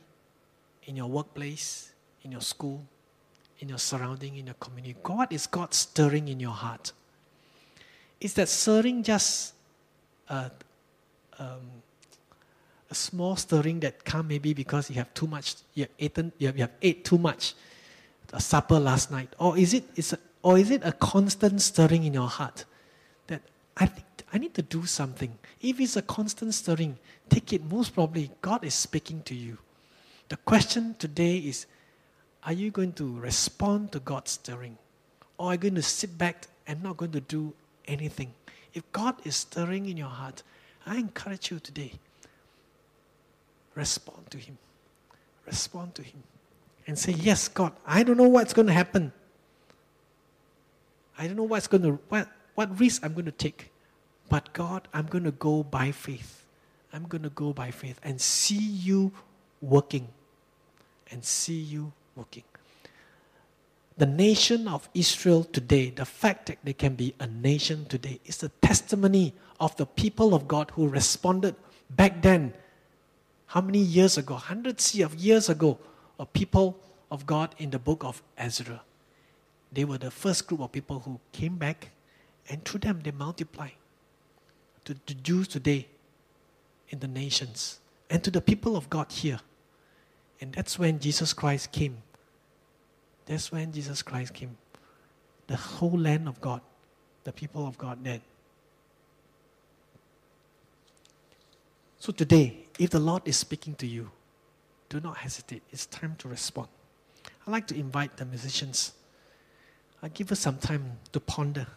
in 0.86 0.98
your 0.98 1.08
workplace, 1.08 1.94
in 2.24 2.32
your 2.32 2.42
school, 2.42 2.84
in 3.60 3.70
your 3.70 3.78
surrounding, 3.78 4.36
in 4.36 4.48
your 4.48 4.56
community. 4.56 4.96
God 5.04 5.32
is 5.32 5.48
God 5.48 5.74
stirring 5.74 6.28
in 6.28 6.40
your 6.40 6.52
heart. 6.52 6.92
Is 8.20 8.34
that 8.34 8.50
stirring 8.50 9.04
just 9.04 9.54
a, 10.30 10.50
um, 11.38 11.62
a 12.90 12.96
small 12.96 13.36
stirring 13.36 13.80
that 13.82 14.04
come 14.04 14.28
maybe 14.28 14.54
because 14.54 14.90
you 14.90 14.96
have 14.96 15.14
too 15.14 15.28
much, 15.28 15.56
you 15.76 15.84
have 15.84 15.92
eaten, 16.00 16.32
you 16.40 16.48
have, 16.48 16.58
you 16.58 16.64
have 16.64 16.74
ate 16.82 17.06
too 17.06 17.20
much, 17.20 17.54
a 18.34 18.42
supper 18.42 18.80
last 18.80 19.12
night? 19.12 19.30
Or 19.38 19.58
is 19.60 19.76
it, 19.76 19.84
is 19.96 20.14
a, 20.14 20.20
or 20.42 20.58
is 20.58 20.72
it 20.72 20.82
a 20.84 20.92
constant 20.92 21.62
stirring 21.62 22.04
in 22.04 22.16
your 22.16 22.28
heart 22.28 22.66
that 23.28 23.44
I 23.78 23.86
think 23.86 24.08
I 24.34 24.40
need 24.40 24.56
to 24.56 24.64
do 24.64 24.86
something? 24.88 25.38
If 25.62 25.80
it's 25.80 25.96
a 25.96 26.02
constant 26.02 26.56
stirring, 26.56 26.98
take 27.30 27.54
it. 27.54 27.64
Most 27.64 27.94
probably, 27.94 28.32
God 28.42 28.64
is 28.64 28.74
speaking 28.74 29.22
to 29.24 29.36
you. 29.36 29.60
The 30.30 30.38
question 30.38 30.96
today 30.98 31.38
is 31.38 31.68
are 32.44 32.54
you 32.54 32.72
going 32.72 32.94
to 32.94 33.20
respond 33.20 33.92
to 33.92 34.00
God's 34.00 34.32
stirring? 34.32 34.78
Or 35.38 35.50
are 35.50 35.54
you 35.54 35.60
going 35.60 35.76
to 35.76 35.84
sit 35.84 36.18
back 36.18 36.48
and 36.68 36.82
not 36.82 36.98
going 36.98 37.12
to 37.12 37.22
do 37.22 37.54
anything? 37.86 38.34
If 38.74 38.92
God 38.92 39.16
is 39.24 39.36
stirring 39.36 39.88
in 39.88 39.98
your 39.98 40.10
heart, 40.10 40.42
I 40.86 40.98
encourage 40.98 41.52
you 41.52 41.60
today 41.60 41.94
respond 43.76 44.30
to 44.32 44.38
Him. 44.38 44.58
Respond 45.46 45.96
to 45.96 46.02
Him 46.02 46.24
and 46.88 46.98
say, 46.98 47.14
Yes, 47.14 47.48
God, 47.48 47.74
I 47.86 48.04
don't 48.04 48.18
know 48.18 48.28
what's 48.28 48.54
going 48.54 48.68
to 48.68 48.74
happen. 48.74 49.12
I 51.18 51.28
don't 51.28 51.36
know 51.36 51.44
what's 51.44 51.68
going 51.68 51.84
to, 51.84 52.00
what, 52.10 52.28
what 52.56 52.80
risk 52.80 53.06
I'm 53.06 53.14
going 53.14 53.26
to 53.26 53.32
take. 53.32 53.73
But 54.30 54.54
God, 54.54 54.88
I'm 54.94 55.06
going 55.06 55.26
to 55.26 55.32
go 55.32 55.64
by 55.64 55.92
faith. 55.92 56.46
I'm 56.92 57.04
going 57.04 57.24
to 57.24 57.30
go 57.30 57.54
by 57.54 57.72
faith 57.72 58.00
and 58.04 58.20
see 58.20 58.56
you 58.56 59.12
working. 59.62 60.08
And 61.12 61.24
see 61.24 61.60
you 61.60 61.92
working. 62.16 62.44
The 63.98 64.08
nation 64.08 64.68
of 64.68 64.90
Israel 64.96 65.44
today, 65.44 65.92
the 65.92 66.06
fact 66.06 66.48
that 66.48 66.58
they 66.64 66.74
can 66.74 66.96
be 66.96 67.14
a 67.20 67.28
nation 67.28 67.86
today, 67.86 68.20
is 68.26 68.42
a 68.42 68.50
testimony 68.50 69.34
of 69.60 69.76
the 69.78 69.86
people 69.86 70.34
of 70.34 70.48
God 70.48 70.72
who 70.72 70.88
responded 70.88 71.56
back 71.92 72.24
then. 72.24 72.54
How 73.46 73.62
many 73.62 73.78
years 73.78 74.18
ago? 74.18 74.34
Hundreds 74.34 75.00
of 75.00 75.14
years 75.14 75.48
ago, 75.50 75.78
a 76.18 76.26
people 76.26 76.76
of 77.12 77.28
God 77.28 77.54
in 77.60 77.70
the 77.70 77.78
book 77.78 78.04
of 78.04 78.24
Ezra. 78.36 78.82
They 79.72 79.86
were 79.86 80.00
the 80.00 80.10
first 80.10 80.48
group 80.48 80.62
of 80.62 80.72
people 80.72 81.00
who 81.00 81.20
came 81.32 81.58
back, 81.58 81.92
and 82.50 82.66
through 82.66 82.80
them 82.80 83.02
they 83.04 83.12
multiplied. 83.12 83.74
To 84.86 84.96
the 85.06 85.14
Jews 85.14 85.48
today, 85.48 85.88
in 86.90 87.00
the 87.00 87.08
nations, 87.08 87.80
and 88.10 88.24
to 88.24 88.32
the 88.32 88.42
people 88.42 88.76
of 88.76 88.90
God 88.90 89.12
here. 89.12 89.40
And 90.42 90.54
that's 90.54 90.78
when 90.78 91.00
Jesus 91.00 91.34
Christ 91.34 91.72
came. 91.72 91.98
That's 93.26 93.52
when 93.52 93.72
Jesus 93.72 94.02
Christ 94.02 94.34
came. 94.34 94.58
The 95.48 95.56
whole 95.56 95.98
land 95.98 96.28
of 96.28 96.42
God, 96.42 96.62
the 97.24 97.32
people 97.32 97.66
of 97.66 97.78
God 97.78 98.04
then. 98.04 98.22
So 102.00 102.12
today, 102.12 102.66
if 102.78 102.90
the 102.90 103.00
Lord 103.00 103.22
is 103.26 103.38
speaking 103.38 103.76
to 103.76 103.88
you, 103.88 104.12
do 104.90 105.00
not 105.00 105.18
hesitate. 105.18 105.64
It's 105.72 105.86
time 105.86 106.16
to 106.20 106.28
respond. 106.28 106.68
I'd 107.48 107.52
like 107.52 107.68
to 107.68 107.76
invite 107.76 108.18
the 108.18 108.26
musicians. 108.26 108.92
I'll 110.02 110.10
give 110.10 110.32
us 110.34 110.42
some 110.42 110.58
time 110.58 110.98
to 111.14 111.20
ponder. 111.22 111.68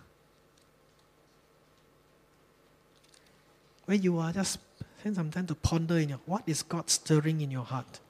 Where 3.87 3.97
you 3.97 4.19
are, 4.19 4.33
just 4.33 4.59
spend 5.01 5.17
some 5.17 5.31
time 5.31 5.47
to 5.47 5.55
ponder 5.55 5.97
in 5.97 6.11
your 6.11 6.19
what 6.27 6.43
is 6.47 6.63
God 6.63 6.91
stirring 6.91 7.41
in 7.41 7.51
your 7.51 7.65
heart. 7.65 8.01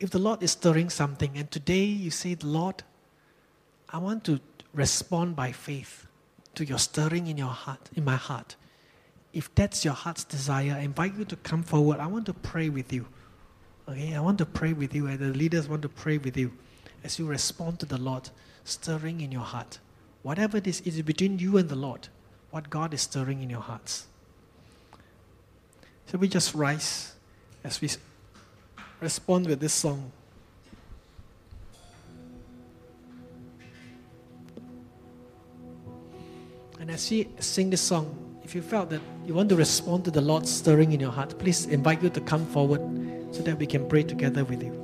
If 0.00 0.10
the 0.10 0.18
Lord 0.18 0.42
is 0.42 0.52
stirring 0.52 0.90
something, 0.90 1.36
and 1.36 1.50
today 1.50 1.84
you 1.84 2.10
say, 2.10 2.36
Lord, 2.42 2.82
I 3.90 3.98
want 3.98 4.24
to 4.24 4.40
respond 4.72 5.36
by 5.36 5.52
faith 5.52 6.06
to 6.56 6.64
your 6.64 6.78
stirring 6.78 7.26
in 7.26 7.36
your 7.36 7.48
heart, 7.48 7.90
in 7.94 8.04
my 8.04 8.16
heart. 8.16 8.56
If 9.32 9.54
that's 9.54 9.84
your 9.84 9.94
heart's 9.94 10.24
desire, 10.24 10.74
I 10.78 10.80
invite 10.80 11.16
you 11.16 11.24
to 11.26 11.36
come 11.36 11.62
forward. 11.62 12.00
I 12.00 12.06
want 12.06 12.26
to 12.26 12.34
pray 12.34 12.68
with 12.68 12.92
you. 12.92 13.06
Okay, 13.88 14.14
I 14.14 14.20
want 14.20 14.38
to 14.38 14.46
pray 14.46 14.72
with 14.72 14.94
you, 14.94 15.06
and 15.06 15.18
the 15.18 15.26
leaders 15.26 15.68
want 15.68 15.82
to 15.82 15.88
pray 15.88 16.18
with 16.18 16.36
you 16.36 16.52
as 17.04 17.18
you 17.18 17.26
respond 17.26 17.78
to 17.80 17.86
the 17.86 17.98
Lord 17.98 18.30
stirring 18.64 19.20
in 19.20 19.30
your 19.30 19.42
heart. 19.42 19.78
Whatever 20.22 20.56
it 20.56 20.66
is, 20.66 20.80
it 20.80 20.88
is 20.88 21.02
between 21.02 21.38
you 21.38 21.58
and 21.58 21.68
the 21.68 21.76
Lord. 21.76 22.08
What 22.50 22.70
God 22.70 22.94
is 22.94 23.02
stirring 23.02 23.42
in 23.42 23.50
your 23.50 23.60
hearts. 23.60 24.06
So 26.06 26.18
we 26.18 26.28
just 26.28 26.54
rise 26.54 27.12
as 27.62 27.80
we 27.80 27.90
respond 29.00 29.46
with 29.46 29.60
this 29.60 29.74
song. 29.74 30.10
And 36.80 36.90
as 36.90 37.10
we 37.10 37.28
sing 37.38 37.70
this 37.70 37.80
song, 37.80 38.14
if 38.44 38.54
you 38.54 38.62
felt 38.62 38.90
that 38.90 39.00
you 39.26 39.34
want 39.34 39.48
to 39.48 39.56
respond 39.56 40.04
to 40.04 40.10
the 40.10 40.20
Lord 40.20 40.46
stirring 40.46 40.92
in 40.92 41.00
your 41.00 41.12
heart, 41.12 41.38
please 41.38 41.66
invite 41.66 42.02
you 42.02 42.10
to 42.10 42.20
come 42.20 42.46
forward 42.46 42.80
so 43.34 43.42
that 43.42 43.58
we 43.58 43.66
can 43.66 43.88
pray 43.88 44.02
together 44.02 44.44
with 44.44 44.62
you. 44.62 44.83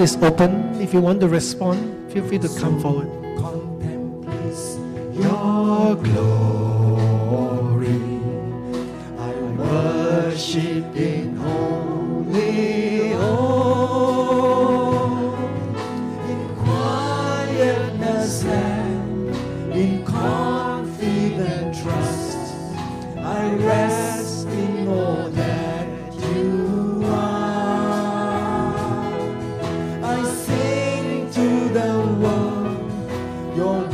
Is 0.00 0.16
open. 0.22 0.80
If 0.80 0.94
you 0.94 1.00
want 1.00 1.20
to 1.20 1.28
respond, 1.28 2.12
feel 2.12 2.26
free 2.26 2.38
to 2.38 2.48
come 2.58 2.80
forward. 2.80 3.19
Your 33.60 33.89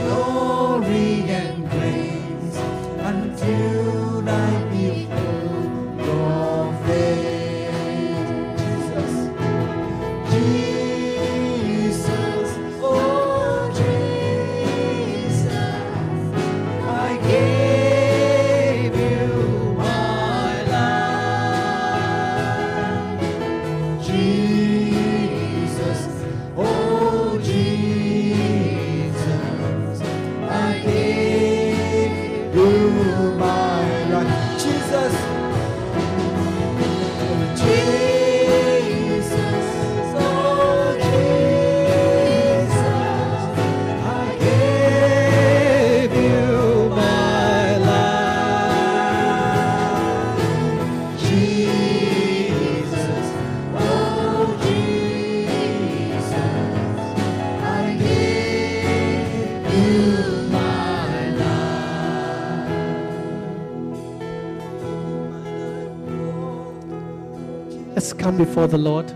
before 68.57 68.69
the 68.69 68.79
Lord 68.79 69.11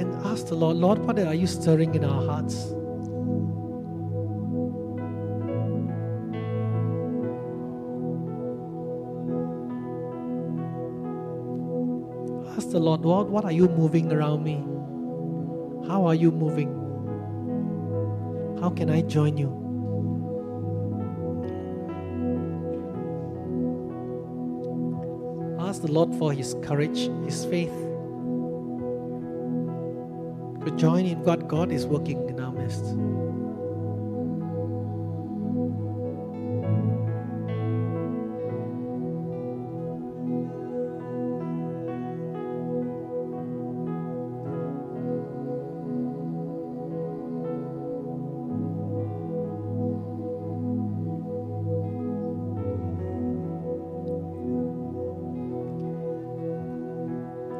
and 0.00 0.12
ask 0.26 0.48
the 0.48 0.56
Lord, 0.56 0.76
Lord, 0.76 0.98
what 0.98 1.16
are 1.20 1.34
you 1.36 1.46
stirring 1.46 1.94
in 1.94 2.04
our 2.04 2.20
hearts? 2.26 2.56
Ask 12.56 12.70
the 12.70 12.80
Lord, 12.80 13.02
Lord, 13.02 13.28
what 13.28 13.44
are 13.44 13.52
you 13.52 13.68
moving 13.68 14.12
around 14.12 14.42
me? 14.42 14.56
How 15.86 16.04
are 16.06 16.16
you 16.16 16.32
moving? 16.32 16.70
How 18.60 18.70
can 18.70 18.90
I 18.90 19.02
join 19.02 19.36
you? 19.36 19.50
Ask 25.60 25.82
the 25.82 25.92
Lord 25.92 26.12
for 26.16 26.32
His 26.32 26.56
courage, 26.64 27.08
His 27.24 27.44
faith 27.44 27.89
to 30.64 30.70
join 30.72 31.06
in 31.06 31.22
what 31.22 31.48
God 31.48 31.72
is 31.72 31.86
working 31.86 32.28
in 32.28 32.38
our 32.40 32.52
midst. 32.52 32.84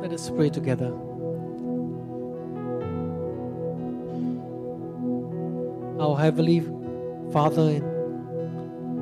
Let 0.03 0.13
us 0.13 0.31
pray 0.31 0.51
together. 0.51 1.10
Heavenly 6.21 6.61
Father, 7.33 7.81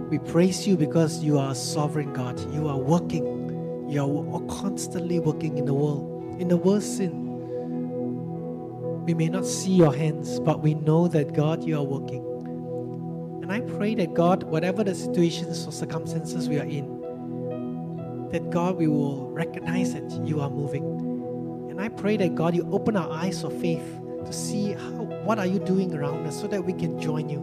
we 0.08 0.20
praise 0.20 0.68
you 0.68 0.76
because 0.76 1.22
you 1.24 1.36
are 1.36 1.50
a 1.50 1.54
sovereign 1.54 2.12
God. 2.12 2.38
You 2.54 2.68
are 2.68 2.78
working. 2.78 3.88
You 3.90 4.30
are 4.32 4.40
constantly 4.42 5.18
working 5.18 5.58
in 5.58 5.64
the 5.64 5.74
world. 5.74 6.40
In 6.40 6.46
the 6.46 6.56
world 6.56 6.84
sin, 6.84 7.26
we 9.04 9.14
may 9.14 9.28
not 9.28 9.44
see 9.44 9.72
your 9.72 9.92
hands, 9.92 10.38
but 10.38 10.62
we 10.62 10.74
know 10.74 11.08
that 11.08 11.34
God, 11.34 11.64
you 11.64 11.76
are 11.76 11.82
working. 11.82 12.22
And 13.42 13.50
I 13.50 13.62
pray 13.62 13.96
that 13.96 14.14
God, 14.14 14.44
whatever 14.44 14.84
the 14.84 14.94
situations 14.94 15.66
or 15.66 15.72
circumstances 15.72 16.48
we 16.48 16.60
are 16.60 16.66
in, 16.66 18.28
that 18.30 18.48
God, 18.50 18.76
we 18.76 18.86
will 18.86 19.28
recognize 19.30 19.92
that 19.92 20.08
you 20.24 20.40
are 20.40 20.50
moving. 20.50 20.84
And 21.68 21.80
I 21.80 21.88
pray 21.88 22.16
that 22.18 22.36
God, 22.36 22.54
you 22.54 22.68
open 22.70 22.96
our 22.96 23.10
eyes 23.10 23.42
of 23.42 23.52
faith 23.60 23.82
to 24.24 24.32
see 24.32 24.72
how, 24.72 25.08
what 25.28 25.38
are 25.38 25.44
you 25.44 25.58
doing 25.58 25.94
around 25.94 26.26
us 26.26 26.40
so 26.40 26.46
that 26.46 26.64
we 26.64 26.72
can 26.72 26.98
join 26.98 27.28
you. 27.28 27.38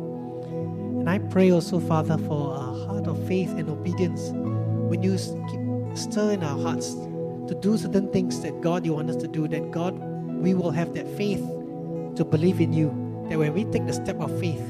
And 1.00 1.08
I 1.08 1.20
pray 1.20 1.52
also, 1.52 1.80
Father, 1.80 2.18
for 2.18 2.56
a 2.56 2.88
heart 2.88 3.06
of 3.06 3.28
faith 3.28 3.52
and 3.52 3.70
obedience. 3.70 4.32
When 4.90 5.04
you 5.04 5.16
keep 5.52 5.96
stir 5.96 6.32
in 6.32 6.44
our 6.44 6.60
hearts 6.60 6.96
to 6.96 7.56
do 7.62 7.78
certain 7.78 8.12
things 8.12 8.42
that 8.42 8.60
God 8.62 8.88
you 8.88 8.94
want 8.94 9.12
us 9.12 9.18
to 9.18 9.28
do, 9.28 9.48
that 9.50 9.70
God, 9.70 9.94
we 10.42 10.56
will 10.56 10.72
have 10.72 10.96
that 10.96 11.08
faith 11.16 11.46
to 12.16 12.26
believe 12.26 12.60
in 12.60 12.74
you. 12.74 12.90
That 13.30 13.38
when 13.38 13.54
we 13.54 13.66
take 13.66 13.86
the 13.86 13.94
step 13.94 14.20
of 14.20 14.32
faith, 14.40 14.68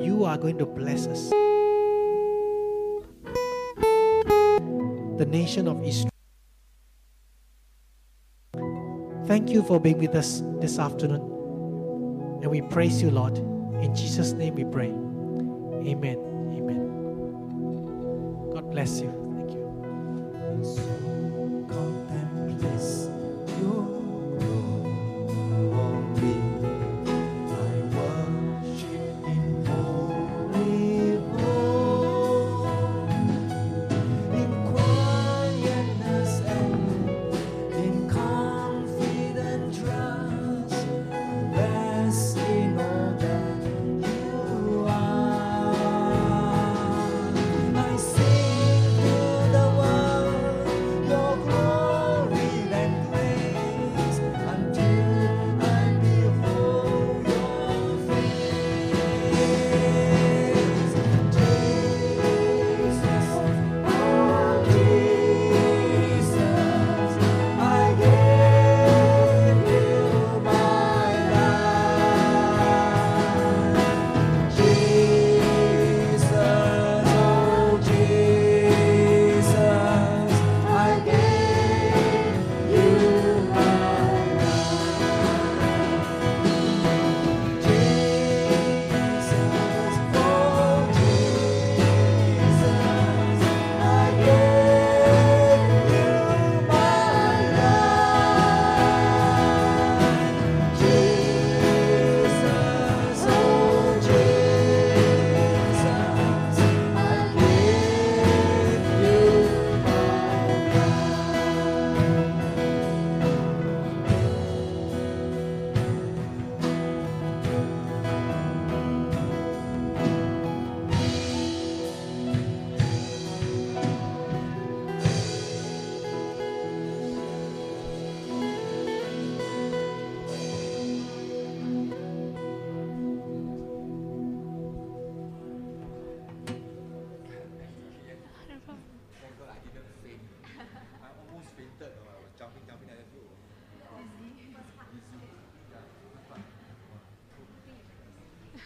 you 0.00 0.24
are 0.24 0.36
going 0.36 0.58
to 0.58 0.66
bless 0.66 1.06
us. 1.06 1.30
The 5.20 5.26
nation 5.30 5.68
of 5.68 5.84
Israel. 5.84 6.10
Thank 9.28 9.50
you 9.50 9.62
for 9.62 9.78
being 9.78 9.98
with 9.98 10.16
us 10.16 10.42
this 10.58 10.80
afternoon. 10.80 11.35
And 12.42 12.50
we 12.50 12.60
praise 12.62 13.02
you, 13.02 13.10
Lord. 13.10 13.38
In 13.38 13.94
Jesus' 13.94 14.32
name 14.32 14.54
we 14.54 14.64
pray. 14.64 14.88
Amen. 14.88 16.18
Amen. 16.54 16.88
God 18.52 18.70
bless 18.70 19.00
you. 19.00 19.10
Thank 19.36 19.50
you. 19.52 21.05